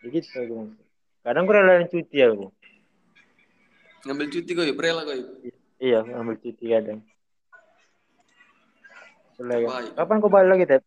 [0.01, 0.57] Ya gitu aku.
[1.21, 2.49] Kadang gue relain cuti aku.
[4.09, 5.21] Ngambil cuti kau, rela kau.
[5.77, 7.05] Iya, ambil cuti kadang.
[9.37, 9.47] Kan?
[9.47, 9.93] Baik.
[9.93, 10.83] Kapan kau balik lagi, Tep?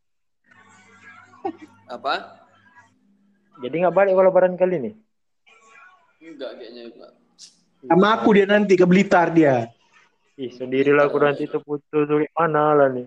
[1.86, 2.41] Apa?
[3.62, 4.92] Jadi nggak balik kalau lebaran kali ini?
[6.22, 7.12] Enggak kayaknya, Pak.
[7.90, 9.70] Sama aku dia nanti ke Blitar dia.
[10.38, 13.06] Ih, sendirilah aku nanti itu putus tuh mana lah nih.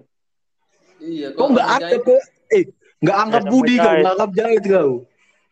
[1.03, 2.17] Iya, Kau nggak sama ada ke
[2.55, 2.65] eh
[3.03, 4.03] nggak anggap Budi kau, Mujahid.
[4.03, 4.91] nggak anggap Jahit kau.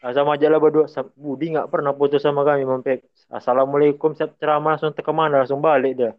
[0.02, 0.86] Nah, sama aja lah berdua.
[1.14, 3.06] Budi nggak pernah putus sama kami, Mampek.
[3.30, 6.12] Assalamualaikum, siap ceramah langsung ke ke mana, langsung balik dia.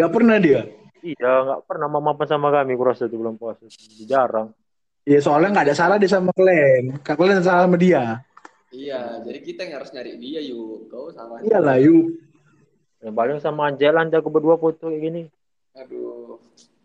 [0.00, 0.60] Nggak pernah dia.
[1.04, 3.64] Iya, nggak pernah mamapan sama kami, kurasa itu belum puasa.
[4.08, 4.52] Jarang.
[5.08, 7.00] Iya soalnya nggak ada salah dia sama kalian.
[7.00, 8.20] Kak kalian salah sama dia.
[8.68, 10.92] Iya, jadi kita yang harus nyari dia yuk.
[10.92, 11.40] Kau sama.
[11.40, 12.20] Iyalah yuk.
[13.00, 15.22] Yang paling sama Anjelan aku berdua foto kayak gini.
[15.80, 16.36] Aduh.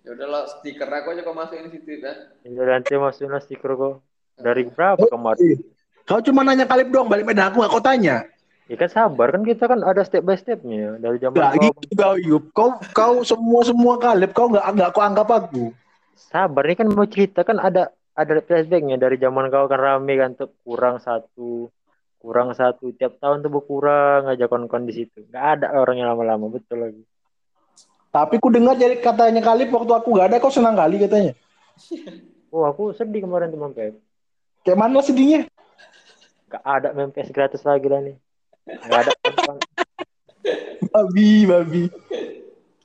[0.08, 2.16] Ya udahlah, stiker aku aja kau masukin situ ya.
[2.48, 4.00] Ini nanti masukin stiker kok.
[4.40, 5.60] Dari berapa kemarin?
[6.08, 8.24] Kau cuma nanya kalip doang balik Medan aku nggak kau tanya.
[8.72, 10.92] Ya kan sabar kan kita kan ada step by stepnya ya.
[10.96, 12.44] Dari zaman Nggak kau gitu kau Yup.
[12.56, 15.76] Kau kau semua semua kalip kau nggak nggak kau anggap aku.
[16.14, 20.32] sabar ini kan mau cerita kan ada ada flashbacknya dari zaman kau kan rame kan
[20.34, 21.68] tuh kurang satu
[22.18, 26.48] kurang satu tiap tahun tuh berkurang aja kon-kon di situ nggak ada orang yang lama-lama
[26.50, 27.04] betul lagi
[28.14, 31.34] Tapi ku dengar jadi katanya kalip waktu aku nggak ada kau senang kali katanya.
[32.54, 33.98] oh aku sedih kemarin tuh Mampes
[34.62, 35.50] Kayak mana sedihnya?
[36.46, 38.14] nggak ada Mampes gratis lagi lah nih
[38.70, 39.12] nggak ada
[40.94, 41.84] Babi babi.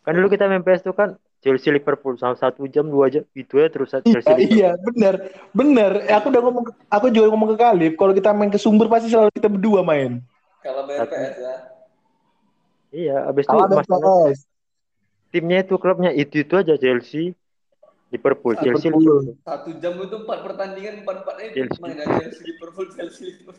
[0.01, 3.73] kan dulu kita Mampes tuh kan Chelsea Liverpool sama satu jam dua jam itu ya
[3.73, 4.53] terus Iya, Chelsea Liverpool.
[4.53, 5.15] iya bener
[5.57, 5.93] bener.
[6.05, 9.09] Eh, Aku udah ngomong aku juga ngomong ke kalip kalau kita main ke sumber pasti
[9.09, 10.21] selalu kita berdua main.
[10.61, 11.55] Kalau bayar PS ya.
[12.89, 14.33] iya abis itu masalah
[15.29, 17.33] timnya itu klubnya itu itu aja Chelsea
[18.09, 19.29] Liverpool Chelsea Liverpool.
[19.29, 19.45] Liverpool.
[19.45, 21.81] Satu jam itu empat pertandingan empat empat eh Chelsea.
[21.81, 23.57] main aja Chelsea Liverpool Chelsea Liverpool.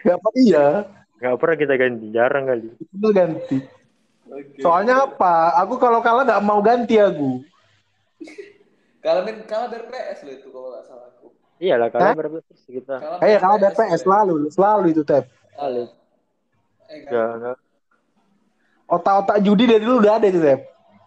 [0.00, 0.66] Gak apa iya.
[1.20, 3.56] nggak pernah kita ganti jarang kali Itu ganti.
[4.30, 4.60] Oke.
[4.62, 5.58] Soalnya apa?
[5.66, 7.42] Aku kalau kalah gak mau ganti aku.
[9.04, 11.32] Kalau main kalah dari PS lo itu kalau nggak salah aku.
[11.56, 12.12] iyalah Hah?
[12.12, 14.04] kalau berapa terus kita Kalah Eh dari PS lo.
[14.04, 15.24] selalu selalu itu tap.
[15.56, 15.84] kali
[16.90, 17.12] Eh, kan?
[17.16, 17.56] ya nggak
[18.90, 20.60] Otak-otak judi dari dulu udah ada itu tap.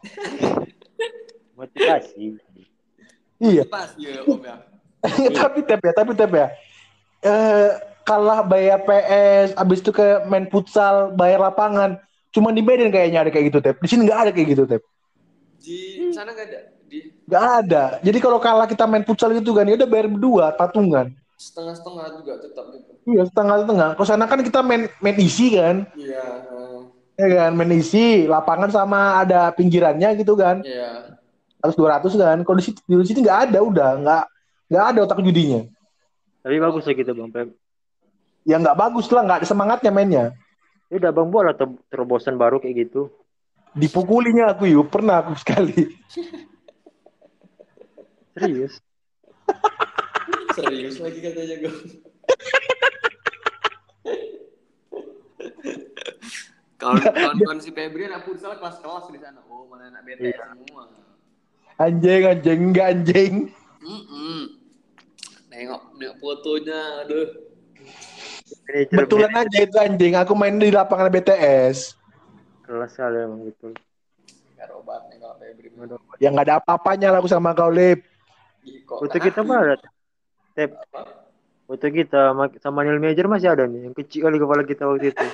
[1.58, 2.26] motivasi
[3.38, 3.64] Iya.
[3.68, 4.56] Pas ya Om ya.
[5.38, 6.48] tapi tap ya, tapi tap ya.
[7.22, 7.70] Eh
[8.08, 12.00] kalah bayar PS, abis itu ke main futsal, bayar lapangan.
[12.34, 13.78] Cuma di Medan kayaknya ada kayak gitu tap.
[13.78, 14.82] Di sini nggak ada kayak gitu tap.
[15.62, 16.60] Di sana nggak ada.
[16.90, 16.98] Di
[17.30, 17.84] Nggak ada.
[18.02, 21.14] Jadi kalau kalah kita main futsal gitu kan, ya udah bayar berdua, patungan.
[21.34, 22.92] setengah-setengah juga tetap gitu.
[23.04, 23.90] Iya setengah-setengah.
[24.00, 26.24] Kalau sana kan kita main main isi kan, Iya.
[27.20, 30.64] ya kan main isi, lapangan sama ada pinggirannya gitu kan.
[30.64, 31.20] Iya.
[31.60, 32.38] 100 200 kan.
[32.48, 34.24] Kalau di situ di situ nggak ada udah, nggak
[34.72, 35.68] nggak ada otak judinya.
[36.44, 37.48] tapi bagus lah kita bang Pep
[38.44, 40.26] Ya nggak bagus lah, nggak ada semangatnya mainnya.
[40.94, 43.10] Ya udah bang bola ter terobosan baru kayak gitu
[43.74, 45.74] Dipukulinya aku yuk, pernah aku sekali.
[48.38, 48.78] serius
[50.54, 51.74] Serius lagi katanya gue.
[56.78, 57.02] Kawan
[57.42, 59.42] kawan si Febri anak futsal kelas-kelas di sana.
[59.50, 60.86] Oh, mana anak BTS semua.
[61.82, 63.34] Anjing, anjing, enggak anjing.
[63.82, 64.62] Mm-mm.
[65.50, 67.53] Nengok, nengok fotonya, aduh.
[68.92, 71.98] Betulan aja itu anjing, aku main di lapangan BTS.
[72.64, 73.52] kelas kali emang
[74.56, 74.72] Gak
[75.12, 75.68] nengok Febri.
[76.24, 78.08] Ya nggak ada apa-apanya lah aku sama kau, Lip.
[78.88, 79.76] Foto kita mana
[80.56, 80.72] Tep
[81.68, 82.32] foto kita
[82.64, 85.26] sama, Neil Major masih ada nih yang kecil kali kepala kita waktu itu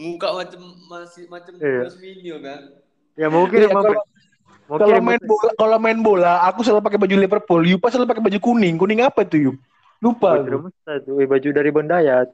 [0.00, 1.92] Muka macam masih macam Iya.
[2.00, 2.60] Minion kan.
[3.14, 4.06] ya Iya, Bang kalau-
[4.64, 7.62] Kalau main bola, kalau main bola, aku selalu pakai baju Liverpool.
[7.68, 8.80] Yupa selalu pakai baju kuning.
[8.80, 9.56] Kuning apa itu, Yup?
[10.02, 10.40] Lupa.
[10.40, 10.70] Baju
[11.04, 12.28] tuh, eh, baju dari Bendayat.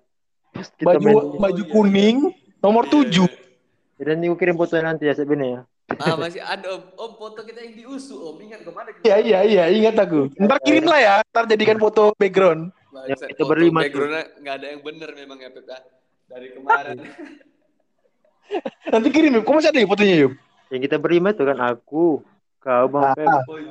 [0.51, 1.71] Kita Baju main, baju iya.
[1.71, 2.17] kuning
[2.59, 4.01] nomor Iya, 7.
[4.01, 5.63] Ya, dan aku kirim foto nanti ya sebenarnya.
[6.01, 6.83] Ah masih ada om.
[6.97, 8.37] Om foto kita yang diusu om.
[8.41, 8.89] Ingat ke mana?
[9.05, 10.33] Iya, iya, iya, ingat aku.
[10.35, 12.73] Ntar kirim lah ya, ntar jadikan foto background.
[12.91, 15.79] Bangsat, Yang kita foto berlima backgroundnya nggak ada yang bener memang ya Pep ya.
[16.27, 16.97] Dari kemarin.
[18.93, 19.33] Nanti kirim.
[19.43, 20.33] Kok masih ada ya fotonya, Yup?
[20.71, 22.23] Yang kita berlima itu kan aku,
[22.59, 23.27] kau, Bang Ah, Pep,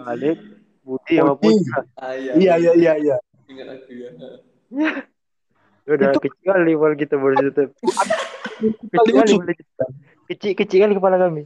[0.07, 0.37] Alif,
[0.83, 1.55] Budi, sama Budi.
[1.59, 1.79] Putra.
[1.95, 3.17] ah, iya, Iya, iya, iya, iya.
[3.49, 4.09] Ingat aku ya.
[5.89, 7.63] Udah Itu- kecil kali kepala kita baru itu.
[8.93, 9.85] Kecil Kali kita.
[10.29, 11.43] Kecil kecil kali kepala kami.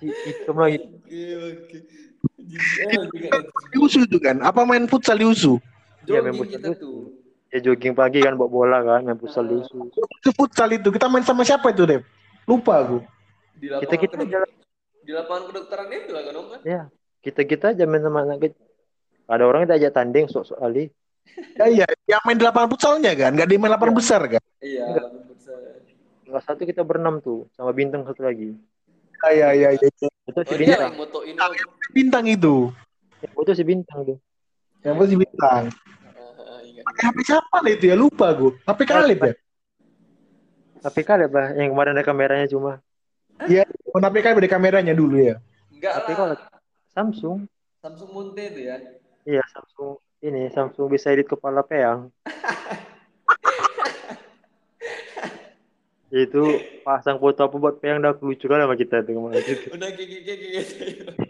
[0.00, 0.78] Kecil hitam lagi.
[0.80, 1.78] Oke oke.
[2.40, 3.08] Itu.
[3.70, 4.40] Di USU itu kan?
[4.42, 5.60] Apa main futsal di USU?
[6.08, 6.80] Iya, main futsal kita itu.
[6.80, 6.98] tuh.
[7.50, 9.88] Ya jogging pagi kan bawa bola kan, main futsal di USU.
[9.90, 10.88] Itu futsal itu.
[10.90, 12.02] Kita main sama siapa itu, Dep?
[12.48, 12.98] Lupa aku.
[13.60, 14.48] Di Kita kita kedok- jalan
[15.10, 16.60] di lapangan kedokteran itu lah kan om kan?
[16.62, 16.82] ya.
[17.18, 18.62] kita kita aja main sama anak kecil
[19.26, 20.86] ada orang yang diajak tanding sok sok ali
[21.30, 24.00] Ya iya, yang main di lapangan futsalnya kan, nggak di main lapangan Iya.
[24.02, 24.42] besar kan?
[24.58, 25.08] Iya, Enggak.
[25.30, 25.58] besar.
[26.26, 28.54] kelas satu kita berenam tuh sama bintang satu lagi
[29.30, 29.86] Iya iya iya.
[29.86, 30.08] iya.
[30.26, 31.34] itu si Oh bintang yang motoin
[31.90, 32.54] Bintang itu,
[33.22, 34.18] itu si bintang tuh
[34.80, 35.62] yang pasti bintang.
[35.68, 36.82] Ah, ah, ingat.
[36.88, 37.96] Pakai HP siapa lah itu ya?
[37.98, 38.52] Lupa gue.
[38.64, 39.34] HP Kalib ya?
[40.80, 42.80] tapi kali apa yang kemarin ada kameranya cuma
[43.48, 43.64] Iya,
[43.94, 45.40] oh, HP Kalib ada kameranya dulu ya.
[45.80, 46.18] Enggak tapi lah.
[46.20, 46.36] kalau
[46.92, 47.48] Samsung
[47.80, 48.76] Samsung Monte itu ya.
[49.24, 52.12] iya Samsung ini Samsung bisa edit kepala peang
[56.12, 56.44] itu
[56.84, 59.68] pasang foto apa buat peang dah lucu kali sama kita tuh kemarin itu.
[59.78, 60.84] Udah gigi gigi gitu.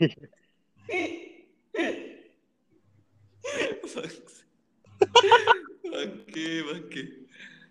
[5.90, 7.02] Oke, oke.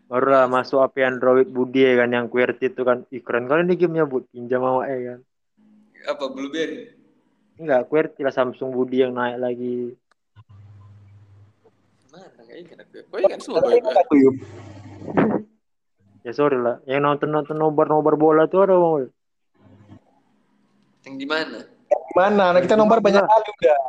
[0.09, 3.05] Baru lah masuk HP Android Budi ya kan yang QWERTY itu kan.
[3.13, 5.19] Ih, keren kali nih gamenya buat pinjam sama ya kan.
[6.09, 6.97] Apa Blueberry?
[7.59, 9.93] enggak QWERTY lah Samsung Budi yang naik lagi.
[12.09, 12.25] Mana.
[13.11, 13.59] Kau ingat semua
[16.25, 16.81] ya sorry lah.
[16.83, 19.07] Yang nonton nonton nobar nobar bola tuh ada bang
[21.05, 21.59] Yang di mana?
[22.17, 22.45] Mana?
[22.51, 23.79] Nah, kita nomor banyak kali udah.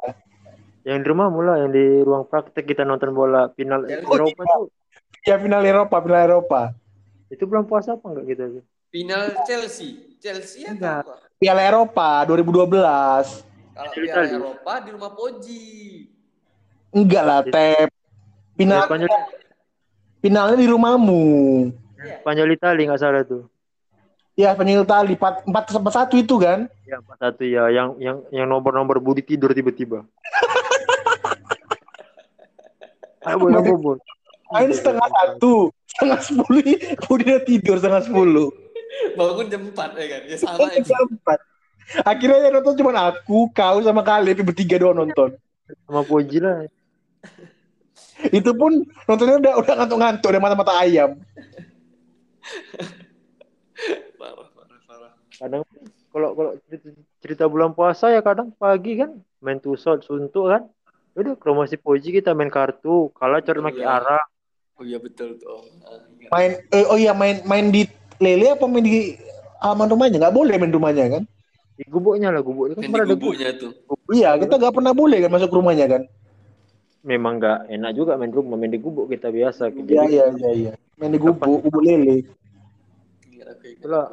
[0.81, 4.73] yang di rumah mula yang di ruang praktek kita nonton bola final Yang- Eropa tuh
[5.23, 6.61] Ya final Eropa, final Eropa.
[7.29, 10.19] itu belum puasa apa enggak kita tuh Final Chelsea.
[10.19, 11.07] Chelsea Enggak.
[11.07, 11.15] apa?
[11.39, 13.47] Piala Eropa 2012.
[13.71, 14.27] Kalau Piala.
[14.27, 15.63] Eropa di rumah Poji.
[16.91, 17.87] Enggak lah, Tep.
[18.59, 19.09] Final Spanyol
[20.21, 21.23] finalnya di rumahmu.
[22.21, 23.47] Spanyol Itali nggak salah tuh
[24.35, 25.71] Ya, Spanyol Itali 4 4
[26.11, 26.65] 1 itu kan?
[26.83, 30.03] ya empat satu ya yang yang yang nomor nomor Budi tidur tiba-tiba
[33.21, 33.53] Ayo, boy.
[34.51, 36.63] Main setengah satu, setengah sepuluh,
[37.07, 38.49] udah udah tidur setengah sepuluh.
[39.15, 40.21] Bangun jam 4 ya kan?
[40.27, 40.67] Ya sama.
[40.75, 41.39] Jam empat.
[42.07, 45.35] Akhirnya yang nonton cuma aku, kau sama kali, tapi bertiga doang nonton.
[45.87, 46.67] sama Poji lah
[48.35, 51.15] Itu pun nontonnya udah udah ngantuk-ngantuk, udah mata-mata ayam.
[54.19, 55.13] Parah, parah, parah.
[55.39, 55.63] kadang
[56.11, 56.89] kalau kalau cerita,
[57.23, 60.63] cerita bulan puasa ya kadang pagi kan main tusot suntuk kan
[61.17, 63.97] udah ke rumah si Poji kita main kartu kalah cari Oh, maki iya.
[63.99, 64.23] arah
[64.81, 65.61] Oh iya betul tuh.
[66.17, 66.33] Ingat.
[66.33, 67.85] Main, eh, oh iya main main di
[68.17, 69.13] Lele apa main di
[69.61, 70.17] halaman rumahnya?
[70.17, 71.25] Nggak boleh main rumahnya kan?
[71.81, 73.73] di gubuknya lah gubuk itu kan di ada gubuknya tuh.
[74.13, 76.03] Iya, kita nggak pernah boleh kan masuk rumahnya kan?
[77.01, 80.73] memang nggak enak juga main rumah main di gubuk kita biasa Iya iya iya iya.
[81.01, 82.29] Main di gubuk, gubuk lele.
[83.33, 83.57] Ingat.
[83.65, 84.13] itulah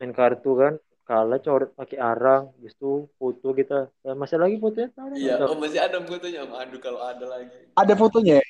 [0.00, 0.72] main kartu kan
[1.04, 5.80] kalah coret pakai arang habis itu foto kita Ya, masih lagi fotonya Iya, oh masih
[5.84, 6.48] ada fotonya.
[6.48, 7.68] Aduh kalau ada lagi.
[7.76, 8.40] Ada fotonya.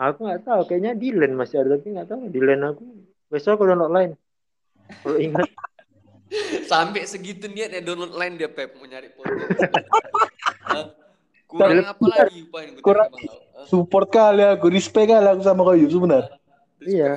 [0.00, 2.84] Aku nggak tahu kayaknya di line masih ada tapi nggak tahu di line aku
[3.28, 4.10] besok aku download lain
[5.04, 5.48] kalau ingat
[6.70, 9.34] Sampai segitu niatnya download line dia Pep mau nyari foto.
[11.50, 13.10] Kurang apa lagi gue Kurang-?
[13.66, 16.30] Support kali aku, respect kali aku sama kau Yus, sebenarnya.
[16.78, 17.10] Terus Iya.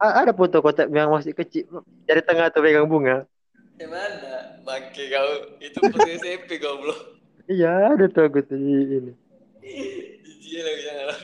[0.00, 3.28] A- ada foto kotak yang masih kecil dari tengah tuh pegang bunga
[3.76, 4.64] Eh mana?
[4.64, 5.60] Bangke kau.
[5.60, 6.98] Itu pas SMP kau belum.
[7.44, 9.12] iya ada tuh aku tuh ini
[10.44, 11.16] Jijik lagi jangan ada.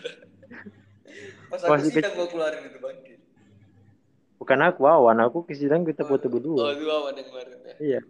[1.47, 3.14] Pas aku Masih sidang gua keluarin itu bangke.
[4.34, 7.74] bukan aku awan aku ke sidang kita foto Oh, berdua itu awan yang kemarin ya.
[7.78, 8.01] iya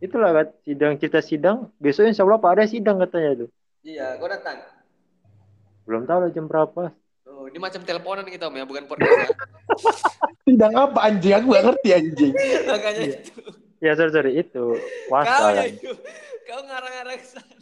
[0.00, 3.48] itulah kan sidang cerita sidang besok insya Allah Pak ada sidang katanya tuh
[3.80, 4.58] Iya, kau datang.
[5.86, 6.90] belum tahu lah jam berapa
[7.22, 9.28] Oh, ini macam teleponan kita Om, ya, bukan podcast ya.
[10.44, 11.32] Sidang apa anjing?
[11.32, 12.32] Aku nggak ngerti anjing.
[12.68, 13.14] Makanya Iya.
[13.14, 13.40] itu.
[13.78, 15.68] ya sorry sorry itu Kau puasa ya, kan.
[16.42, 17.54] Kau ngarang-ngarang sana.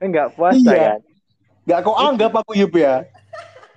[0.00, 0.92] enggak puasa Iya.
[0.96, 1.00] kan
[1.62, 3.06] Gak kau anggap aku Yup ya?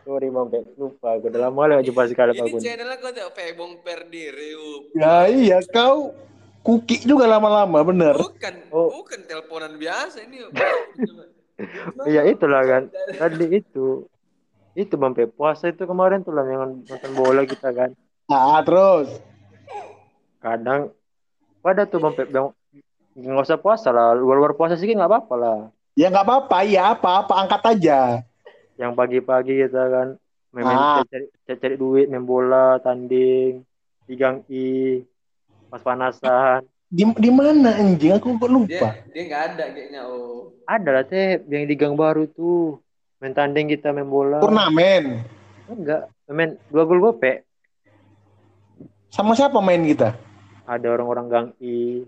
[0.05, 0.65] sorry bang Pep.
[0.77, 4.53] lupa aku udah lama nggak jumpa sekali Ini aku channel aku tuh pebong perdiri.
[4.53, 4.83] Yup.
[4.93, 6.13] Ya iya, kau
[6.61, 8.13] kuki juga lama-lama, bener.
[8.13, 9.01] Bukan, Oh.
[9.01, 10.45] bukan teleponan biasa ini.
[10.45, 10.53] Yup.
[12.05, 12.83] iya itulah kan
[13.15, 14.03] tadi itu
[14.75, 17.95] itu bang puasa itu kemarin tuh lah yang nonton bola kita kan
[18.27, 19.07] Nah, terus.
[20.43, 20.91] kadang
[21.63, 22.51] pada tuh bang Pep yang
[23.15, 25.59] nggak usah puasa lah luar luar puasa sih nggak apa-apa lah
[25.95, 27.99] Ya nggak apa-apa, iya apa-apa, angkat aja.
[28.75, 30.07] yang pagi-pagi kita kan
[30.51, 30.99] main, Ah.
[31.01, 33.63] cari, cari, cari duit main bola tanding
[34.03, 34.99] di gang I
[35.65, 38.11] pas panasan Di, di mana anjing?
[38.13, 38.99] Aku kok lupa.
[39.09, 40.01] dia nggak ada kayaknya.
[40.03, 40.51] Oh.
[40.65, 42.83] ada lah teh yang di gang baru tuh
[43.17, 45.23] main tanding kita main bola Turnamen.
[45.65, 47.47] enggak main dua gol gope
[49.07, 50.11] Sama siapa main kita?
[50.61, 52.03] ada orang-orang gang I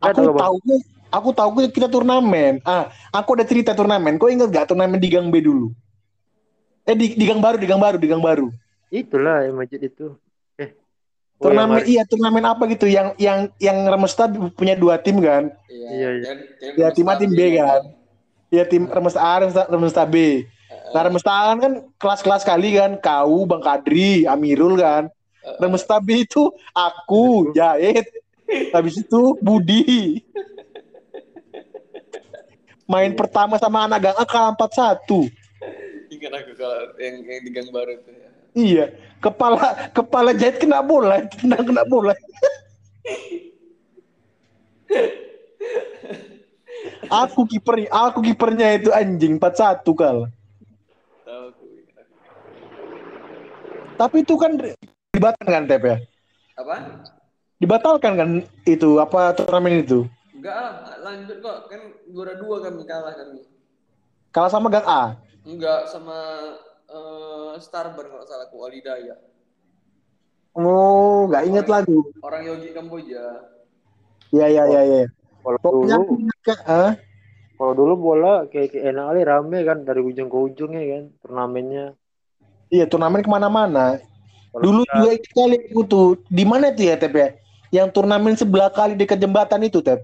[0.00, 0.58] Aku tahu
[1.12, 2.58] aku tahu kita turnamen.
[2.64, 4.16] Ah, aku ada cerita turnamen.
[4.16, 5.70] Kau ingat gak turnamen di Gang B dulu?
[6.82, 8.48] Eh di, di Gang Baru, di Gang Baru, di Gang Baru.
[8.92, 10.12] itulah yang masjid itu
[10.60, 10.76] eh
[11.40, 15.50] Oh, Turnamen iya turnamen apa gitu yang yang yang Remesta punya dua tim kan?
[15.66, 16.24] Iya, Iya, iya.
[16.28, 17.82] Tim- tim Ya, tim A, tim B kan.
[18.52, 20.46] Ya tim Remesta A, Remesta, Remesta B.
[20.92, 25.08] Nah Remesta A kan kelas-kelas kali kan, kau, Bang Kadri, Amirul kan.
[25.58, 28.06] Remesta B itu aku, Jahit.
[28.70, 30.20] Habis itu Budi.
[32.92, 35.32] Main pertama sama anak gang A kalah 4-1.
[36.12, 38.28] Ingat aku kalau yang yang di gang baru itu ya.
[38.52, 38.84] Iya,
[39.16, 42.12] kepala kepala Jahit kena bola, tendang kena bola.
[47.08, 50.28] aku kipernya, aku kipernya itu anjing 4-1 kal.
[53.96, 54.52] Tapi itu kan
[55.16, 55.96] dibatalkan kan Tep ya?
[56.60, 56.76] Apa?
[57.56, 58.30] Dibatalkan kan
[58.68, 60.04] itu apa turnamen itu?
[60.42, 60.74] Enggak ah,
[61.06, 61.58] lanjut kok.
[61.70, 63.46] Kan juara dua kami kalah kami.
[64.34, 65.14] Kalah sama Gang A.
[65.46, 66.18] Enggak sama
[66.90, 69.22] eh Starburn kalau salah aku Walidaya.
[70.58, 71.94] Oh, nggak inget lagi.
[72.18, 73.54] Orang Yogi Kamboja.
[74.34, 75.02] Iya iya iya iya.
[75.46, 76.92] Kalau Pokoknya dulu, Kak, ah.
[77.54, 81.86] kalau dulu bola kayak, kayak enak kali rame kan dari ujung ke ujungnya kan turnamennya.
[82.66, 84.02] Iya turnamen ke mana-mana.
[84.58, 87.28] Dulu kita- juga itu kali aku tuh di mana tuh ya Tep ya?
[87.70, 90.02] Yang turnamen sebelah kali dekat jembatan itu Tep.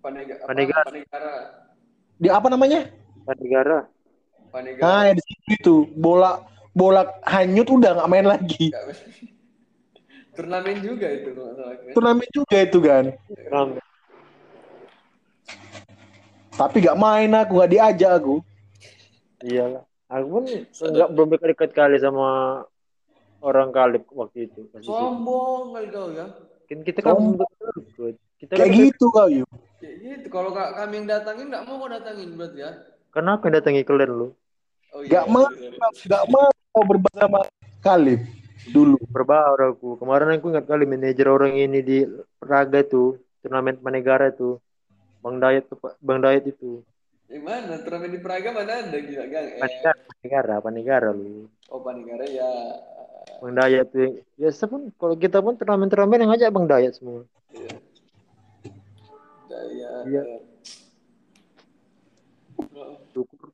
[0.00, 0.34] Panega?
[0.48, 0.84] Panegara.
[0.88, 1.34] Panegara.
[2.20, 2.88] Di apa namanya?
[3.38, 3.86] negara
[4.50, 4.82] Panegara.
[4.82, 6.42] Nah, ya di situ itu bola
[6.74, 8.66] bola hanyut udah nggak main lagi.
[8.74, 8.96] Enggak.
[10.30, 11.52] Turnamen juga itu kan?
[11.92, 13.04] Turnamen juga itu kan.
[13.50, 13.80] rame.
[16.54, 18.36] Tapi nggak main aku, nggak diajak aku.
[19.44, 19.84] Iyalah.
[20.10, 20.44] Aku pun
[20.74, 22.62] nggak belum dekat-dekat kali sama
[23.44, 24.66] orang Kalib waktu itu.
[24.82, 26.26] Sombong kali kau ya.
[26.66, 27.14] Kan kita kan.
[28.40, 29.50] Kita Kayak kan gitu kau yuk.
[29.80, 30.26] Kayak gitu.
[30.28, 32.70] Kalau kak kami yang datangin nggak mau kau datangin berarti ya.
[33.10, 34.28] Kenapa yang datangi kalian lu?
[34.90, 36.06] Oh Nggak mau, sorry, sorry.
[36.06, 36.48] nggak mau
[36.84, 37.40] berbahasa sama
[37.80, 38.20] Kalib
[38.68, 38.96] dulu.
[39.08, 39.96] Berbaur aku.
[39.96, 41.98] Kemarin aku ingat kali manajer orang ini di
[42.36, 44.60] Praga tuh, turnamen Manegara tuh.
[45.20, 45.64] Bang Dayat.
[46.00, 46.80] Bang Dayat itu.
[47.24, 47.78] Di mana?
[47.80, 49.46] Turnamen di Praga mana ada gila gang?
[49.46, 51.46] Eh, Panegara, Panegara, Panegara lu.
[51.68, 52.50] oh Panegara ya.
[53.40, 54.00] Bang Dayat tuh.
[54.04, 57.24] yang- Biasa pun kalau kita pun turnamen-turnamen yang ngajak Bang Dayat semua.
[59.50, 59.90] Daya.
[60.06, 60.22] Iya.
[63.10, 63.50] Syukur.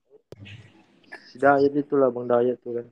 [1.32, 2.86] Si Dayat itulah Bang Dayat tuh kan.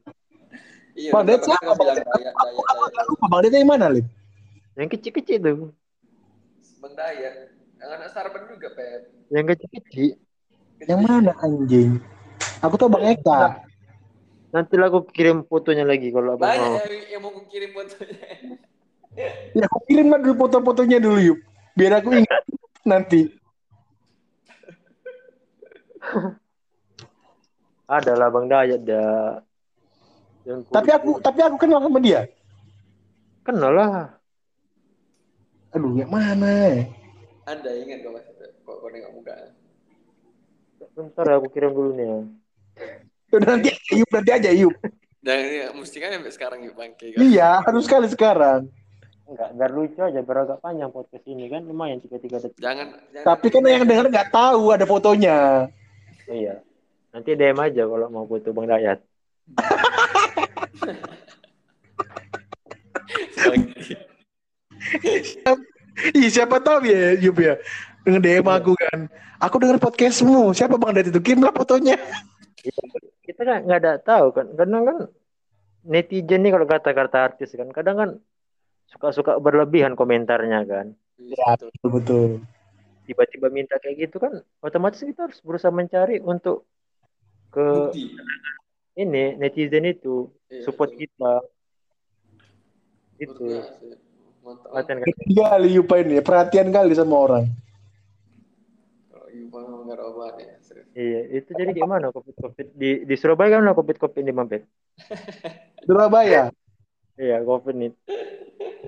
[0.96, 1.10] Iya.
[1.12, 3.02] Bang Dayat siapa, kali bilang Daya, Daya, Daya.
[3.12, 4.06] Lupa Bang Deta yang mana Lip?
[4.74, 5.56] Yang kecil-kecil tuh.
[6.80, 7.30] Bang Daya.
[7.76, 9.00] Yang anak Starburn juga Pep.
[9.28, 10.16] Yang kecil-kecil.
[10.88, 12.00] Yang mana anjing?
[12.64, 13.60] Aku tuh Bang Eka.
[14.54, 16.78] Nanti lah aku kirim fotonya lagi kalau abang Banyak mau.
[16.78, 18.22] yang, yang mau aku kirim fotonya.
[19.50, 21.38] Ya aku kirim lah dulu foto-fotonya dulu yuk.
[21.74, 22.42] Biar aku ingat
[22.84, 23.20] nanti.
[27.84, 29.40] Ada lah Bang Dayat dah.
[30.44, 32.28] Yang Tapi aku tapi aku kenal sama dia.
[33.44, 34.16] kenal lah.
[35.76, 36.84] Aduh, yang mana?
[37.44, 38.24] Ada ingat kau mas?
[38.64, 39.34] Kok kau nengok muka?
[40.94, 42.06] Bentar aku kirim dulu nih.
[42.08, 42.18] ya.
[43.34, 44.72] Udah nanti yuk, nanti aja yuk.
[45.24, 47.12] Dan ini mesti kan sampai sekarang yuk bangke.
[47.12, 47.20] Kan?
[47.20, 48.70] Iya, harus sekali sekarang.
[49.24, 52.60] Enggak, biar lucu aja, biar agak panjang podcast ini kan lumayan tiga-tiga detik.
[52.60, 52.92] Jangan.
[53.08, 55.64] jangan Tapi kan yang denger nggak tahu ada fotonya.
[56.28, 56.60] Oh, iya.
[57.08, 59.00] Nanti DM aja kalau mau foto Bang Dayat.
[66.12, 67.56] Ih, siapa tahu ya, Yup ya.
[68.04, 69.08] Dengan DM aku kan.
[69.40, 70.52] Aku denger podcastmu.
[70.52, 71.24] Siapa Bang Dati itu?
[71.24, 71.96] Kirimlah fotonya.
[73.24, 75.08] Kita kan nggak ada tahu kan, kadang kan
[75.84, 78.10] netizen nih kalau kata-kata artis kan, kadang kan
[78.94, 80.86] suka-suka berlebihan komentarnya kan.
[81.18, 81.90] Ya, Betul.
[81.90, 82.28] betul.
[83.04, 86.64] Tiba-tiba minta kayak gitu kan, otomatis kita harus berusaha mencari untuk
[87.50, 88.16] ke Bukti.
[88.96, 91.02] ini netizen itu Iya, support betul.
[91.04, 91.32] kita.
[93.20, 93.46] Itu.
[94.70, 95.06] Latihan kan.
[95.06, 96.16] Perhatian kali Yupa ini.
[96.20, 97.44] Perhatian kali sama orang.
[99.08, 100.54] Kalau Yupa nggak obat ya.
[100.60, 100.86] serius.
[100.92, 104.62] Iya, itu jadi gimana covid covid di di Surabaya kan covid covid di mampir.
[105.86, 106.48] Surabaya.
[107.14, 107.92] Iya, covid nih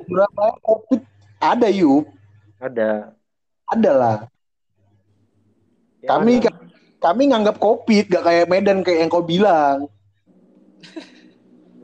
[0.06, 1.02] Surabaya Covid
[1.42, 2.06] ada Yup.
[2.62, 3.12] ada.
[3.66, 4.18] Ada lah.
[6.06, 6.62] Kami Gimana?
[7.02, 9.90] kami nganggap Covid gak kayak Medan kayak yang kau bilang.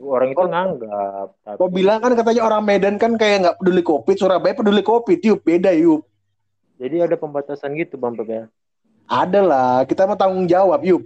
[0.03, 1.27] orang itu nganggap.
[1.47, 4.15] Tapi, Kau bilang kan katanya orang Medan kan kayak nggak peduli Covid.
[4.19, 5.19] Surabaya peduli Covid.
[5.23, 6.03] Yup, beda Yup.
[6.75, 8.43] jadi ada pembatasan gitu bang Pep, ya.
[9.07, 9.73] Ada lah.
[9.87, 11.03] Kita mau tanggung jawab Yup.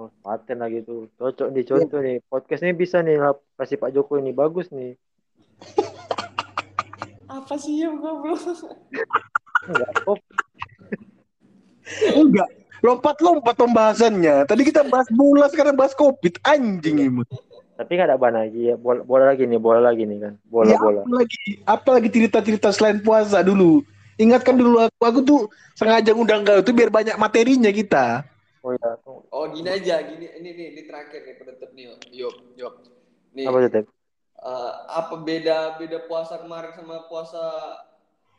[0.00, 1.12] Oh, paten lah gitu.
[1.20, 2.24] Cocok nih contoh nih.
[2.24, 4.96] Podcast ini bisa nih lah, kasih Pak Jokowi ini bagus nih.
[7.28, 8.40] Apa sih ya goblok?
[9.68, 10.16] Enggak, oh,
[12.16, 12.48] Enggak.
[12.80, 14.48] Lompat-lompat pembahasannya.
[14.48, 16.40] Tadi kita bahas bola, sekarang bahas Covid.
[16.48, 17.22] Anjing ini.
[17.76, 18.80] Tapi nggak ada ban lagi ya.
[18.80, 20.32] Bola, bola lagi nih, bola lagi nih kan.
[20.48, 21.04] Bola Ya, bola.
[21.04, 23.84] apa lagi apa lagi cerita-cerita selain puasa dulu
[24.20, 25.40] ingatkan dulu aku aku tuh
[25.72, 28.28] sengaja undang kau tuh biar banyak materinya kita
[28.60, 28.90] Oh iya.
[29.32, 32.74] Oh gini aja, gini ini nih, ini terakhir nih penutup nih, yuk, yuk.
[33.32, 33.86] Nih, Apa tuh Tep?
[34.40, 37.40] eh, apa beda beda puasa kemarin sama puasa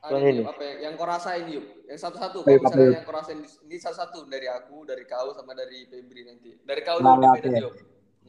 [0.02, 0.44] Yang hari ini.
[0.50, 2.42] apa ya, yang kau rasain yuk, yang satu-satu.
[2.42, 6.22] Ayo, Kalau misalnya yang kau rasain ini satu-satu dari aku, dari kau sama dari Febri
[6.26, 6.58] nanti.
[6.62, 7.74] Dari kau Nah, dulu beda yuk.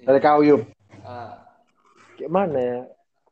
[0.04, 0.62] Dari kau yuk
[1.02, 1.32] Ah,
[2.16, 2.80] Gimana ya?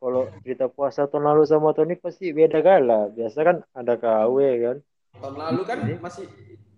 [0.01, 3.13] Kalau cerita puasa tahun lalu sama tahun ini pasti beda kala.
[3.13, 4.77] Biasa kan ada KW kan.
[5.21, 6.25] tahun lalu kan masih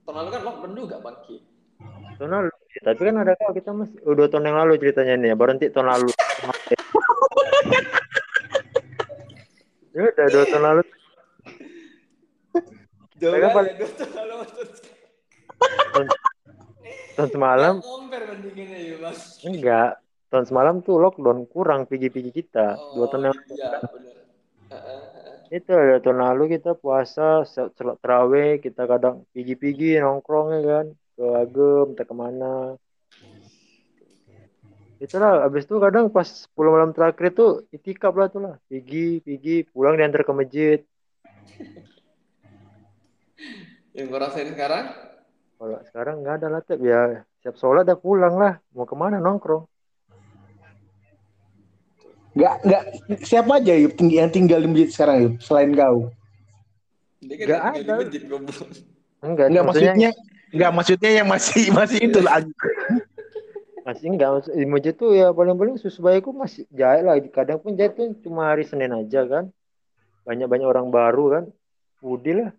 [0.04, 1.38] tahun lalu kan lockdown juga bangki.
[2.18, 2.50] Tahun lalu.
[2.74, 5.30] Tapi kan ada KW kita masih oh, dua tahun yang lalu ceritanya nih.
[5.34, 5.36] ya.
[5.38, 6.10] Baru nanti tahun lalu.
[9.94, 10.84] ya udah dua tahun lalu.
[13.22, 14.36] Jauh paling- ya, dua tahun lalu.
[15.94, 16.08] Tahun,
[17.16, 17.76] tahun semalam
[18.54, 19.40] Ya, mas.
[19.46, 19.92] enggak.
[20.34, 22.74] Tahun semalam tuh lockdown kurang pigi-pigi kita.
[22.98, 23.70] Dua tahun yang Iya
[24.74, 25.02] ah, ah.
[25.54, 31.26] itu ada tahun lalu kita puasa sholat terawih kita kadang pigi-pigi nongkrong ya kan ke
[31.38, 32.54] agem entah ke mana.
[35.04, 39.68] Itulah abis itu kadang pas 10 malam terakhir itu itikaf lah tuh lah pigi pigi
[39.68, 40.80] pulang diantar ke masjid.
[43.94, 44.86] Yang gue rasain sekarang,
[45.60, 47.02] kalau sekarang nggak ada lah ya
[47.44, 48.54] siap sholat udah pulang lah.
[48.72, 49.68] Mau ke mana nongkrong?
[52.34, 52.84] Nggak nggak.
[53.28, 56.10] Siapa aja yuk tinggi yang tinggal di masjid sekarang yuk selain kau?
[57.22, 58.08] Dia kan Nggak tinggal ada.
[58.08, 58.24] di masjid
[59.24, 60.12] enggak, nggak maksudnya maksudnya
[60.54, 62.46] nggak maksudnya yang masih masih itu lah.
[63.84, 67.20] Masih enggak maksud- masjid tuh ya paling-paling susu bayiku masih jahit lah.
[67.34, 69.52] Kadang pun jahit tuh cuma hari Senin aja kan.
[70.24, 71.44] Banyak-banyak orang baru kan.
[72.00, 72.52] Budi lah.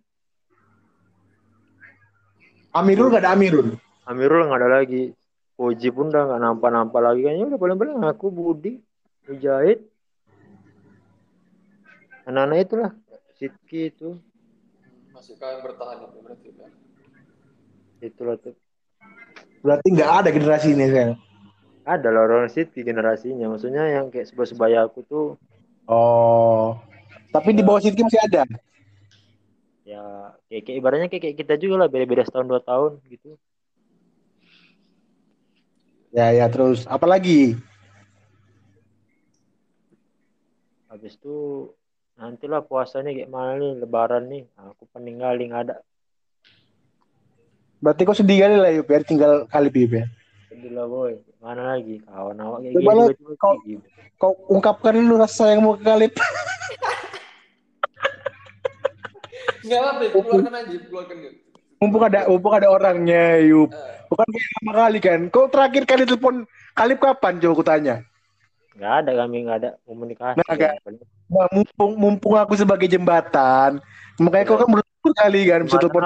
[2.74, 3.78] Amirul nggak ada Amirul?
[4.04, 5.14] Amirul nggak ada lagi.
[5.54, 7.46] Koji pun udah nggak nampak-nampak lagi kayaknya.
[7.54, 8.82] Udah paling-paling aku Budi
[9.24, 9.80] Mujahid
[12.28, 12.90] anak-anak itulah
[13.36, 14.16] Sidki itu.
[15.12, 16.70] Masih kau yang bertahan itu berarti kan.
[18.10, 18.56] Itulah tuh.
[19.64, 21.16] Berarti nggak ada generasi ini sekarang
[21.84, 23.46] ada lah orang Sidki generasinya.
[23.52, 25.26] Maksudnya yang kayak sebaya-sebaya aku tuh.
[25.84, 26.80] Oh.
[27.30, 28.42] Tapi di bawah Sidki masih ada?
[29.84, 31.88] Ya kayak, kayak ibaratnya kayak, kayak kita juga lah.
[31.92, 33.36] Beda-beda setahun dua tahun gitu.
[36.16, 36.88] Ya ya terus.
[36.88, 37.60] Apalagi?
[40.88, 41.68] Habis itu
[42.16, 43.72] nantilah puasanya kayak mana nih?
[43.76, 44.48] Lebaran nih.
[44.56, 45.76] Aku peninggalin nggak ada
[47.78, 50.04] berarti kau sedih kali lah yuk biar tinggal kali Yub, ya?
[50.48, 51.12] Sedih lah boy.
[51.38, 52.00] Mana lagi?
[52.02, 53.84] Kawan awak kayak Coba gini kau- gitu.
[54.16, 56.12] kau ungkapkan dulu rasa yang mau ke Kalip.
[59.64, 61.32] Enggak apa-apa, keluarkan aja, keluarkan yuk.
[61.74, 63.70] mumpung ada mumpung ada orangnya Yup.
[64.06, 65.20] Bukan kayak lama kali kan?
[65.28, 66.34] Kau terakhir kali telepon
[66.72, 67.94] Kalip kapan coba aku tanya?
[68.74, 70.74] Nggak ada kami nggak ada komunikasi Nah.
[70.80, 73.80] Paling- Nah, mumpung mumpung aku sebagai jembatan
[74.18, 75.64] makanya kau kan bersyukur kali kan?
[75.64, 76.04] Bisa telepon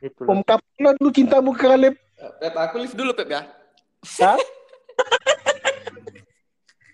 [0.00, 0.10] nih?
[0.10, 0.28] itu lah.
[0.38, 3.42] ungkapkan dulu cintamu ke Kalip Pep, aku lift dulu Pep ya.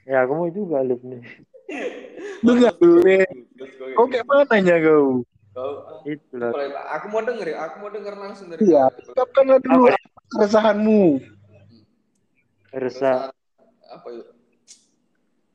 [0.08, 1.22] ya aku mau juga live nih
[2.44, 3.24] lu nggak boleh
[3.96, 5.24] kau kayak mananya kau
[5.54, 6.84] Kau, ah, itu lah boleh, Pak.
[6.98, 9.86] aku mau denger ya, aku mau denger langsung dari Iya, ungkapkanlah dulu
[10.34, 11.02] keresahanmu
[12.74, 13.30] resah Keresahan
[13.86, 14.26] apa yuk?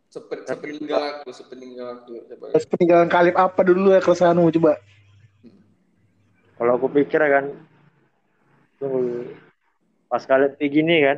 [0.09, 2.15] Sepen, sepeninggal aku, sepeninggal aku.
[2.15, 2.45] Coba.
[2.55, 4.79] Terus peninggalan Kalip apa dulu ya keresahanmu coba
[6.59, 7.55] kalau aku pikir kan
[8.75, 9.31] tunggu.
[10.11, 11.17] Pas kalian kayak gini kan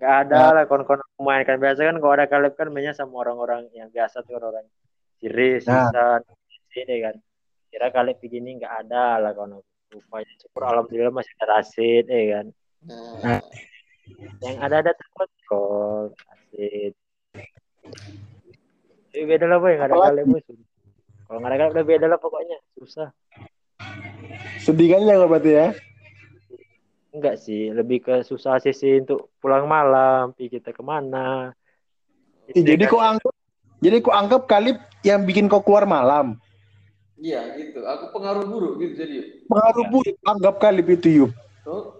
[0.00, 0.50] nggak ada Nah.
[0.56, 1.60] lah kon-kon main kan.
[1.60, 4.66] Biasa kan kalau ada kalian kan mainnya sama orang-orang yang biasa tuh kan orang
[5.20, 5.92] Siri, Nah.
[5.92, 6.20] Susan,
[6.72, 7.14] sini kan.
[7.68, 9.60] Kira kalian begini nggak ada lah kon.
[9.92, 12.46] Rupanya syukur alhamdulillah masih ada Rasid ya kan.
[12.88, 13.44] Nah,
[14.40, 16.96] yang ada ada terkontrol Rasid
[19.12, 19.76] Tapi beda lah boy.
[19.76, 20.56] Nggak ada musuh
[21.28, 22.56] kalau nggak ada udah beda lah pokoknya.
[22.76, 23.12] Susah
[24.62, 25.68] sedih kali ya berarti ya
[27.12, 31.52] Enggak sih, lebih ke susah sisi untuk pulang malam, pergi kita ke mana.
[32.48, 33.32] Ih, jadi kau anggap
[33.84, 36.40] jadi kau anggap Kalip yang bikin kau keluar malam
[37.20, 39.14] Iya gitu, aku pengaruh buruk gitu jadi.
[39.14, 39.26] yuk.
[39.46, 41.32] pengaruh buruk anggap Kalip itu Yup
[41.68, 41.94] Oh,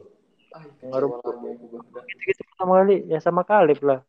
[0.50, 1.20] ah, Pengaruh.
[1.22, 2.02] Udah.
[2.26, 4.00] gitu pertama kali ya sama Kalib lah.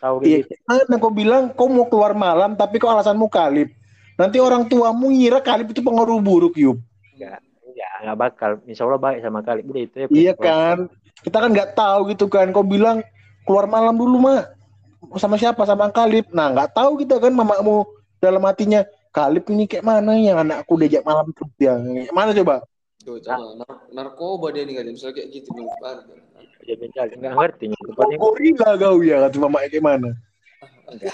[0.00, 0.56] Tahu Iya, gitu.
[0.64, 3.74] karena kau bilang kau mau keluar malam tapi kau alasanmu Kalip.
[4.16, 6.80] Nanti orang tuamu ngira Kalip itu pengaruh buruk, Yup.
[7.18, 7.44] Enggak,
[8.02, 8.50] enggak bakal.
[8.66, 9.64] Insya Allah baik sama Kalib.
[9.70, 10.06] Udah itu ya.
[10.10, 10.90] Iya kan?
[11.22, 12.50] Kita kan nggak tahu gitu kan.
[12.50, 13.00] Kau bilang
[13.46, 14.50] keluar malam dulu, mah.
[15.16, 15.62] Sama siapa?
[15.62, 16.26] Sama Kalip.
[16.34, 17.86] Nah, nggak tahu kita kan mamamu
[18.18, 18.82] dalam hatinya
[19.14, 21.78] Kalip ini kayak mana yang anakku diajak malam terus dia.
[21.78, 22.54] Kayak mana coba?
[23.02, 25.66] Tuh, coba nar- narkoba dia nih kan, misalnya kayak gitu nih.
[27.18, 27.64] Enggak ngerti.
[27.92, 30.10] Paling gorila kau ya, kata mama kayak mana?
[30.92, 31.12] enggak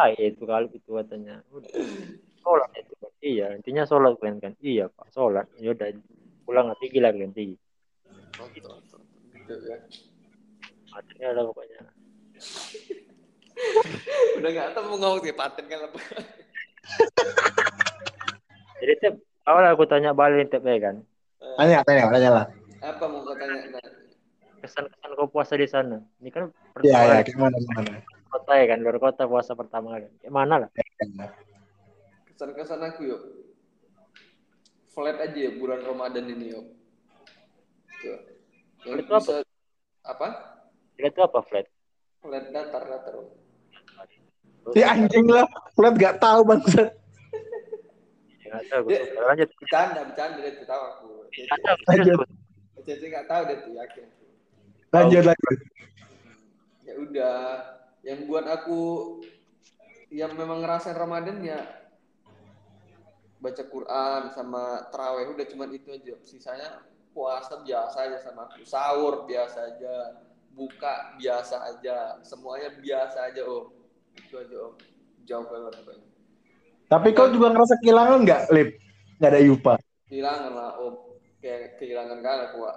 [0.00, 1.70] baik itu kali itu katanya udah
[2.40, 5.88] sholat itu kan iya intinya sholat kalian kan iya pak sholat ya udah
[6.44, 7.56] pulang nanti gila tinggi
[8.40, 9.00] Mantap, mantap.
[9.36, 9.76] Gitu ya.
[11.28, 11.80] ada pokoknya
[14.40, 16.00] Udah nggak tahu mau ngomong kayak paten kan apa.
[18.80, 21.04] jadi tiap awal aku tanya balik tiap ya kan
[21.40, 22.46] Tanya, tanya, tanya lah.
[22.80, 23.60] Apa mau kau tanya?
[24.64, 28.00] Kesan-kesan kau puasa di sana ini kan pertama ya, gimana, gimana.
[28.32, 30.70] kota ya kan luar kota puasa pertama kali kayak mana lah
[32.40, 33.20] kesan-kesan aku yuk.
[34.96, 36.72] Flat aja ya bulan Ramadan ini yuk.
[38.00, 38.16] Tuh.
[38.88, 39.20] Yang Flat itu apa?
[39.20, 39.36] bisa
[40.08, 40.28] apa?
[40.96, 41.66] Kita itu apa flat
[42.24, 43.14] Flat datar datar.
[44.72, 45.44] Si anjing lah,
[45.76, 46.88] Flat gak tahu bangsat.
[48.40, 51.08] Ya, nggak tahu Dia- gue lanjut Bercanda, bercanda dia tuh tahu aku.
[51.44, 52.18] Tahu, Lanjut.
[52.88, 54.04] Cece nggak tahu dia tuh yakin.
[54.96, 55.58] Lanjut lanjut.
[56.88, 57.38] Ya udah,
[58.00, 58.80] yang buat aku
[60.08, 61.80] yang memang ngerasain Ramadan ya
[63.40, 66.14] baca Quran sama terawih udah cuman itu aja.
[66.22, 66.84] Sisanya
[67.16, 68.62] puasa biasa aja sama aku.
[68.68, 69.94] Sahur biasa aja.
[70.52, 72.20] Buka biasa aja.
[72.20, 73.66] Semuanya biasa aja, Om.
[74.20, 74.74] Itu aja, Om.
[75.24, 76.06] Jauh banget pokoknya.
[76.90, 78.68] Tapi kau juga ngerasa kehilangan nggak, Lip?
[79.22, 79.74] Nggak ada Yupa.
[80.10, 80.94] Kehilangan lah, Om.
[81.40, 82.76] Kayak kehilangan kan aku, Wak.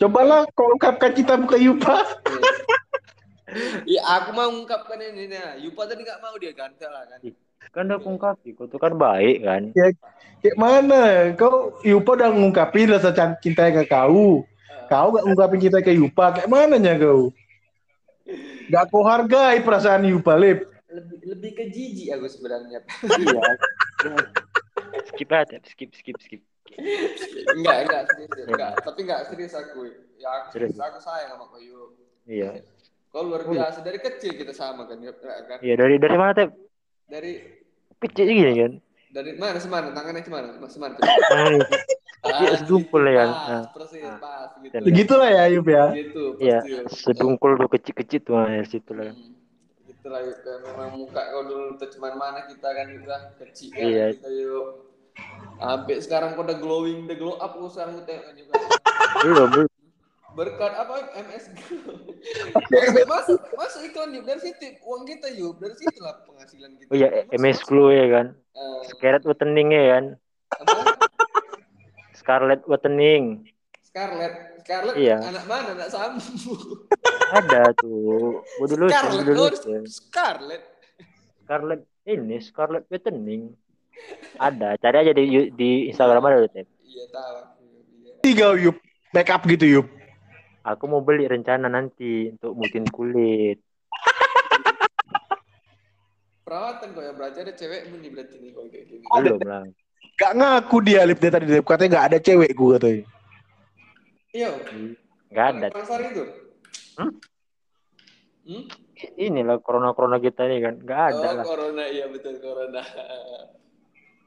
[0.00, 1.96] Cobalah kau ungkapkan cintamu ke Yupa.
[3.88, 5.58] Iya, aku mau ungkapkan ini nah.
[5.58, 7.18] Yupa tadi nggak mau dia kan, lah kan.
[7.70, 9.62] Kan udah ungkapi kau tuh kan baik kan
[10.40, 11.36] Kayak mana?
[11.36, 13.12] Kau Yupa udah ngungkapin rasa
[13.44, 14.40] cintanya ke kau.
[14.88, 16.32] Kau gak ngungkapin cinta ke Yupa.
[16.32, 17.28] Kayak mananya kau?
[18.72, 20.64] Gak kau hargai perasaan Yupa, Lip.
[20.88, 22.80] Lebih lebih ke jijik aku sebenarnya.
[23.20, 23.44] iya
[25.12, 26.40] skip aja skip skip skip
[27.54, 28.72] enggak, enggak serius, enggak.
[28.80, 29.80] Tapi enggak serius aku.
[30.16, 30.72] Ya aku Serius.
[30.72, 31.94] serius, aku sayang sama Koyo.
[32.24, 32.64] iya
[33.12, 35.58] Kau luar biasa dari kecil kita sama kan, ya kan?
[35.60, 36.50] iya dari dari mana tep
[37.10, 37.32] Dari
[38.00, 38.72] kecil gini kan
[39.10, 40.94] dari mana semana tangannya ke mana mas semana
[42.20, 43.28] Nah, Iya, sedungkul ya kan.
[43.28, 43.64] pas, Nah.
[43.74, 44.18] persis Nah.
[44.20, 44.50] pas
[44.92, 45.84] gitu lah ya, Yup ya.
[45.90, 47.00] gitu iya persis.
[47.02, 49.34] sedungkul tuh kecil kecil tuh dari situ lah Hmm.
[49.82, 53.82] gitu lah Kayak memang muka kau dulu tuh cuman mana kita kan juga kecil kan
[53.82, 54.06] Iya.
[54.14, 54.66] kita yuk
[55.58, 58.54] sampai sekarang kau udah glowing udah glow up kau sekarang kau tengok juga
[59.26, 59.68] belum belum
[60.36, 60.94] berkat apa?
[61.16, 61.44] MS
[62.70, 64.24] masuk masuk masuk iklan yuk.
[64.26, 65.58] Dari situ uang kita yuk.
[65.58, 66.88] Dari situ lah penghasilan kita.
[66.92, 67.58] Oh iya Masuk, MS.
[67.66, 68.26] Clue ya kan?
[68.34, 70.04] Eh, Scarlet Whitening ya kan?
[70.62, 70.80] Apa?
[72.14, 73.24] Scarlet Whitening
[73.90, 74.34] Scarlett.
[74.62, 75.18] Scarlett Iya.
[75.18, 75.74] anak mana?
[75.74, 76.54] Anak sambu
[77.34, 78.38] ada tuh.
[78.44, 79.26] Gua dulu Scarlett.
[79.26, 79.80] dulu oh, ya.
[79.88, 80.62] Scarlett.
[81.42, 83.50] Scarlet ini Scarlet Whitening
[84.38, 84.78] ada.
[84.78, 87.36] Cari aja di di Instagram ada tuh iya tahu
[88.06, 88.12] iya.
[88.22, 88.76] Tiga Yup.
[89.10, 89.86] Make up gitu Yup.
[90.62, 93.58] Aku mau beli rencana nanti untuk mutin kulit
[96.42, 99.64] perawatan kok ya berarti ada cewek nih berarti nih kalau kayak gini belum lah
[100.16, 101.64] Gak ngaku dia Lip dia tadi Lip.
[101.64, 103.04] Katanya gak ada cewek gue katanya.
[104.30, 104.48] iya
[105.28, 106.24] nggak ada pasar itu
[106.94, 107.12] Hmm?
[108.42, 108.64] Hmm?
[109.16, 112.82] inilah corona corona kita nih kan nggak ada oh lah corona iya betul corona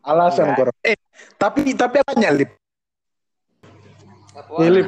[0.03, 0.57] Alasan Nggak.
[0.60, 0.80] corona.
[0.84, 0.97] Eh,
[1.38, 2.51] tapi tapi tanya Lip.
[4.34, 4.88] apa Ya, Lip.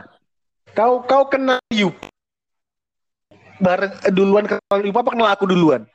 [0.75, 1.95] Kau kau kenal Yup.
[3.57, 5.87] Bareng duluan kenal Yup apa kenal aku duluan?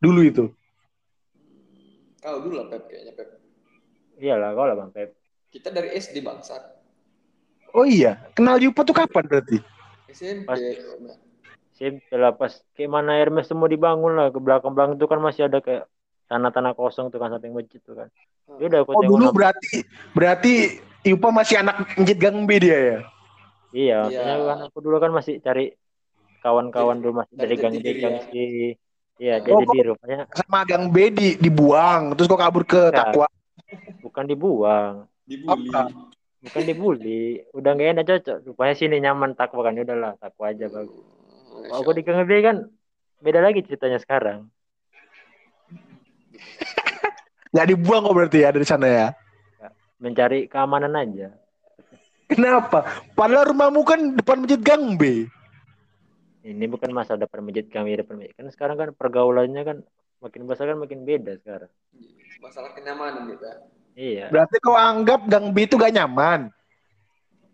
[0.00, 0.44] Dulu itu.
[2.18, 3.36] kau dulu lah Pep kayaknya Pep
[4.16, 5.12] iyalah kau lah bang Pep
[5.52, 6.72] kita dari SD bangsat
[7.76, 9.60] Oh iya, kenal Yupa tuh kapan berarti?
[10.08, 10.56] SMP Pas-
[11.76, 15.52] SMP lah pas kayak mana Hermes semua dibangun lah ke belakang belakang itu kan masih
[15.52, 15.84] ada kayak
[16.24, 18.08] tanah-tanah kosong tuh kan samping masjid tuh kan
[18.56, 19.70] ya udah aku Oh dulu nampak- berarti
[20.16, 20.52] berarti
[21.04, 22.98] Yupa masih anak Njit Gang B dia ya?
[23.74, 24.22] Iya Iya.
[24.22, 25.74] makanya kan aku dulu kan masih cari
[26.38, 28.22] kawan-kawan dulu masih Dari dari gang jati D diri gang ya.
[28.22, 28.32] C
[29.18, 33.10] iya Oh, jadi di rupanya Sama Gang B di, dibuang, terus kok kabur ke Enggak.
[33.10, 33.26] Takwa.
[33.98, 34.94] bukan dibuang.
[35.24, 35.70] Dibully.
[36.44, 37.22] Bukan dibully.
[37.50, 39.74] Udah gak enak cocok rupanya sini nyaman takwa kan.
[39.74, 42.56] Udahlah takwa aja bagus Masya Kalau aku di gang B kan
[43.18, 44.52] beda lagi ceritanya sekarang.
[47.54, 49.08] Nggak dibuang kok berarti ya dari sana ya?
[49.94, 51.32] mencari keamanan aja
[52.24, 52.88] Kenapa?
[53.12, 55.28] Padahal rumahmu kan depan masjid Gang B.
[56.44, 59.76] ini bukan masa depan masjid kami depan masjid kan sekarang kan pergaulannya kan
[60.20, 61.72] makin besar kan makin beda sekarang
[62.36, 63.64] masalah kenyamanan kita
[63.96, 66.52] iya Berarti kau anggap Gang B itu gak nyaman.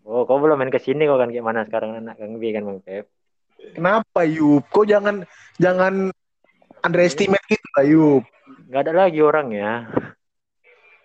[0.03, 2.79] oh kau belum main ke sini kau kan gimana sekarang anak gang B kan bang
[2.83, 3.05] Pep
[3.79, 4.67] Kenapa Yup?
[4.67, 5.23] Kau jangan
[5.55, 6.11] jangan
[6.83, 8.23] underestimate gitu lah Yup.
[8.67, 9.87] nggak ada lagi orang ya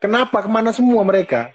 [0.03, 0.43] Kenapa?
[0.43, 1.55] Ke mana semua mereka?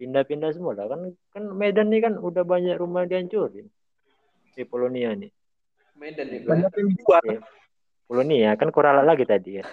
[0.00, 1.00] Pindah-pindah semua lah kan
[1.30, 3.68] kan Medan nih kan udah banyak rumah dihancurin
[4.50, 5.28] di Polonia nih
[5.94, 7.24] Medan nih Banyak yang dijual.
[8.02, 9.64] Polonia kan kurang lagi tadi ya.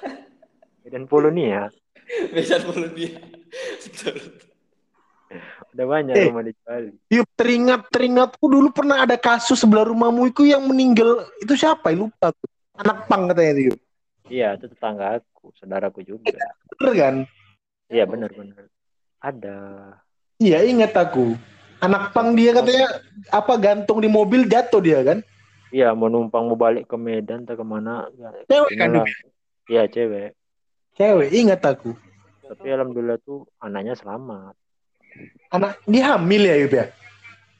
[0.83, 1.71] Medan Polonia.
[2.35, 3.15] Medan Polonia.
[5.71, 6.25] Udah banyak Eh.
[6.27, 6.91] rumah di Bali.
[7.09, 11.99] Yuk teringat teringatku dulu pernah ada kasus sebelah rumahmu itu yang meninggal itu siapa ya
[11.99, 12.45] lupa aku.
[12.77, 13.79] anak pang katanya itu Yuk.
[14.27, 16.35] Iya, itu tetangga aku, saudaraku juga.
[16.69, 17.15] bener kan
[17.87, 18.67] Iya, benar-benar.
[19.17, 19.57] Ada.
[20.37, 21.33] Iya ingat aku
[21.79, 22.87] anak pang dia katanya
[23.29, 25.19] apa gantung di mobil jatuh dia kan
[25.67, 28.07] Iya, mau numpang mau balik ke Medan atau ke mana.
[28.47, 29.03] Cewek kan?
[29.67, 30.31] Iya, cewek.
[30.95, 31.91] cewek ingat aku
[32.39, 34.55] Tapi alhamdulillah tuh anaknya selamat.
[35.51, 36.85] anak dia hamil ya Yub ya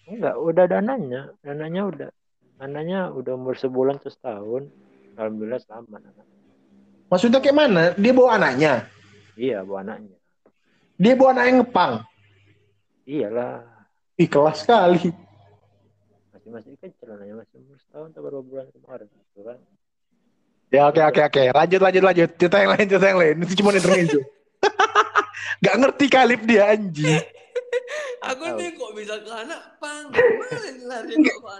[0.07, 1.21] Enggak, udah ada anaknya.
[1.43, 2.09] Anaknya udah.
[2.57, 4.71] Anaknya udah umur sebulan terus tahun.
[5.19, 5.99] Alhamdulillah selamat.
[5.99, 6.25] anak.
[7.11, 8.87] maksudnya kayak mana dia bawa anaknya
[9.35, 10.15] Iya, bawa anaknya.
[10.95, 11.93] dia bawa anak yang ngepang
[13.07, 13.63] Iyalah.
[14.19, 15.15] ih kelas sekali
[16.35, 19.07] Masih masih kecil anaknya masih umur setahun atau beberapa bulan kemarin.
[19.07, 19.57] Gitu kan.
[20.67, 21.43] Ya oke oke oke.
[21.55, 22.29] Lanjut lanjut lanjut.
[22.35, 23.35] Cerita yang lain cerita yang lain.
[23.47, 24.19] Itu cuma intermezzo.
[25.65, 27.23] Gak ngerti kalip dia anjing.
[28.27, 30.11] Aku nih kok bisa ke anak pang?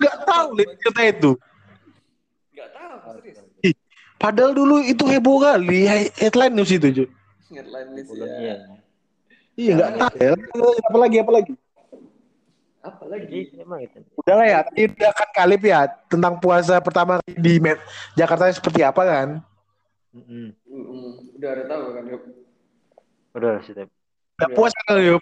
[0.04, 1.32] Gak tahu lihat cerita itu.
[2.52, 3.38] Gak tahu, serius.
[4.18, 5.86] Padahal dulu itu heboh kali
[6.18, 7.08] headline news itu cuy.
[7.54, 8.42] Headline Polonia.
[8.42, 8.56] ya.
[9.58, 10.16] Iya nggak tahu.
[10.22, 10.32] Ya.
[10.86, 11.54] Apa lagi apa lagi?
[12.86, 13.40] Apa lagi?
[13.58, 14.00] emang itu.
[14.22, 14.60] Udah lah ya.
[14.70, 17.82] Tadi udah kan kalip ya tentang puasa pertama di Met
[18.14, 19.28] Jakarta seperti apa kan?
[20.14, 20.54] Mm-mm.
[21.36, 22.04] Udah ada tahu kan?
[22.06, 22.22] Yuk?
[23.38, 23.90] Udah sih, Tep.
[24.38, 25.22] Udah puas kan yuk.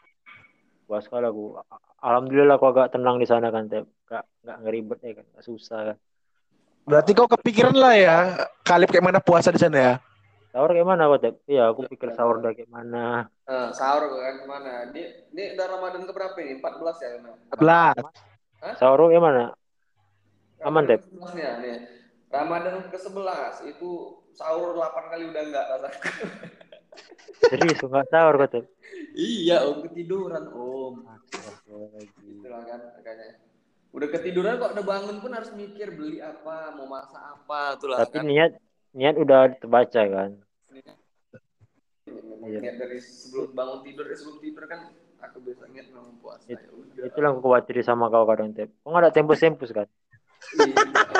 [0.85, 1.57] Puas sekali aku.
[2.03, 3.87] Alhamdulillah aku agak tenang di sana kan, Tep.
[4.05, 5.97] Gak, gak ngeribet ya kan, gak susah kan.
[6.85, 8.17] Berarti kau kepikiran lah ya
[8.61, 9.93] kalip kayak mana puasa di sana ya?
[10.55, 11.35] Sahur kayak mana kok, Tep?
[11.51, 13.27] Iya, aku pikir sahur udah kayak mana.
[13.43, 14.87] Nah, sahur kan ke mana?
[14.87, 15.03] Ini,
[15.35, 16.63] ini udah Ramadan keberapa ini?
[16.63, 17.09] 14 ya?
[17.19, 17.35] Nah.
[17.59, 17.99] Belas.
[18.79, 19.43] Sahur kayak mana?
[20.63, 21.77] Aman, ke-11 nya nih.
[22.31, 26.23] Ramadan ke-11 itu sahur 8 kali udah enggak rasaku.
[27.51, 28.65] Serius, nggak sahur kok, Tep.
[29.11, 31.03] iya, Om ketiduran, Om.
[32.23, 33.43] Itulah kan makanya.
[33.91, 38.23] Udah ketiduran kok udah bangun pun harus mikir beli apa, mau masak apa, itulah Tapi
[38.23, 38.23] kan.
[38.23, 38.51] niat
[38.95, 40.44] niat udah terbaca kan.
[42.15, 42.59] Memang Iya.
[42.63, 44.79] niat dari sebelum bangun tidur, eh, sebelum tidur kan
[45.19, 46.45] aku biasa niat memang puasa.
[46.47, 47.03] It- Ya udah.
[47.05, 48.71] Itulah aku khawatir sama kau kadang, Tep.
[48.81, 49.87] Kau nggak ada tempus-tempus kan?
[50.55, 50.75] Iya,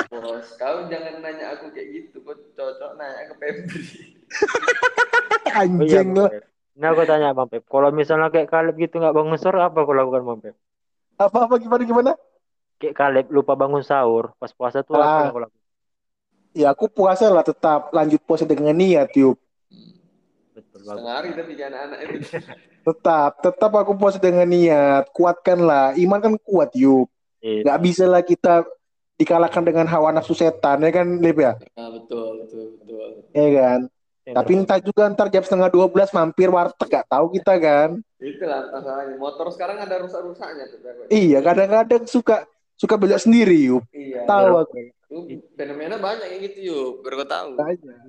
[0.09, 0.47] bos.
[0.55, 3.81] Kau jangan nanya aku kayak gitu, kau cocok nanya ke Febri.
[5.45, 6.29] Oh iya, Anjing Bang lah.
[6.35, 6.43] Pep.
[6.75, 9.95] Nah, aku tanya Bang Pep, kalau misalnya kayak Kaleb gitu nggak bangun sahur, apa aku
[9.95, 10.55] lakukan Bang Pep?
[11.15, 12.11] Apa apa gimana gimana?
[12.75, 15.15] Kayak Kaleb lupa bangun sahur, pas puasa tuh apa Ah.
[15.23, 15.63] yang aku lakukan?
[16.51, 19.39] Ya aku puasa lah tetap lanjut puasa dengan niat yuk.
[20.55, 22.17] Betul, Setengah hari tapi jangan anak itu.
[22.85, 25.09] Tetap, tetap aku puasa dengan niat.
[25.09, 25.97] Kuatkanlah.
[25.97, 27.09] Iman kan kuat yuk.
[27.41, 28.61] Eh, Gak bisa lah kita
[29.17, 31.57] dikalahkan dengan hawa nafsu setan ya kan Lip ya?
[31.73, 33.25] Nah, betul, betul, betul.
[33.33, 33.79] Ya kan?
[34.25, 37.89] yang Tapi entah juga ntar jam setengah 12 mampir warteg gak tahu kita kan.
[38.21, 39.15] Itulah masalahnya.
[39.17, 40.79] Motor sekarang ada rusak-rusaknya tuh.
[41.09, 42.45] Iya kadang-kadang suka
[42.77, 43.81] suka belok sendiri yuk.
[43.93, 44.29] Iya.
[44.29, 44.77] Tahu aku.
[45.09, 45.17] Itu
[45.57, 46.89] fenomena banyak yang gitu yuk.
[47.01, 47.49] Biar kau tahu.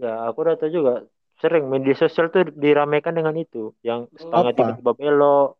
[0.04, 0.94] Ya, aku udah tahu juga.
[1.36, 4.56] Sering media sosial tuh diramaikan dengan itu, yang setengah Apa?
[4.56, 5.50] tiba-tiba belok.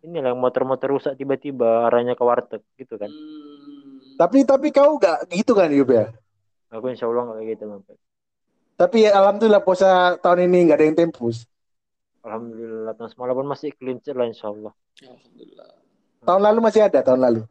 [0.00, 3.10] Ini lah motor-motor rusak tiba-tiba arahnya ke warteg gitu kan.
[3.10, 4.16] Hmm.
[4.16, 6.12] Tapi tapi kau gak gitu kan Yup ya?
[6.70, 7.98] Aku insya Allah nggak kayak gitu Bang Pep.
[8.78, 11.44] Tapi ya, alhamdulillah puasa tahun ini nggak ada yang tempus.
[12.22, 14.72] Alhamdulillah tahun semalam pun masih clean sheet lah insya Allah.
[15.02, 15.70] Alhamdulillah.
[16.20, 17.42] Tahun lalu masih ada tahun lalu.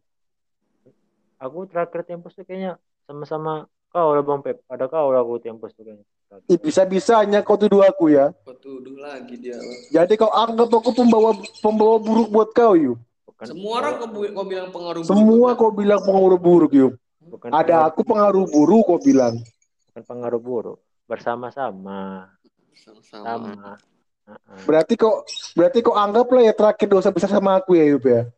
[1.43, 4.63] Aku terakhir tempus tuh kayaknya sama-sama kau lah Bang Pep.
[4.71, 6.07] Ada kau lah aku tempus tuh kayaknya.
[6.45, 8.29] Ih, bisa-bisanya kau tuduh aku ya.
[8.45, 9.57] Kau tuduh lagi dia.
[9.89, 13.01] Jadi kau anggap aku pembawa pembawa buruk buat kau Yup.
[13.25, 16.93] Bukan, Semua orang kau, bilang pengaruh buruk, Semua kau bilang pengaruh buruk Yup.
[17.29, 19.41] bukan Ada aku pengaruh buruk kau bilang.
[19.89, 20.77] bukan pengaruh buruk.
[21.09, 22.29] Bersama-sama.
[22.77, 23.25] sama-sama.
[23.25, 23.53] Sama.
[24.29, 24.61] Heeh.
[24.69, 25.25] Berarti kau
[25.57, 28.29] berarti kau anggaplah ya terakhir dosa besar sama aku ya Yup ya.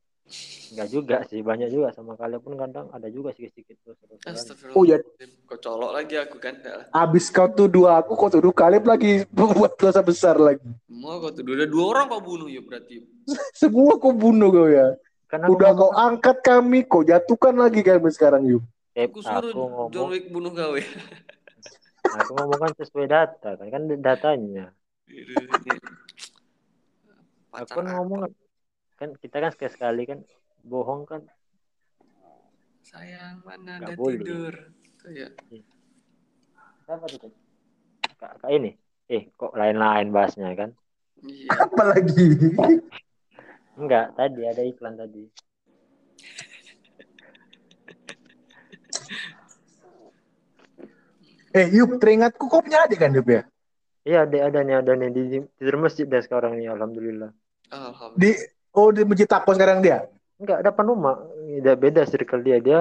[0.72, 3.96] Enggak juga sih, banyak juga sama kalian pun kadang ada juga sedikit tuh.
[4.24, 4.80] Astagfirullah.
[4.80, 4.98] Oh, ya.
[5.44, 6.56] Kau colok lagi aku kan.
[6.96, 10.64] Abis kau tuduh aku, kau tuduh Kalib lagi membuat dosa besar lagi.
[10.88, 11.60] Semua kau tuduh.
[11.60, 13.04] Udah dua orang kau bunuh yuk berarti.
[13.62, 14.96] Semua kau bunuh kau ya.
[15.32, 18.64] Aku Udah kau angkat kami, kau jatuhkan lagi kami sekarang yuk.
[18.92, 20.88] Pep, Aku suruh aku ngomong, John Wick bunuh kau ya.
[22.04, 24.66] aku ngomong kan sesuai data kan, kan datanya.
[27.52, 28.32] Aku Pacar kan ngomong
[29.02, 30.20] kan kita kan sekali sekali kan
[30.62, 31.26] bohong kan
[32.86, 34.22] Sayang mana ada boleh.
[34.22, 34.54] tidur.
[35.02, 35.30] Tuh ya.
[36.86, 37.32] apa tuh
[38.20, 38.78] kak, kak ini
[39.10, 40.70] eh kok lain-lain bahasnya kan
[41.22, 41.50] Iya.
[41.66, 42.28] Apalagi.
[43.82, 45.26] enggak tadi ada iklan tadi
[51.52, 53.44] Eh, Yup, teringatku kau punya adik kan, Yup ya?
[54.08, 57.30] Iya ada ada nih ada nih di di masjid dah sekarang nih alhamdulillah.
[57.70, 58.18] Alhamdulillah.
[58.18, 58.32] Di
[58.76, 60.08] oh di masjid takwa sekarang dia.
[60.42, 61.16] Enggak depan rumah.
[61.62, 62.80] Udah beda circle dia dia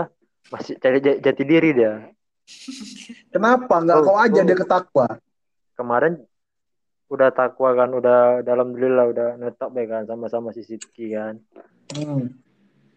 [0.48, 2.08] masih cari ja- jati diri dia.
[3.32, 4.46] Kenapa nggak Oh, kau aja oh.
[4.46, 5.06] dia ke takwa?
[5.76, 6.18] Kemarin
[7.10, 11.42] udah takwa kan udah udah alhamdulillah udah netap ya kan sama-sama si Sidki kan.
[11.98, 12.38] Hmm.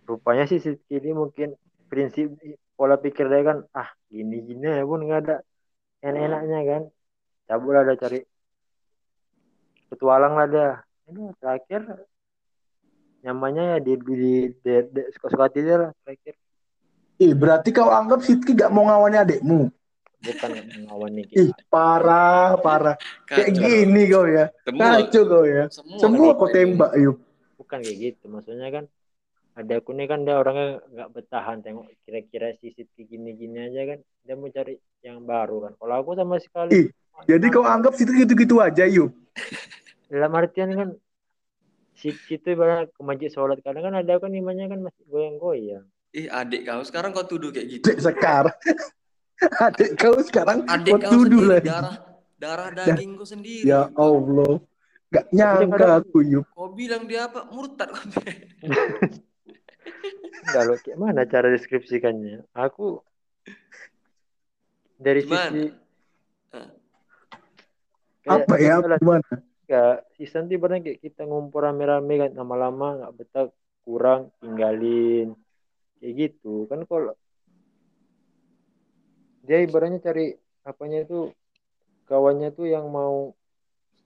[0.06, 1.58] Rupanya si Sidki ini mungkin
[1.90, 2.30] prinsip
[2.78, 5.36] pola pikir dia kan ah gini-gini ya pun nggak ada
[6.06, 6.84] enak-enaknya kan.
[7.50, 8.20] Cabut lah dia cari
[9.90, 10.70] petualang lah dia.
[11.10, 11.82] Ini terakhir
[13.24, 16.36] nyamannya ya di di, di, di suka-suka dia lah terakhir.
[17.24, 19.72] Ih, berarti kau anggap Sidki gak mau ngawani adikmu?
[20.24, 21.64] Bukan mengawani Ih, kita.
[21.72, 22.96] parah, parah.
[23.28, 24.52] Kayak gini kau ya.
[24.68, 25.64] Semua, Kacau kau ya.
[25.72, 27.18] semua, kau tembak, Yup.
[27.60, 28.24] Bukan kayak gitu.
[28.28, 28.86] Maksudnya kan
[29.54, 34.00] ada aku nih kan dia orangnya nggak bertahan tengok kira-kira si Sidki gini-gini aja kan
[34.26, 36.90] dia mau cari yang baru kan kalau aku sama Ih, sekali
[37.30, 39.14] Jadi kau anggap Sidki gitu-gitu aja, Yup.
[40.10, 40.90] dalam artian kan
[41.94, 46.30] si itu ibarat ke masjid sholat kadang kan ada kan imannya kan masih goyang-goyang Ih,
[46.30, 47.90] adik kau sekarang kau tuduh kayak gitu.
[47.98, 48.54] Sekarang.
[49.66, 51.74] Adik kau sekarang Adik kau kau tuduh lagi.
[51.74, 51.98] darah
[52.38, 53.66] darah daging kau sendiri.
[53.66, 54.62] Ya Allah.
[55.10, 56.46] Gak nyangka aku, Yup.
[56.54, 57.50] Kau bilang dia apa?
[57.50, 57.90] Murtad.
[60.46, 63.02] enggak loh kayak mana cara deskripsikannya aku
[65.02, 65.50] dari Gimana?
[65.50, 65.74] sisi
[66.54, 66.70] kayak
[68.30, 68.76] Apa ya?
[68.80, 69.34] Gimana?
[69.74, 73.50] Enggak, season tuh ibaratnya kayak kita ngumpul rame-rame kan lama-lama nggak betah
[73.82, 75.34] kurang tinggalin.
[75.98, 76.70] Kayak gitu.
[76.70, 77.18] Kan kalau
[79.42, 81.34] dia ibaratnya cari apanya itu
[82.06, 83.34] kawannya tuh yang mau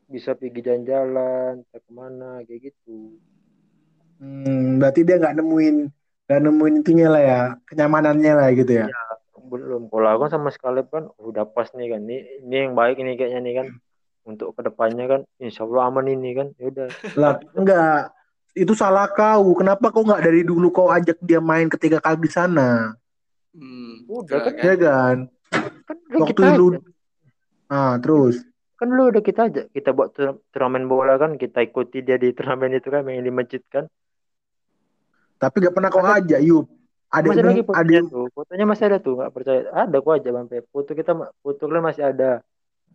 [0.07, 3.19] bisa pergi jalan-jalan entah ke mana kayak gitu.
[4.23, 5.77] Hmm, berarti dia nggak nemuin
[6.31, 8.88] nggak nemuin itunya lah ya kenyamanannya lah gitu ya.
[9.35, 9.91] belum.
[9.91, 12.07] Kalau aku sama sekali kan udah pas nih kan.
[12.07, 13.68] Ini ini yang baik ini kayaknya nih kan
[14.27, 16.87] untuk ke depannya kan insya Allah aman ini kan ya udah
[17.21, 18.11] Lah enggak
[18.57, 19.53] itu salah kau.
[19.55, 22.91] Kenapa kau nggak dari dulu kau ajak dia main ketiga kali di sana?
[23.53, 24.65] Hmm, Udah kan, kan?
[24.65, 25.15] Ya kan?
[25.87, 26.79] kan udah Waktu kita lu aja.
[27.67, 28.35] ah terus
[28.75, 32.29] kan lu udah kita aja kita buat tur- turnamen bola kan kita ikuti dia di
[32.29, 33.87] turnamen itu kan main di masjid kan
[35.37, 36.65] tapi gak pernah kau Ada- ajak Yup.
[37.07, 40.45] masih lagi fotonya adik tuh fotonya masih ada tuh nggak percaya ada kok aja bang
[40.45, 40.63] Pep.
[40.69, 42.29] foto kita foto kalian masih ada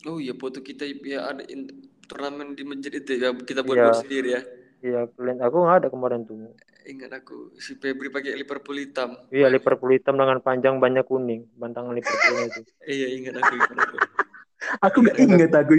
[0.03, 1.70] Oh iya, foto kita ya ada in-
[2.11, 3.85] turnamen di masjid itu ya kita buat Iya.
[3.89, 4.43] buat sendiri ya.
[4.83, 6.37] iya kalian aku nggak ada kemarin tuh
[6.83, 9.15] Ingat aku si Febri pakai Liverpool hitam.
[9.31, 12.61] iya Liverpool hitam dengan panjang banyak kuning bantangan Liverpoolnya itu
[12.99, 13.97] Iya ingat aku ingat aku.
[14.91, 15.74] aku gak inget aku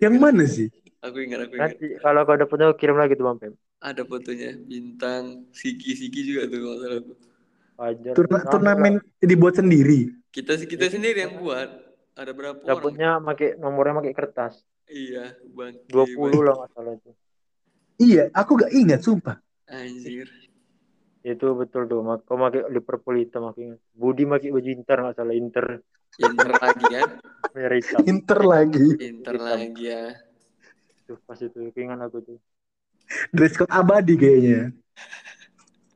[0.00, 0.72] yang mana sih?
[1.04, 1.76] Aku ingat aku ingat.
[1.76, 3.52] nanti kalau kau ada foto kirim lagi tuh bang Pep.
[3.78, 7.02] Ada fotonya bintang Siki Siki juga tuh kalau salah.
[8.16, 10.08] Turna- turnamen dibuat sendiri.
[10.32, 11.85] Kita kita sendiri yang buat.
[12.16, 12.64] Ada berapa lah.
[12.64, 12.76] orang?
[12.80, 14.54] dapatnya pakai nomornya pakai kertas
[14.86, 15.74] Iya, bang.
[15.90, 17.10] 20 lah nggak salah itu
[17.96, 19.36] Iya, aku gak ingat sumpah.
[19.66, 20.28] Anjir.
[21.26, 25.16] itu betul tuh mak- kau pakai Liverpool hitam aku ingat Budi pakai baju Inter nggak
[25.18, 25.66] salah Inter
[26.22, 27.08] Inter lagi kan?
[27.76, 28.86] hitam Inter lagi.
[29.02, 29.46] Inter Hitam.
[29.50, 30.02] lagi ya.
[31.06, 32.38] tuh pas itu keingat aku tuh
[33.34, 34.74] Dress code abadi kayaknya.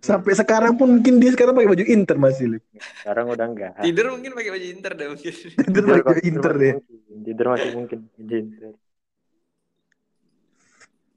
[0.01, 2.57] Sampai sekarang pun mungkin dia sekarang pakai baju Inter masih.
[3.05, 5.33] Sekarang udah enggak Tidur mungkin pakai baju Inter deh mungkin.
[5.69, 6.73] Tidur pakai baju Inter deh.
[6.75, 7.19] mungkin.
[7.21, 8.73] tidur masih mungkin Inter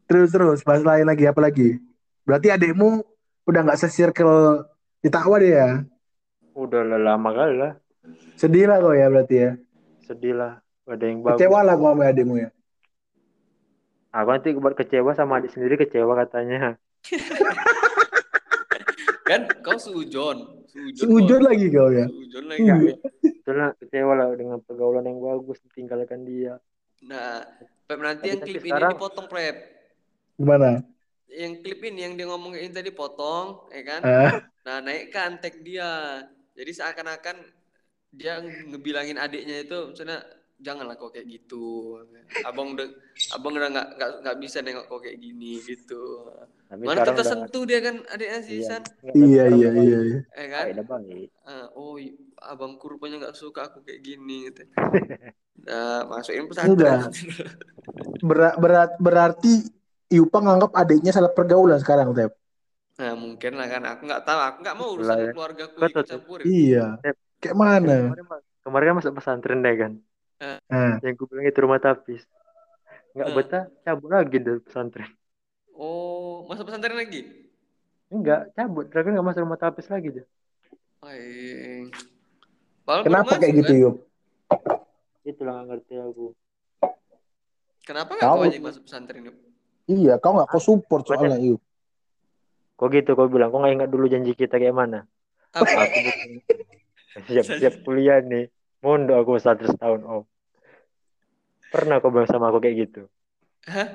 [0.03, 1.79] Terus terus, bahas lain lagi apa lagi?
[2.27, 3.01] Berarti adikmu
[3.43, 4.67] udah nggak se-circle
[4.99, 5.69] di takwa dia ya?
[6.53, 7.73] udah lah lama kali lah
[8.37, 9.51] Sedih lah kau ya berarti ya.
[9.99, 12.49] sedih lah ada yang bagus Kecewa lah kau sama adikmu ya.
[14.13, 16.77] aku nanti buat kecewa sama adik sendiri kecewa katanya
[19.33, 20.37] kan kau sujon.
[20.69, 20.95] Sujon.
[20.95, 21.47] Seujon kau.
[21.49, 22.05] lagi kau ya.
[22.05, 22.61] Sujon lagi.
[22.61, 22.75] Iya.
[23.43, 26.57] Itulah kecewa lah dengan pergaulan yang bagus ditinggalkan dia
[27.03, 27.43] Nah,
[27.83, 29.55] Pep nanti Tapi- yang klip sekarang- ini dipotong Pep.
[30.39, 30.69] Gimana?
[31.27, 34.01] Yang klip ini yang dia ngomongin tadi potong, ya kan?
[34.01, 34.31] Ah,
[34.63, 36.23] Nah, naikkan tag dia.
[36.55, 37.35] Jadi seakan-akan
[38.07, 40.23] dia ngebilangin adiknya itu misalnya
[40.63, 41.99] janganlah kok kayak gitu.
[42.47, 42.87] Abang udah
[43.35, 46.03] abang udah nggak nggak nggak bisa nengok kok kayak gini gitu.
[46.71, 49.99] tapi Mana udah tersentuh dia kan adiknya si iya, San, Nggak, iya sekarang iya iya.
[49.99, 50.01] baik.
[50.01, 50.19] iya.
[50.33, 50.65] eh kan?
[50.65, 50.71] Ah,
[51.43, 51.99] Ah, oh,
[52.41, 54.63] abangku rupanya nggak suka aku kayak gini gitu.
[55.63, 57.07] Nah, masukin pesantren.
[58.19, 59.63] Berat, berat berarti
[60.11, 62.35] Iupa nganggap adiknya salah pergaulan sekarang, Tep.
[62.99, 63.79] Nah, mungkin lah kan.
[63.95, 64.39] Aku nggak tahu.
[64.43, 65.31] Aku nggak mau urusan ya.
[65.31, 66.03] keluarga ikut tuh.
[66.03, 66.43] campurin.
[66.43, 66.85] Iya.
[67.39, 68.11] Kayak mana?
[68.11, 69.93] kemarin, kemarin kan masuk pesantren deh kan
[70.43, 72.21] Nah, yang gue bilang itu rumah tapis
[73.15, 73.37] nggak Hmm.
[73.37, 75.09] betah cabut lagi dari pesantren
[75.77, 77.21] Oh, masuk pesantren lagi?
[78.13, 80.25] enggak cabut terakhir nggak masuk rumah tapis lagi dia
[83.03, 83.81] kenapa kayak masuk, gitu, kan?
[83.83, 83.95] Yup?
[85.23, 86.25] Itulah nggak ngerti aku.
[87.83, 89.35] Kenapa nggak kau aja masuk pesantren yuk?
[89.91, 91.59] Iya, kau nggak kau support soalnya yuk.
[92.79, 94.99] Kok gitu kau bilang, kok nggak ingat dulu janji kita kayak mana?
[95.53, 95.83] Apa?
[97.19, 98.49] Aku siap-siap kuliah nih.
[98.83, 100.23] Mondok aku satu setahun om.
[101.73, 103.09] Pernah kau bilang sama aku kayak gitu?
[103.65, 103.89] Hah?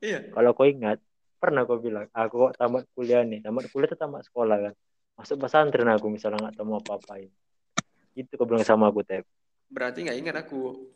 [0.00, 0.32] Iya.
[0.32, 0.96] Kalau kau ingat,
[1.36, 3.44] pernah kau bilang, aku kok tamat kuliah nih.
[3.44, 4.74] Tamat kuliah itu tamat sekolah kan.
[5.12, 7.28] Masuk pesantren aku misalnya nggak tahu mau apa-apain.
[8.16, 9.28] Itu kau bilang sama aku, Tep.
[9.68, 10.88] Berarti nggak ingat aku.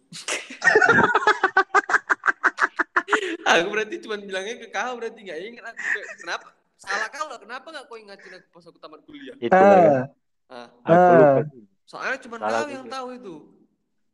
[3.45, 5.85] aku berarti cuma bilangnya ke kau berarti nggak ingat aku.
[6.17, 6.49] Kenapa?
[6.81, 7.37] Salah kau lah.
[7.37, 9.37] Kenapa nggak kau ingatin aku pas aku tamat kuliah?
[9.37, 9.93] Itu lah kan.
[9.93, 10.09] Ah,
[10.53, 11.17] Ah, Aku Ah.
[11.21, 11.41] lupa.
[11.85, 13.35] soalnya cuma kau yang tahu itu.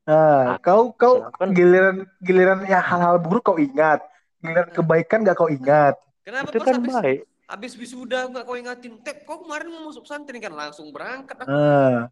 [0.09, 1.49] Ah, kau kau Silakan.
[1.53, 4.01] giliran giliran ya hal-hal buruk kau ingat,
[4.43, 5.95] giliran kebaikan gak kau ingat.
[6.25, 7.21] Kenapa Itu kan habis, baik.
[7.49, 8.93] habis wisuda nggak kau ingatin?
[9.01, 11.37] Tep, kau kemarin mau masuk pesantren kan langsung berangkat.
[11.45, 11.51] Aku.
[11.53, 12.09] Ah,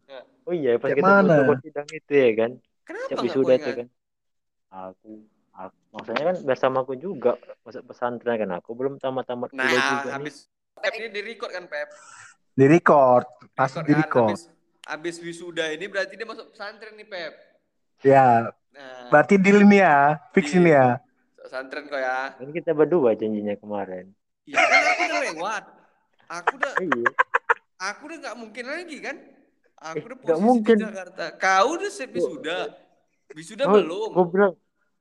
[0.47, 2.51] Oh iya, pas Kayak kita foto sidang itu ya kan.
[2.87, 3.87] Kenapa kau wisuda itu kan.
[4.67, 5.11] Aku,
[5.55, 7.31] aku maksudnya kan bersama aku juga
[7.63, 10.13] masuk pesantren kan aku belum tamat-tamat Nah, kuliah juga nih.
[10.15, 10.35] habis
[10.77, 11.89] Pep ini di record kan Pep?
[12.57, 14.07] di record, pas Record di kan?
[14.33, 14.41] Habis,
[14.87, 17.33] habis wisuda ini berarti dia masuk pesantren nih Pep.
[17.99, 21.01] Ya, Nah, berarti deal ini ya, fix ini ya.
[21.37, 22.35] pesantren kok ya.
[22.35, 24.11] Kan kita berdua janjinya kemarin.
[24.43, 25.63] Ya kan aku udah lewat.
[26.27, 27.07] Aku udah Iya.
[27.79, 29.15] aku udah nggak mungkin lagi kan.
[29.79, 30.75] Aku Eh, udah posisi mungkin.
[30.75, 31.23] di Jakarta.
[31.35, 32.57] Kau udah siap wisuda.
[33.31, 34.09] Wisuda Oh, belum.
[34.11, 34.53] Kau bilang,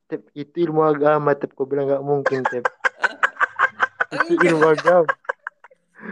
[0.06, 1.51] Tep, itu ilmu agama, Tep.
[1.51, 2.64] Kau bilang nggak mungkin, Tep.
[4.09, 5.05] Itu ilmu agama.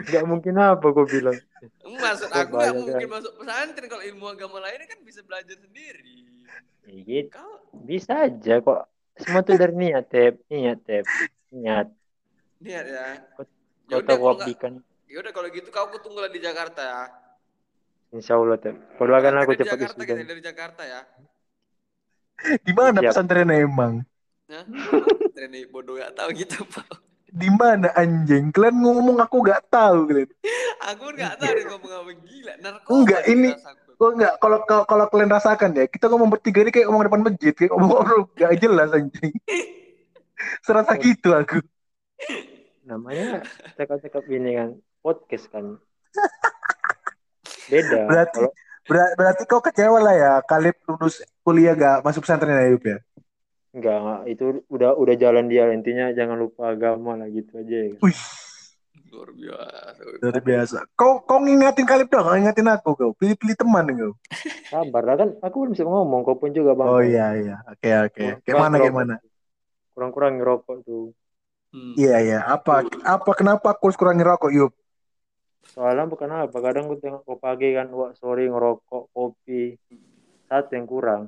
[0.04, 1.38] Nggak mungkin apa kau bilang.
[1.80, 2.82] Maksud aku bayangkan.
[2.82, 6.23] mungkin masuk pesantren kalau ilmu agama lainnya kan bisa belajar sendiri.
[6.84, 7.28] Ya, gitu.
[7.30, 8.80] Kau Bisa aja kok.
[9.14, 10.42] Semua tuh dari niat, Tep.
[10.46, 11.04] Niat, Tep.
[11.50, 11.88] Niat.
[12.58, 13.04] niat ya.
[13.34, 13.44] Kau
[13.84, 14.72] Ya tahu kalau nggak, abdikan.
[15.04, 17.02] ya udah kalau gitu kau aku tunggulah di Jakarta ya.
[18.10, 18.74] Insya Allah, Tep.
[18.94, 20.14] Kau doakan aku cepat Jakarta wisuda.
[20.14, 21.00] kita dari Jakarta ya.
[22.60, 23.10] Di mana Siap.
[23.10, 24.02] pesantrennya emang?
[24.44, 24.64] Nah,
[25.32, 26.84] Treni bodoh gak tahu gitu pak.
[27.26, 28.52] Di mana anjing?
[28.52, 30.28] Kalian ngomong aku gak tahu kalian.
[30.84, 32.52] Aku nggak tahu ngomong apa gila.
[32.60, 33.83] Narkoba Enggak, ini- rasaku.
[33.94, 37.22] Kok enggak kalau kalau kalau kalian rasakan ya, kita ngomong bertiga ini kayak ngomong depan
[37.22, 37.90] masjid, kayak ngomong
[38.40, 39.32] gak jelas anjing.
[40.60, 41.62] Serasa gitu aku.
[42.84, 43.40] Namanya
[43.74, 44.68] cakap-cakap ini kan.
[45.00, 45.78] Podcast kan.
[47.70, 48.00] Beda.
[48.08, 48.52] Berarti- Kalau
[48.84, 52.98] Ber- berarti kau kecewa lah ya, kali lulus kuliah gak masuk pesantren ya, Yup ya?
[53.72, 54.20] Enggak, enggak.
[54.28, 57.96] itu udah udah jalan dia intinya jangan lupa agama lah gitu aja ya.
[58.04, 58.20] Wih,
[59.14, 60.02] Luar biasa.
[60.22, 60.78] luar biasa.
[60.98, 63.10] Kau kau ngingatin kali dong, kau ngingatin aku kau.
[63.14, 64.12] Pilih-pilih teman kau.
[64.70, 66.86] Sabar lah kan aku belum bisa ngomong kau pun juga bang.
[66.86, 67.56] Oh iya iya.
[67.70, 68.24] Oke oke.
[68.42, 69.14] Kayak mana kayak mana?
[69.94, 71.14] Kurang-kurang ngerokok tuh.
[71.74, 71.94] Hmm.
[71.98, 72.38] Iya iya.
[72.46, 74.72] Apa apa kenapa aku harus kurangi rokok, Yup?
[75.74, 79.74] Soalnya bukan apa, kadang gue tengok kau pagi kan, wah sorry ngerokok, kopi.
[80.46, 81.22] Satu yang kurang.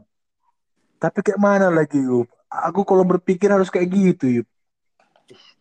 [1.03, 2.31] Tapi kayak mana lagi, Yup?
[2.47, 4.49] Aku kalau berpikir harus kayak gitu, Yup.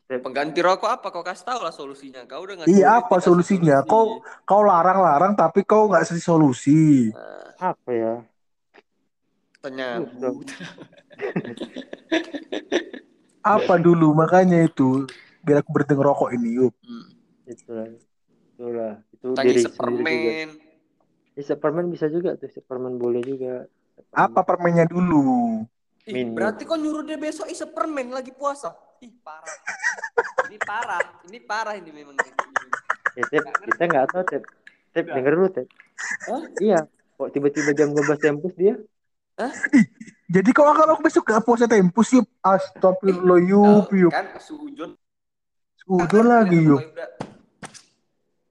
[0.05, 1.07] Pengganti rokok apa?
[1.09, 2.21] Kau kasih tahu lah solusinya.
[2.29, 3.81] Kau udah ngasih Iya, apa solusinya?
[3.81, 3.89] solusi.
[3.89, 7.09] Kau- Kau larang-larang tapi kau nggak kasih solusi.
[7.09, 8.13] Nah, Apa ya?
[9.65, 10.05] tanya.
[10.05, 10.29] Udah.
[13.45, 15.05] Apa dulu makanya itu
[15.45, 16.73] biar aku berhenti ngerokok ini, Yup.
[16.81, 17.05] Hmm.
[17.45, 17.85] Itulah.
[18.57, 18.93] Itulah.
[19.13, 20.47] Itu Tanya sepermen.
[21.35, 23.69] Ya, sepermen bisa juga tuh, sepermen boleh juga.
[23.97, 24.17] Sepermen.
[24.17, 25.61] Apa permennya dulu?
[26.05, 28.73] Ih, berarti kau nyuruh dia besok isi permen lagi puasa.
[29.03, 29.55] Ih, parah.
[30.47, 31.03] ini parah.
[31.27, 32.15] Ini parah ini memang.
[33.15, 34.43] Ya, Tep, kita nggak tahu, Tep.
[34.95, 35.67] Tep, denger dulu, Tep.
[36.31, 36.43] Hah?
[36.59, 36.79] Iya.
[37.15, 38.75] Kok tiba-tiba jam 12 tempus dia?
[40.25, 42.27] Jadi kau kalau aku besok gak puasa tempus, Yup.
[42.39, 44.11] Astagfirullah, Yup, Kau Yup.
[44.11, 44.91] kan sujon.
[45.87, 46.81] Udah lagi, Yup.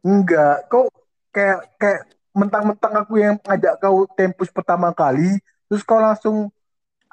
[0.04, 0.88] Enggak, kau
[1.32, 2.02] kayak kayak
[2.36, 6.52] mentang-mentang aku yang ngajak kau tempus pertama kali, terus kau langsung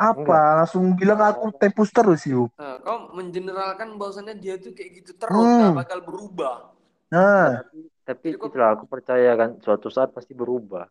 [0.01, 0.17] apa?
[0.17, 0.51] Enggak.
[0.57, 2.49] Langsung bilang aku tempus terus, Yup.
[2.57, 5.61] Nah, kau mengeneralkan bahwasannya dia tuh kayak gitu terus Hmm.
[5.71, 6.73] gak bakal berubah.
[7.07, 7.61] Nah,
[8.01, 10.89] Tapi Jadi kok- itulah aku percaya kan suatu saat pasti berubah.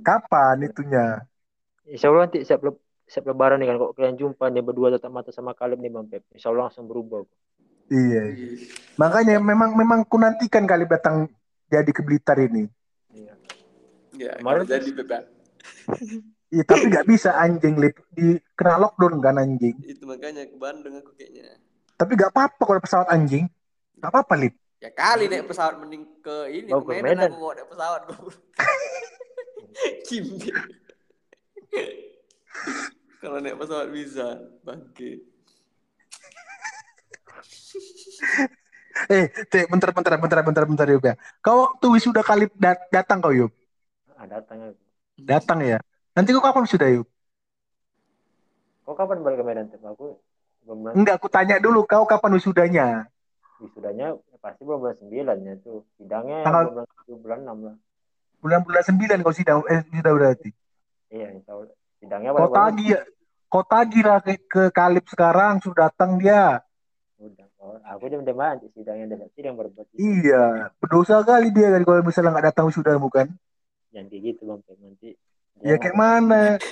[0.00, 1.26] kapan itunya?
[1.84, 5.10] Insya Allah nanti siap, le- siap lebaran nih kan kok kalian jumpa nih berdua tatap
[5.10, 6.22] mata sama Kaleb nih Bang Pep.
[6.30, 7.26] Insya Allah langsung berubah.
[7.86, 8.30] Iya.
[8.94, 11.28] Makanya memang memang ku nantikan kali datang
[11.66, 12.70] jadi ke Blitar ini.
[13.10, 13.34] Iya.
[14.14, 15.24] Ya, Kemarin- jadi bebas.
[16.54, 19.74] Iya, tapi nggak bisa anjing lip di kena lockdown kan anjing.
[19.82, 21.58] Itu makanya ke Bandung aku kayaknya.
[21.98, 23.50] Tapi nggak apa-apa kalau pesawat anjing.
[23.98, 24.54] Nggak apa-apa lip.
[24.78, 27.34] Ya kali naik pesawat mending ke ini Oh, ke Medan, Medan.
[27.34, 28.02] aku mau naik pesawat.
[33.18, 35.26] Kalau naik pesawat bisa, bangke.
[39.10, 41.14] Eh, teh, bentar, bentar, bentar, bentar, bentar, Yup ya.
[41.42, 43.50] Kau waktu wisuda kali dat- datang kau Yup?
[44.14, 44.78] Ah, datang aku.
[45.18, 45.78] Datang ya.
[46.14, 47.06] Nanti kau kapan sudah Yup?
[48.84, 49.66] Kau kapan balik ke Medan?
[49.92, 50.06] Aku
[50.64, 52.86] belum Enggak, aku tanya dulu kau kapan wisudanya?
[53.62, 55.78] wisudanya ya pasti bulan sembilan ya tuh.
[55.96, 56.86] Sidangnya Tanggal- bulan
[57.24, 57.76] bulan enam lah.
[58.42, 60.50] Bulan-bulan sembilan kau sidang eh sudah berarti.
[61.08, 61.76] Iya, insya Allah.
[62.00, 63.00] Sidangnya Kau tagih ya.
[63.48, 66.60] Kau tagih lah ke, ke Kalib sekarang sudah datang dia.
[67.16, 67.46] udah.
[67.62, 72.02] Oh, aku jam jam nanti sidangnya ada sidang baru buat Iya, berdosa kali dia kalau
[72.04, 73.26] misalnya nggak datang wisudamu kan.
[73.94, 75.08] Jangan gitu bang nanti.
[75.62, 76.58] Ya kayak mana?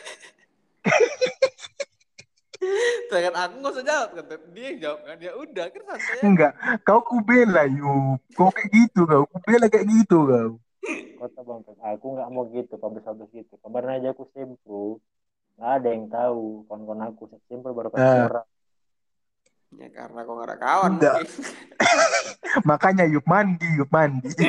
[3.10, 4.24] Sedangkan aku nggak usah jawab kan.
[4.54, 5.16] Dia yang jawab kan.
[5.18, 6.18] Ya udah, kan santai.
[6.22, 6.52] Enggak,
[6.86, 8.22] kau kubela yuk.
[8.32, 10.50] Kau kayak gitu kau, kubela kayak gitu kau.
[11.18, 11.78] Kota bang Pep.
[11.78, 13.54] Aku nggak mau gitu, pabrik-pabrik gitu.
[13.60, 14.98] Kemarin aja aku sempro.
[15.58, 16.66] Nggak ada yang tahu.
[16.66, 18.26] Kawan-kawan aku sempro baru kasih Ah.
[18.30, 18.46] orang.
[19.72, 20.92] Ya karena kau nggak ada kawan.
[22.70, 24.30] Makanya yuk mandi, yuk mandi.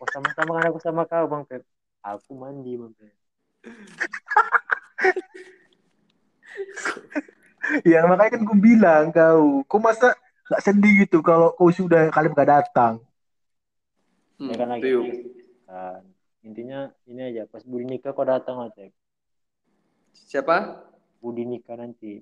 [0.00, 1.62] Oh sama-sama kan aku sama kau bang Pep.
[2.04, 3.00] Aku mandi Pep.
[7.88, 10.12] ya makanya kan gue bilang kau, kau masa
[10.44, 13.00] nggak sedih gitu kalau kau sudah kali nggak datang.
[14.36, 14.84] Hmm, Ya kan lagi.
[14.84, 15.04] tuh.
[15.64, 16.02] Kan.
[16.44, 16.78] Intinya
[17.08, 17.48] ini aja.
[17.48, 18.84] Pas Budi nikah kau datang aja.
[20.12, 20.84] Siapa?
[21.24, 22.20] Budi nikah nanti.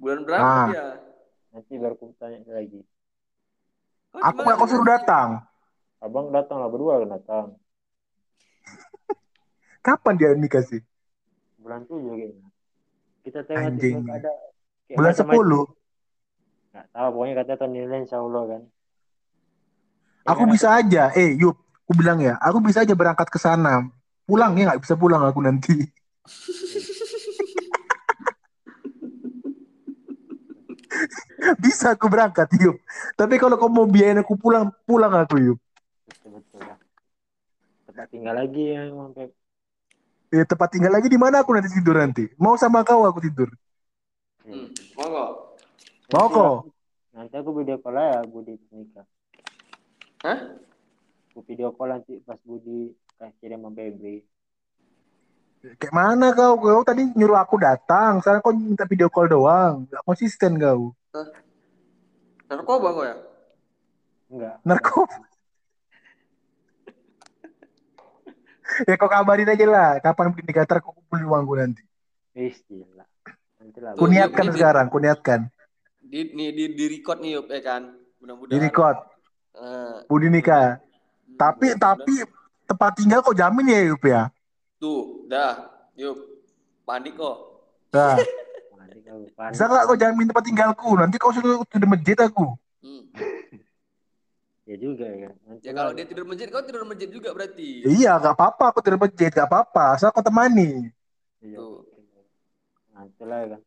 [0.00, 0.66] Bulan berapa Ah.
[0.72, 0.86] dia?
[1.52, 2.80] Nanti baru aku tanya lagi.
[4.16, 5.44] Oh, Aku nggak kau suruh datang.
[6.00, 7.46] Abang datang lah berdua kan datang.
[9.86, 10.82] Kapan dia nikah sih?
[11.62, 12.50] Bulan tujuh kayaknya.
[13.22, 14.02] Kita tengok Anjing.
[14.10, 14.34] ada.
[14.90, 15.70] Bulan sepuluh.
[16.74, 18.66] Nggak tahu pokoknya katanya tahun ini insya Allah kan.
[20.26, 21.54] Aku Kayaknya bisa aja, eh Yup,
[21.86, 23.86] aku bilang ya, aku bisa aja berangkat ke sana.
[24.26, 25.78] Pulang ya nggak bisa pulang aku nanti.
[31.62, 32.74] bisa aku berangkat Yup.
[33.14, 35.62] Tapi kalau kau mau biayain aku pulang, pulang aku Yup.
[36.10, 36.74] Betul-betul lah.
[37.86, 39.30] Tempat tinggal lagi yang sampai
[40.26, 42.26] Eh, tempat tinggal lagi di mana aku nanti tidur nanti?
[42.34, 43.46] Mau sama kau aku tidur.
[44.42, 45.54] Hmm, monggo.
[46.10, 46.54] Mau kok?
[47.14, 49.06] Nanti aku video call ya Budi nikah.
[50.26, 50.38] Hah?
[51.30, 54.26] Aku video call nanti pas Budi kasih kirim sama Febri.
[55.82, 56.58] Kayak mana kau?
[56.58, 59.86] Kau tadi nyuruh aku datang, sekarang kau minta video call doang.
[59.90, 60.94] Gak konsisten kau.
[62.46, 63.16] Narkoba kok ya?
[64.30, 64.56] Enggak.
[64.62, 65.25] Narkoba.
[68.88, 71.82] ya kau kabarin aja lah, kapan begini ntar aku kumpulin uangku nanti.
[72.32, 73.04] Wis gila.
[73.58, 73.92] Nanti lah.
[73.94, 75.40] Kuniatkan sekarang, kuniatkan.
[75.98, 77.82] Di nih di di record nih Yup, ya kan.
[77.90, 78.62] Di Mudah-mudahan.
[78.62, 78.96] record,
[79.56, 80.76] Eh, Budi nikah.
[80.76, 81.80] hmm, Tapi mudah-mudahan.
[81.80, 82.14] tapi
[82.66, 84.22] tempat tinggal kau jamin ya Yup ya?
[84.76, 85.72] tuh, dah.
[85.96, 86.16] Yup.
[86.84, 87.36] Panik kok.
[87.90, 88.28] Panik.
[89.50, 90.90] bisa nggak kau jamin tempat tinggalku?
[90.94, 92.52] Nanti kau suruh tidur masjid aku.
[92.84, 93.02] Hmm.
[94.66, 95.30] Ya juga ya.
[95.46, 97.86] Nanti Ya kalau dia tidur masjid, kau tidur masjid juga berarti.
[97.86, 99.94] Iya, gak apa-apa aku tidur masjid, gak apa-apa.
[99.94, 100.90] Asal kau temani.
[101.38, 101.60] Iya.
[102.94, 103.62] Nanti lah kan.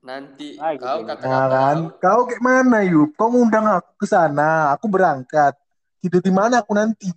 [0.00, 1.08] Nanti Ah, gitu kau ya.
[1.08, 3.16] kata Nah kan, kau kayak mana Yup?
[3.16, 5.52] Kau ngundang aku ke sana, aku berangkat.
[6.00, 7.08] Tidur di mana aku nanti?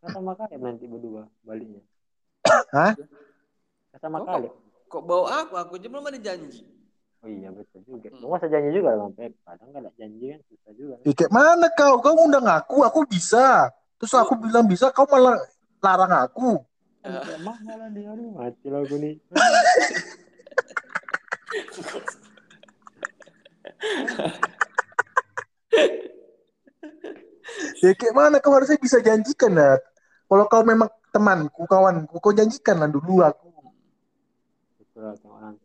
[0.00, 1.80] Kata sama Kaleb nanti berdua baliknya.
[2.72, 2.92] Hah?
[3.92, 4.52] Kata sama Oh, Kaleb.
[4.88, 5.54] kok bawa aku?
[5.60, 6.64] Aku aja belum ada janji.
[7.20, 8.08] Oh iya betul juga.
[8.08, 8.20] Hmm.
[8.24, 9.32] Lu masa janji juga lah Pep.
[9.44, 10.94] Kadang kan ada janji kan susah juga.
[11.04, 12.00] Ya, kayak mana kau?
[12.00, 13.68] Kau ngundang aku, aku bisa.
[14.00, 15.36] Terus aku bilang bisa, kau malah
[15.84, 16.64] larang aku.
[17.04, 19.14] Kan emang malah dia aduh mati lah aku nih.
[27.80, 29.80] Ya kayak mana kau harusnya bisa janjikan Nat.
[30.28, 33.49] Kalau kau memang temanku, kawanku, kau janjikan lah dulu aku.
[35.00, 35.56] Orang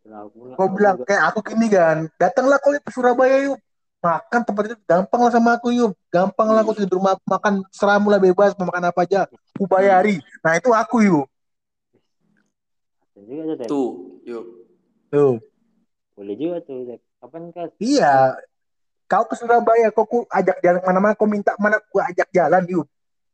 [0.55, 3.59] Kau bilang kayak aku gini kan, datanglah kau ke Surabaya yuk.
[3.99, 5.91] Makan tempat itu gampang lah sama aku yuk.
[6.07, 9.27] Gampang lah aku tidur rumah makan seramu lah bebas, mau makan apa aja.
[9.57, 10.23] Aku bayari.
[10.39, 11.25] Nah itu aku yuk.
[13.15, 13.67] Tuh Tep.
[15.11, 15.35] Tuh.
[16.15, 16.95] Boleh juga tuh.
[17.19, 17.67] Kapan kan?
[17.81, 18.39] Iya.
[19.09, 22.87] Kau ke Surabaya, kau ku ajak jalan mana-mana, kau minta mana aku ajak jalan yuk.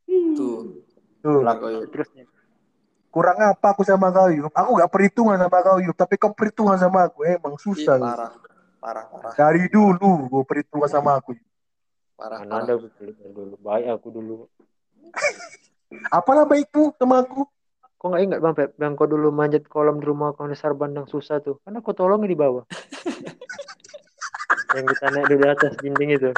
[0.07, 0.81] Tuh.
[1.19, 1.41] Tuh.
[1.45, 1.91] Yup.
[1.91, 2.25] Terus nih.
[3.11, 4.47] Kurang apa aku sama kau yuk?
[4.55, 7.27] Aku gak perhitungan sama kau yuk, tapi kau perhitungan sama aku.
[7.27, 7.99] Emang Ih, susah.
[7.99, 8.31] Parah.
[8.79, 9.33] Parah, parah.
[9.35, 11.35] Dari dulu gue perhitungan sama aku.
[11.35, 11.45] Yuk.
[12.15, 12.79] Parah, Mana parah.
[12.79, 13.53] ada dulu.
[13.59, 14.33] Baik aku dulu.
[16.17, 17.43] Apalah baikmu sama aku?
[17.99, 18.69] Kok nggak ingat bang Pep?
[18.79, 21.59] Yang kau dulu manjat kolam di rumah kau dasar bandang susah tuh.
[21.61, 22.63] Kan aku tolongin di bawah.
[24.73, 26.31] yang kita naik di atas dinding itu.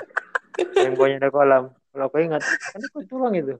[0.76, 1.64] Yang bawahnya ada kolam.
[1.94, 3.56] Kalau kau ingat, kan aku tolong itu.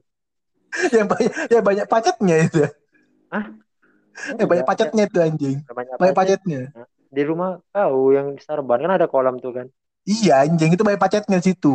[0.96, 2.66] yang banyak, ya banyak pacetnya itu.
[3.34, 3.44] Hah?
[4.38, 5.58] Ya banyak pacetnya itu anjing.
[5.78, 6.18] Banyak Banyak pacet.
[6.18, 6.60] pacetnya.
[7.16, 9.66] Di rumah kau yang di Sarban kan ada kolam tuh kan.
[10.14, 11.68] Iya anjing itu banyak pacetnya di situ.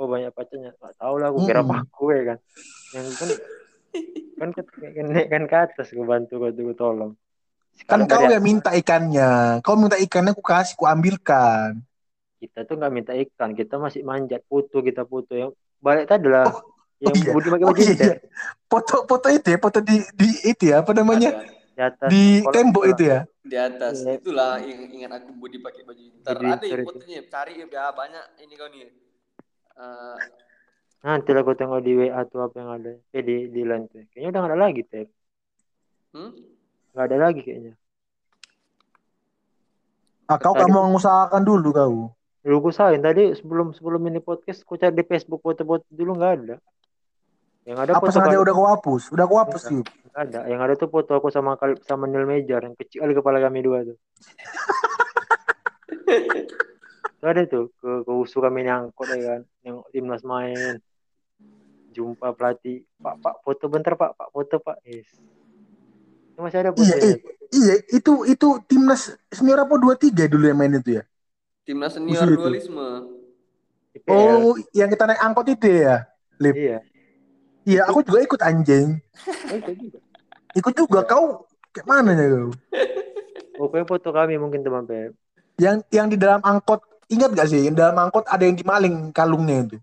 [0.00, 0.70] Oh banyak pacetnya.
[0.82, 1.68] Gak tahu lah aku kira Mm-mm.
[1.70, 2.38] paku ya kan.
[2.94, 3.28] Yang kan
[4.40, 4.48] kan
[4.96, 7.12] kan naik kan ke atas gue bantu gue tuh tolong.
[7.90, 9.30] Kan kau yang minta ikannya.
[9.64, 11.70] Kau minta ikannya aku kasih, aku ambilkan.
[12.42, 15.50] kita tuh nggak minta ikan, kita masih manjat foto kita foto yang
[15.84, 16.46] balik tadi lah
[17.02, 17.30] yang iya.
[17.32, 18.16] Budi pakai Oh baju iya, inter iya.
[18.66, 21.30] Foto-foto itu ya, foto di di itu ya, apa namanya?
[21.30, 21.42] Ada
[21.74, 23.20] di atas Di tembok itu ya.
[23.44, 24.12] di atas Iya.
[24.16, 26.86] itulah yang ingat aku Budi pakai baju Inter ada ya itu.
[26.86, 28.88] fotonya cari ya banyak ini kau nih
[29.74, 30.18] Eh,
[31.02, 32.92] Nanti lah aku tengok di WA tuh apa yang ada.
[33.12, 34.06] Eh di di tuh.
[34.08, 35.04] Kayaknya udah nggak ada lagi teh.
[36.14, 36.30] hmm?
[36.94, 37.72] Nggak ada lagi kayaknya.
[40.24, 41.94] Ah, kau Tadi- gak mau mengusahakan dulu kau.
[42.40, 46.32] Dulu aku sahin tadi sebelum sebelum ini podcast aku cari di Facebook foto-foto dulu nggak
[46.40, 46.56] ada.
[47.64, 49.02] Yang ada Apa foto sengaja kali- udah kau hapus?
[49.08, 49.84] Udah kau hapus nggak
[50.14, 50.40] ada.
[50.46, 53.64] Yang ada tuh foto aku sama kal- sama Neil Major yang kecil kali kepala kami
[53.64, 53.96] dua tuh.
[57.18, 60.76] Tuh ada tuh ke ke usu kami nyangkut ya kan, yang timnas main.
[61.88, 64.76] Jumpa pelatih, Pak Pak foto bentar Pak, Pak foto Pak.
[64.84, 65.08] Yes.
[66.36, 67.00] Masih ada Iya, fotonya.
[67.00, 67.16] eh,
[67.48, 71.04] iya, itu itu timnas senior apa 23 dulu yang main itu ya?
[71.64, 73.08] timnas senior dualisme.
[74.04, 76.04] Oh, yang kita naik angkot itu ya?
[76.36, 76.52] Lip.
[76.52, 76.78] Iya.
[77.64, 79.00] Iya, aku juga ikut anjing.
[79.48, 79.98] Oh, itu juga.
[80.54, 82.52] Ikut juga kau kayak mana ya kau?
[83.58, 85.16] Pokoknya foto kami mungkin teman Pep.
[85.56, 87.64] Yang yang di dalam angkot ingat gak sih?
[87.64, 89.78] Yang dalam angkot ada yang dimaling kalungnya itu.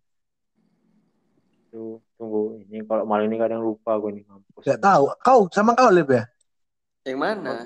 [1.71, 2.61] Tuh, tunggu.
[2.67, 4.63] Ini kalau malam ini kadang lupa gue nih mampus.
[4.67, 5.03] Gak tahu.
[5.23, 6.23] Kau sama kau Lip ya?
[7.01, 7.65] yang mana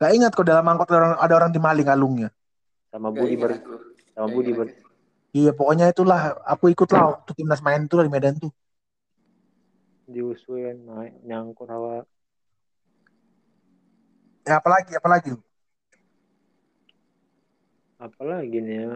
[0.00, 2.28] Gak ingat kok dalam angkot ada orang, ada orang dimaling kalungnya.
[2.88, 3.60] Sama Budi ber
[4.16, 4.68] sama Budi ber.
[5.32, 6.36] Iya, pokoknya itulah.
[6.44, 8.52] Aku ikut lah waktu timnas main tuh di Medan tuh.
[10.12, 12.04] Diusuin naik nyangkut hawa.
[14.44, 15.32] Ya, apalagi, apalagi?
[17.96, 18.92] Apalagi nih ya.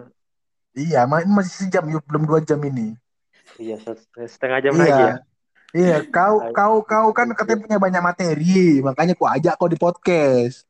[0.77, 2.93] Iya, main masih sejam yuk, belum dua jam ini.
[3.57, 4.83] Iya, set- setengah jam iya.
[4.83, 5.17] lagi ya.
[5.77, 10.65] Iya, kau kau kau kan katanya punya banyak materi, makanya ku ajak kau di podcast.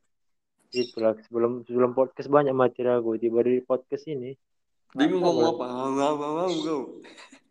[0.75, 4.35] Itulah sebelum sebelum podcast banyak materi aku tiba di podcast ini.
[4.97, 6.83] bingung Apa, ngomong apa mau mau mau kau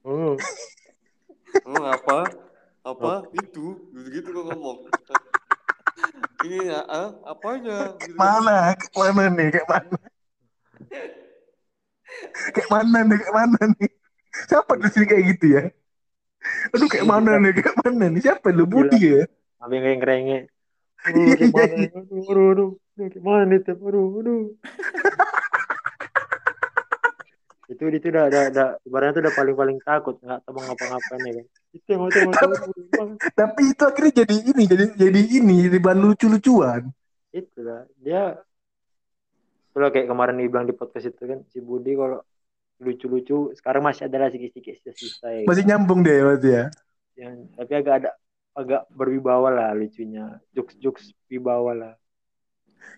[0.06, 0.36] Hmm.
[1.66, 2.30] Oh, apa
[2.86, 4.78] apa itu gitu gitu kau ngomong
[6.46, 8.14] ini ya ah, apanya gitu.
[8.14, 8.78] Mana?
[8.78, 9.48] Kayak mana nih?
[9.50, 9.98] Kayak mana?
[12.54, 13.18] Kayak mana nih?
[13.18, 13.90] Kayak mana nih?
[14.46, 15.64] Siapa di sini kayak gitu ya?
[16.78, 17.52] Aduh, kayak mana nih?
[17.58, 18.22] Kayak mana nih?
[18.22, 19.26] Siapa lu Budi ya?
[19.58, 20.40] Sampai yang kerenge.
[21.10, 21.76] Aduh, kayak mana?
[21.98, 23.78] Aduh, aduh, Kayak mana nih, Tep?
[23.82, 24.42] Aduh, aduh.
[27.66, 31.22] itu itu udah ada ada ibaratnya itu udah paling paling takut nggak tahu mau ngapa-ngapain
[31.26, 31.46] ya kan
[31.76, 32.04] itu yang
[33.40, 36.84] Tapi itu akhirnya jadi ini, jadi jadi ini, jadi bahan lucu-lucuan.
[37.36, 38.22] itu lah dia
[39.74, 42.20] kalau kayak kemarin dibilang di podcast itu kan si Budi kalau
[42.80, 46.64] lucu-lucu sekarang masih ada lah sedikit-sedikit sisa-sisa ya Masih nyambung deh berarti ya.
[47.16, 48.10] yang tapi agak ada
[48.56, 51.94] agak berwibawa lah lucunya jokes-jokes wibawa lah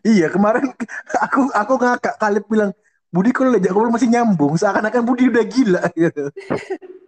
[0.06, 0.64] Iya, kemarin
[1.26, 2.72] aku aku ngakak kali bilang
[3.14, 6.28] Budi kalau diajak ngobrol masih nyambung, seakan-akan Budi udah gila gitu.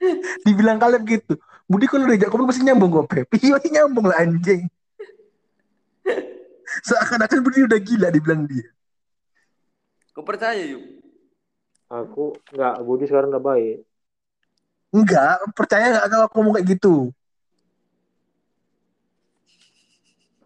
[0.46, 1.34] Dibilang kalian gitu.
[1.68, 3.26] Budi kalau diajak ngobrol masih nyambung kok, Pep.
[3.36, 4.64] Iya, nyambung lah anjing.
[6.88, 8.66] Seakan-akan Budi udah gila dibilang dia.
[10.12, 10.82] kau percaya yuk
[11.86, 13.76] aku nggak Budi sekarang udah baik
[14.90, 17.12] Enggak, percaya nggak kalau aku ngomong kayak gitu?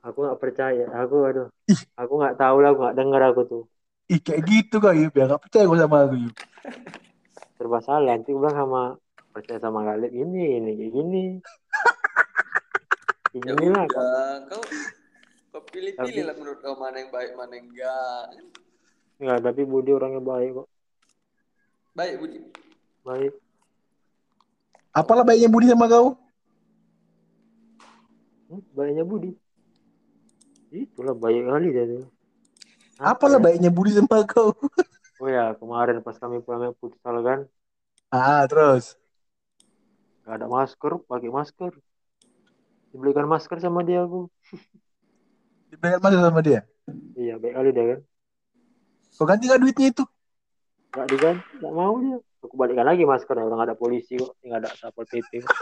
[0.03, 1.81] aku nggak percaya aku aduh Ih.
[1.95, 3.63] aku nggak tahu lah aku nggak dengar aku tuh
[4.13, 5.15] Ih, kayak gitu kok, Yub.
[5.17, 6.35] Ya, nggak percaya gue sama aku, Yub.
[7.57, 8.83] serba salah nanti bilang sama
[9.33, 11.25] percaya sama kalian ini ini kayak gini.
[13.33, 14.61] Ya udah kau
[15.49, 18.25] kau pilih-pilih Tapi- lah menurut kau mana yang baik mana yang enggak.
[19.17, 20.69] Nggak tapi Budi orangnya baik kok.
[21.97, 22.39] Baik Budi.
[23.01, 23.33] Baik.
[24.93, 26.13] Apalah baiknya Budi sama kau?
[28.53, 29.33] Hmm, baiknya Budi.
[30.69, 32.05] Itulah baik kali dia tuh
[33.01, 33.45] Apalah ya?
[33.49, 34.53] baiknya Budi sama kau?
[35.21, 37.49] oh ya kemarin pas kami pulang futsal kan.
[38.13, 39.01] Ah, terus.
[40.37, 41.73] Ada masker pakai masker
[42.93, 44.21] dibelikan masker sama dia aku
[45.73, 46.61] Dibayar masuk sama dia.
[47.17, 48.01] iya baik kali dia kan
[49.17, 50.05] Kau ganti nggak duitnya itu?
[50.93, 54.71] nggak diganti nggak mau dia aku balikan lagi masker orang ada polisi kok nggak ada
[54.81, 55.57] satpol pp kok.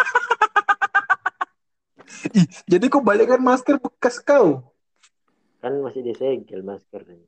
[2.39, 4.47] Ih, jadi kau balikkan masker bekas kau.
[5.63, 7.25] kan masih disegel maskernya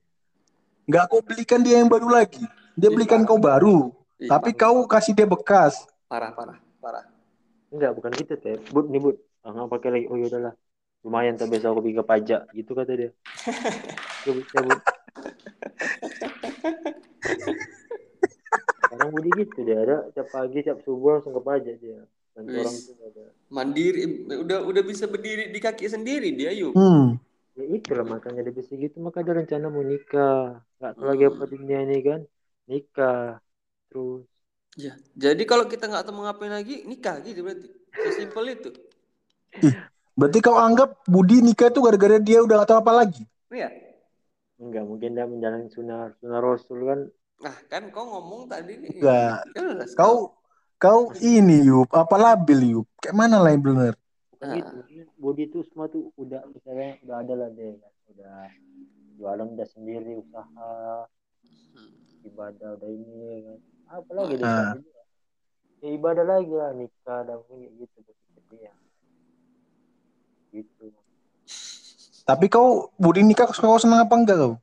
[0.89, 2.43] Nggak kau belikan dia yang baru lagi.
[2.79, 3.29] Dia Ih, belikan parah.
[3.29, 3.79] kau baru.
[4.21, 5.75] Ih, Tapi kau kasih dia bekas.
[6.11, 7.05] parah parah parah
[7.73, 9.17] enggak bukan gitu teh bud nih bud.
[9.43, 10.07] Ah, nggak pakai lagi.
[10.13, 10.55] Oh ya udahlah
[11.03, 12.43] lumayan tuh besok aku pergi ke pajak.
[12.53, 13.11] Gitu kata dia.
[14.23, 14.81] Ya bud ya bud.
[18.83, 22.05] Sekarang Budi gitu dia ada tiap pagi tiap subuh langsung ke pajak dia.
[22.37, 23.25] Dan orang tuh ada.
[23.49, 26.77] Mandiri udah udah bisa berdiri di kaki sendiri dia yuk.
[26.77, 27.17] Hmm.
[27.53, 29.01] ya itu lah makanya dia bisa gitu.
[29.01, 30.61] Maka ada rencana mau nikah.
[30.81, 32.21] Nggak tahu lagi apa dunia ini kan?
[32.69, 33.41] Nikah.
[33.89, 34.25] Terus
[34.73, 37.69] Ya, jadi kalau kita nggak tahu ngapain lagi, nikah gitu berarti.
[37.93, 38.71] Sesimpel itu.
[40.17, 43.25] Berarti kau anggap Budi nikah itu gara-gara dia udah gak tahu apa lagi?
[43.53, 43.69] Iya.
[44.63, 47.01] enggak mungkin dia menjalani sunnah sunnah rasul kan
[47.43, 49.03] Nah, kan kau ngomong tadi nih.
[49.03, 49.43] Enggak.
[49.59, 50.39] Jelas, Kau
[50.79, 52.87] kau ini Yup, apa labil Yup?
[53.03, 53.95] Kayak mana lah yang bener?
[54.43, 54.59] Nah.
[54.59, 54.75] gitu
[55.23, 58.39] body itu semua tuh udah misalnya udah ada lah deh kan udah
[59.15, 61.07] jualan udah sendiri usaha
[62.27, 64.75] ibadah udah ini kan apa lagi deh Ah.
[64.75, 64.83] ya.
[65.83, 68.73] Ibadah lagi lah nikah dan kayak gitu berpikir dia.
[70.53, 70.85] Gitu.
[72.23, 74.55] Tapi kau Budi nikah kau senang apa enggak kau?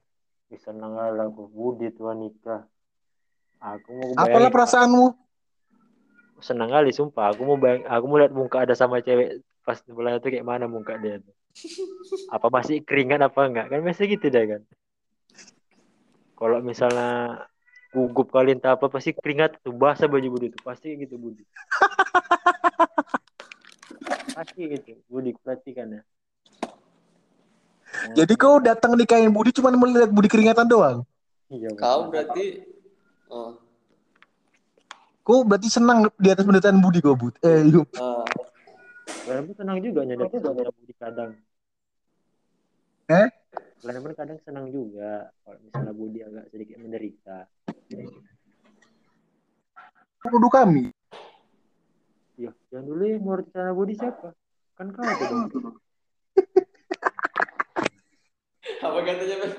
[0.49, 2.65] bisa nangal aku budi tuh nikah.
[3.59, 5.05] Aku mau Apalah bayangin- perasaanmu?
[6.39, 7.35] senang kali sumpah.
[7.35, 10.65] Aku mau bayang aku mau lihat muka ada sama cewek pas sebelah itu kayak mana
[10.65, 11.35] muka dia tuh
[12.33, 13.67] apa masih keringat apa enggak?
[13.67, 14.61] Kan biasa gitu deh kan.
[16.33, 17.43] Kalau misalnya
[17.89, 21.43] gugup kali entah apa pasti keringat tuh basah baju budi tuh pasti gitu budi.
[24.39, 26.01] Pasti gitu budi perhatikan ya.
[28.15, 31.03] Jadi kau datang nikahin Budi cuma melihat Budi keringatan doang.
[31.51, 32.63] iya, Kau berarti
[33.27, 33.57] oh,
[35.25, 37.35] Kau berarti senang di atas penderitaan Budi kau Bud.
[37.43, 37.65] Eh
[37.99, 38.25] ah,
[39.25, 40.29] Kalian pun senang juga nyadar
[40.73, 41.37] budi kadang.
[43.09, 43.27] Eh?
[43.80, 47.47] Kalian pun kadang senang juga kalau misalnya budi agak sedikit menderita
[50.19, 50.91] Kau nuduh kami.
[52.35, 54.35] Iya, yang dulu yang mau rencana Budi siapa?
[54.76, 55.80] Kan kau tuh
[58.84, 59.51] apa katanya Ben?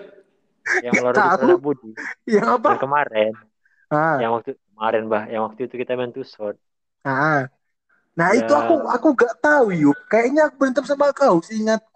[0.84, 1.90] Yang luar rencana Budi.
[2.28, 2.68] Yang apa?
[2.76, 3.32] Yang kemarin,
[3.90, 6.60] Ah, yang waktu kemarin bah, yang waktu itu kita main tusot.
[7.08, 7.48] ah.
[8.14, 8.44] Nah Ya.
[8.44, 9.96] itu aku aku gak tahu Yup.
[10.12, 11.80] Kayaknya aku berantem sama kau seingat.
[11.80, 11.89] Kalau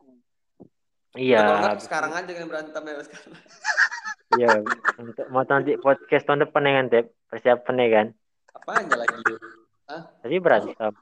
[1.14, 3.34] Iya, enggak, sekarang aja kan berantem ya sekarang.
[4.34, 4.52] iya.
[4.98, 7.06] Untuk mau nanti podcast tahun depan ya kan, Tep?
[7.30, 8.06] Persiapan ya kan?
[8.58, 9.40] Apa aja lagi yuk?
[9.94, 10.94] Tapi berantem.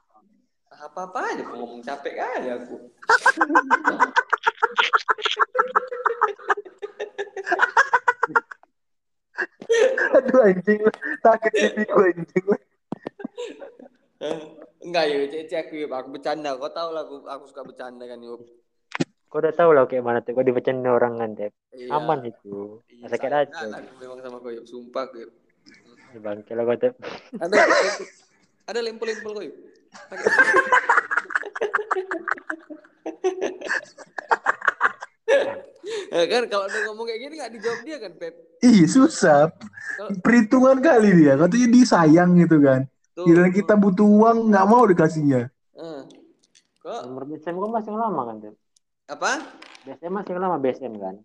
[0.69, 2.75] Apa-apa aja kok ngomong capek kali aku.
[10.13, 10.95] Aduh anjing lah.
[11.25, 12.61] Sakit pipiku anjing lah.
[14.23, 14.39] Eh,
[14.83, 15.89] Enggak yuk, cek aku yuk.
[15.89, 16.53] Aku bercanda.
[16.53, 18.45] Kau tahu lah aku, aku suka bercanda kan yuk.
[19.33, 20.37] Kau udah tahu lah kayak mana, Tep?
[20.37, 21.57] Kau dibacain orang kan, Tep?
[21.73, 21.89] Iya.
[21.97, 22.85] Aman itu.
[22.85, 23.65] Iya, Sakit hati.
[23.65, 24.61] lah aku memang sama kau yuk.
[24.69, 25.33] Sumpah kau yuk.
[26.13, 26.93] Di bangke lah kau, Tep.
[27.41, 27.55] Ada
[28.69, 29.57] ada lempel-lempel kau yuk.
[36.13, 38.33] Ya kan kalau dia ngomong kayak gini nggak dijawab dia kan Pep.
[38.61, 39.49] Ih susah.
[40.21, 41.41] Perhitungan kali dia.
[41.41, 42.85] Katanya dia sayang gitu kan.
[43.17, 43.25] Tuh.
[43.49, 45.49] Kita butuh uang nggak mau dikasihnya.
[45.73, 46.01] Eh.
[46.85, 48.53] Kok Nomor BSM kau masih lama kan, Tep?
[49.07, 49.31] Apa?
[49.83, 51.15] BSM masih lama BSM kan?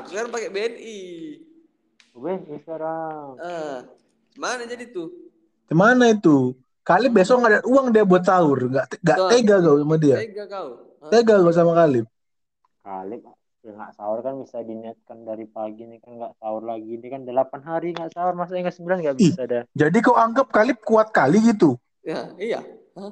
[0.00, 1.00] Aku kan pakai BNI.
[2.16, 3.36] Ini sekarang.
[3.38, 3.78] Eh.
[4.40, 5.12] Mana jadi tuh?
[5.68, 6.56] Ke mana itu?
[6.80, 8.66] Kali besok nggak ada uang dia buat sahur.
[8.66, 10.16] Nggak nggak tega kau sama dia.
[10.18, 10.68] Tega kau.
[11.04, 11.10] Hah?
[11.12, 12.06] Tega kau sama Kalib.
[12.80, 13.20] kali
[13.60, 17.28] ya nggak sahur kan bisa diniatkan dari pagi nih kan nggak sahur lagi ini kan
[17.28, 19.20] delapan hari nggak sahur masa nggak sembilan nggak Ih.
[19.20, 21.76] bisa dah Jadi kau anggap Kalib kuat kali gitu.
[22.00, 22.60] Ya, iya.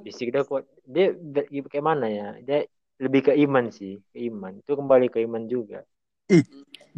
[0.01, 1.13] fisik dia kuat dia
[1.45, 2.65] kayak mana ya dia
[2.99, 5.81] lebih ke iman sih ke iman itu kembali ke iman juga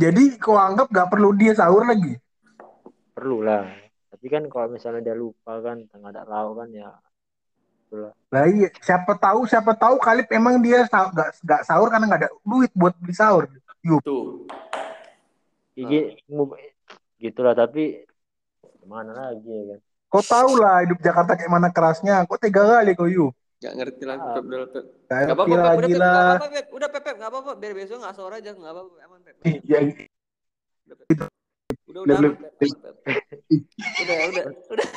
[0.01, 2.16] Jadi kau anggap nggak perlu dia sahur lagi.
[3.14, 3.68] perlu lah
[4.10, 6.89] tapi kan kalau misalnya dia lupa kan tengah ada lauk kan ya
[7.86, 12.06] itulah Lah iya, siapa tahu siapa tahu Kalib emang dia sa- nggak nggak sahur karena
[12.06, 13.51] nggak ada duit buat beli sahur.
[14.06, 14.47] Tuh.
[15.74, 15.98] Gigi,
[17.18, 18.05] gitulah tapi
[18.81, 22.27] gimana lagi ya kan Kau tahu lah hidup Jakarta kayak mana kerasnya.
[22.27, 23.31] Kok tega kali kau yuk.
[23.61, 24.32] Gak ngerti lah Ah.
[24.41, 24.85] Pep udah Pep.
[25.05, 26.66] Gak Gak apa-apa Pep, udah Pep, gak apa-apa Pep.
[26.73, 27.53] Udah Pep, Pep, gak apa-apa.
[27.61, 28.93] Biar besok gak sore aja, gak apa-apa.
[29.05, 29.35] Aman Pep.
[29.69, 29.81] Ya,
[31.85, 32.73] Udah, udah, Pep.
[34.01, 34.89] Udah, udah, udah.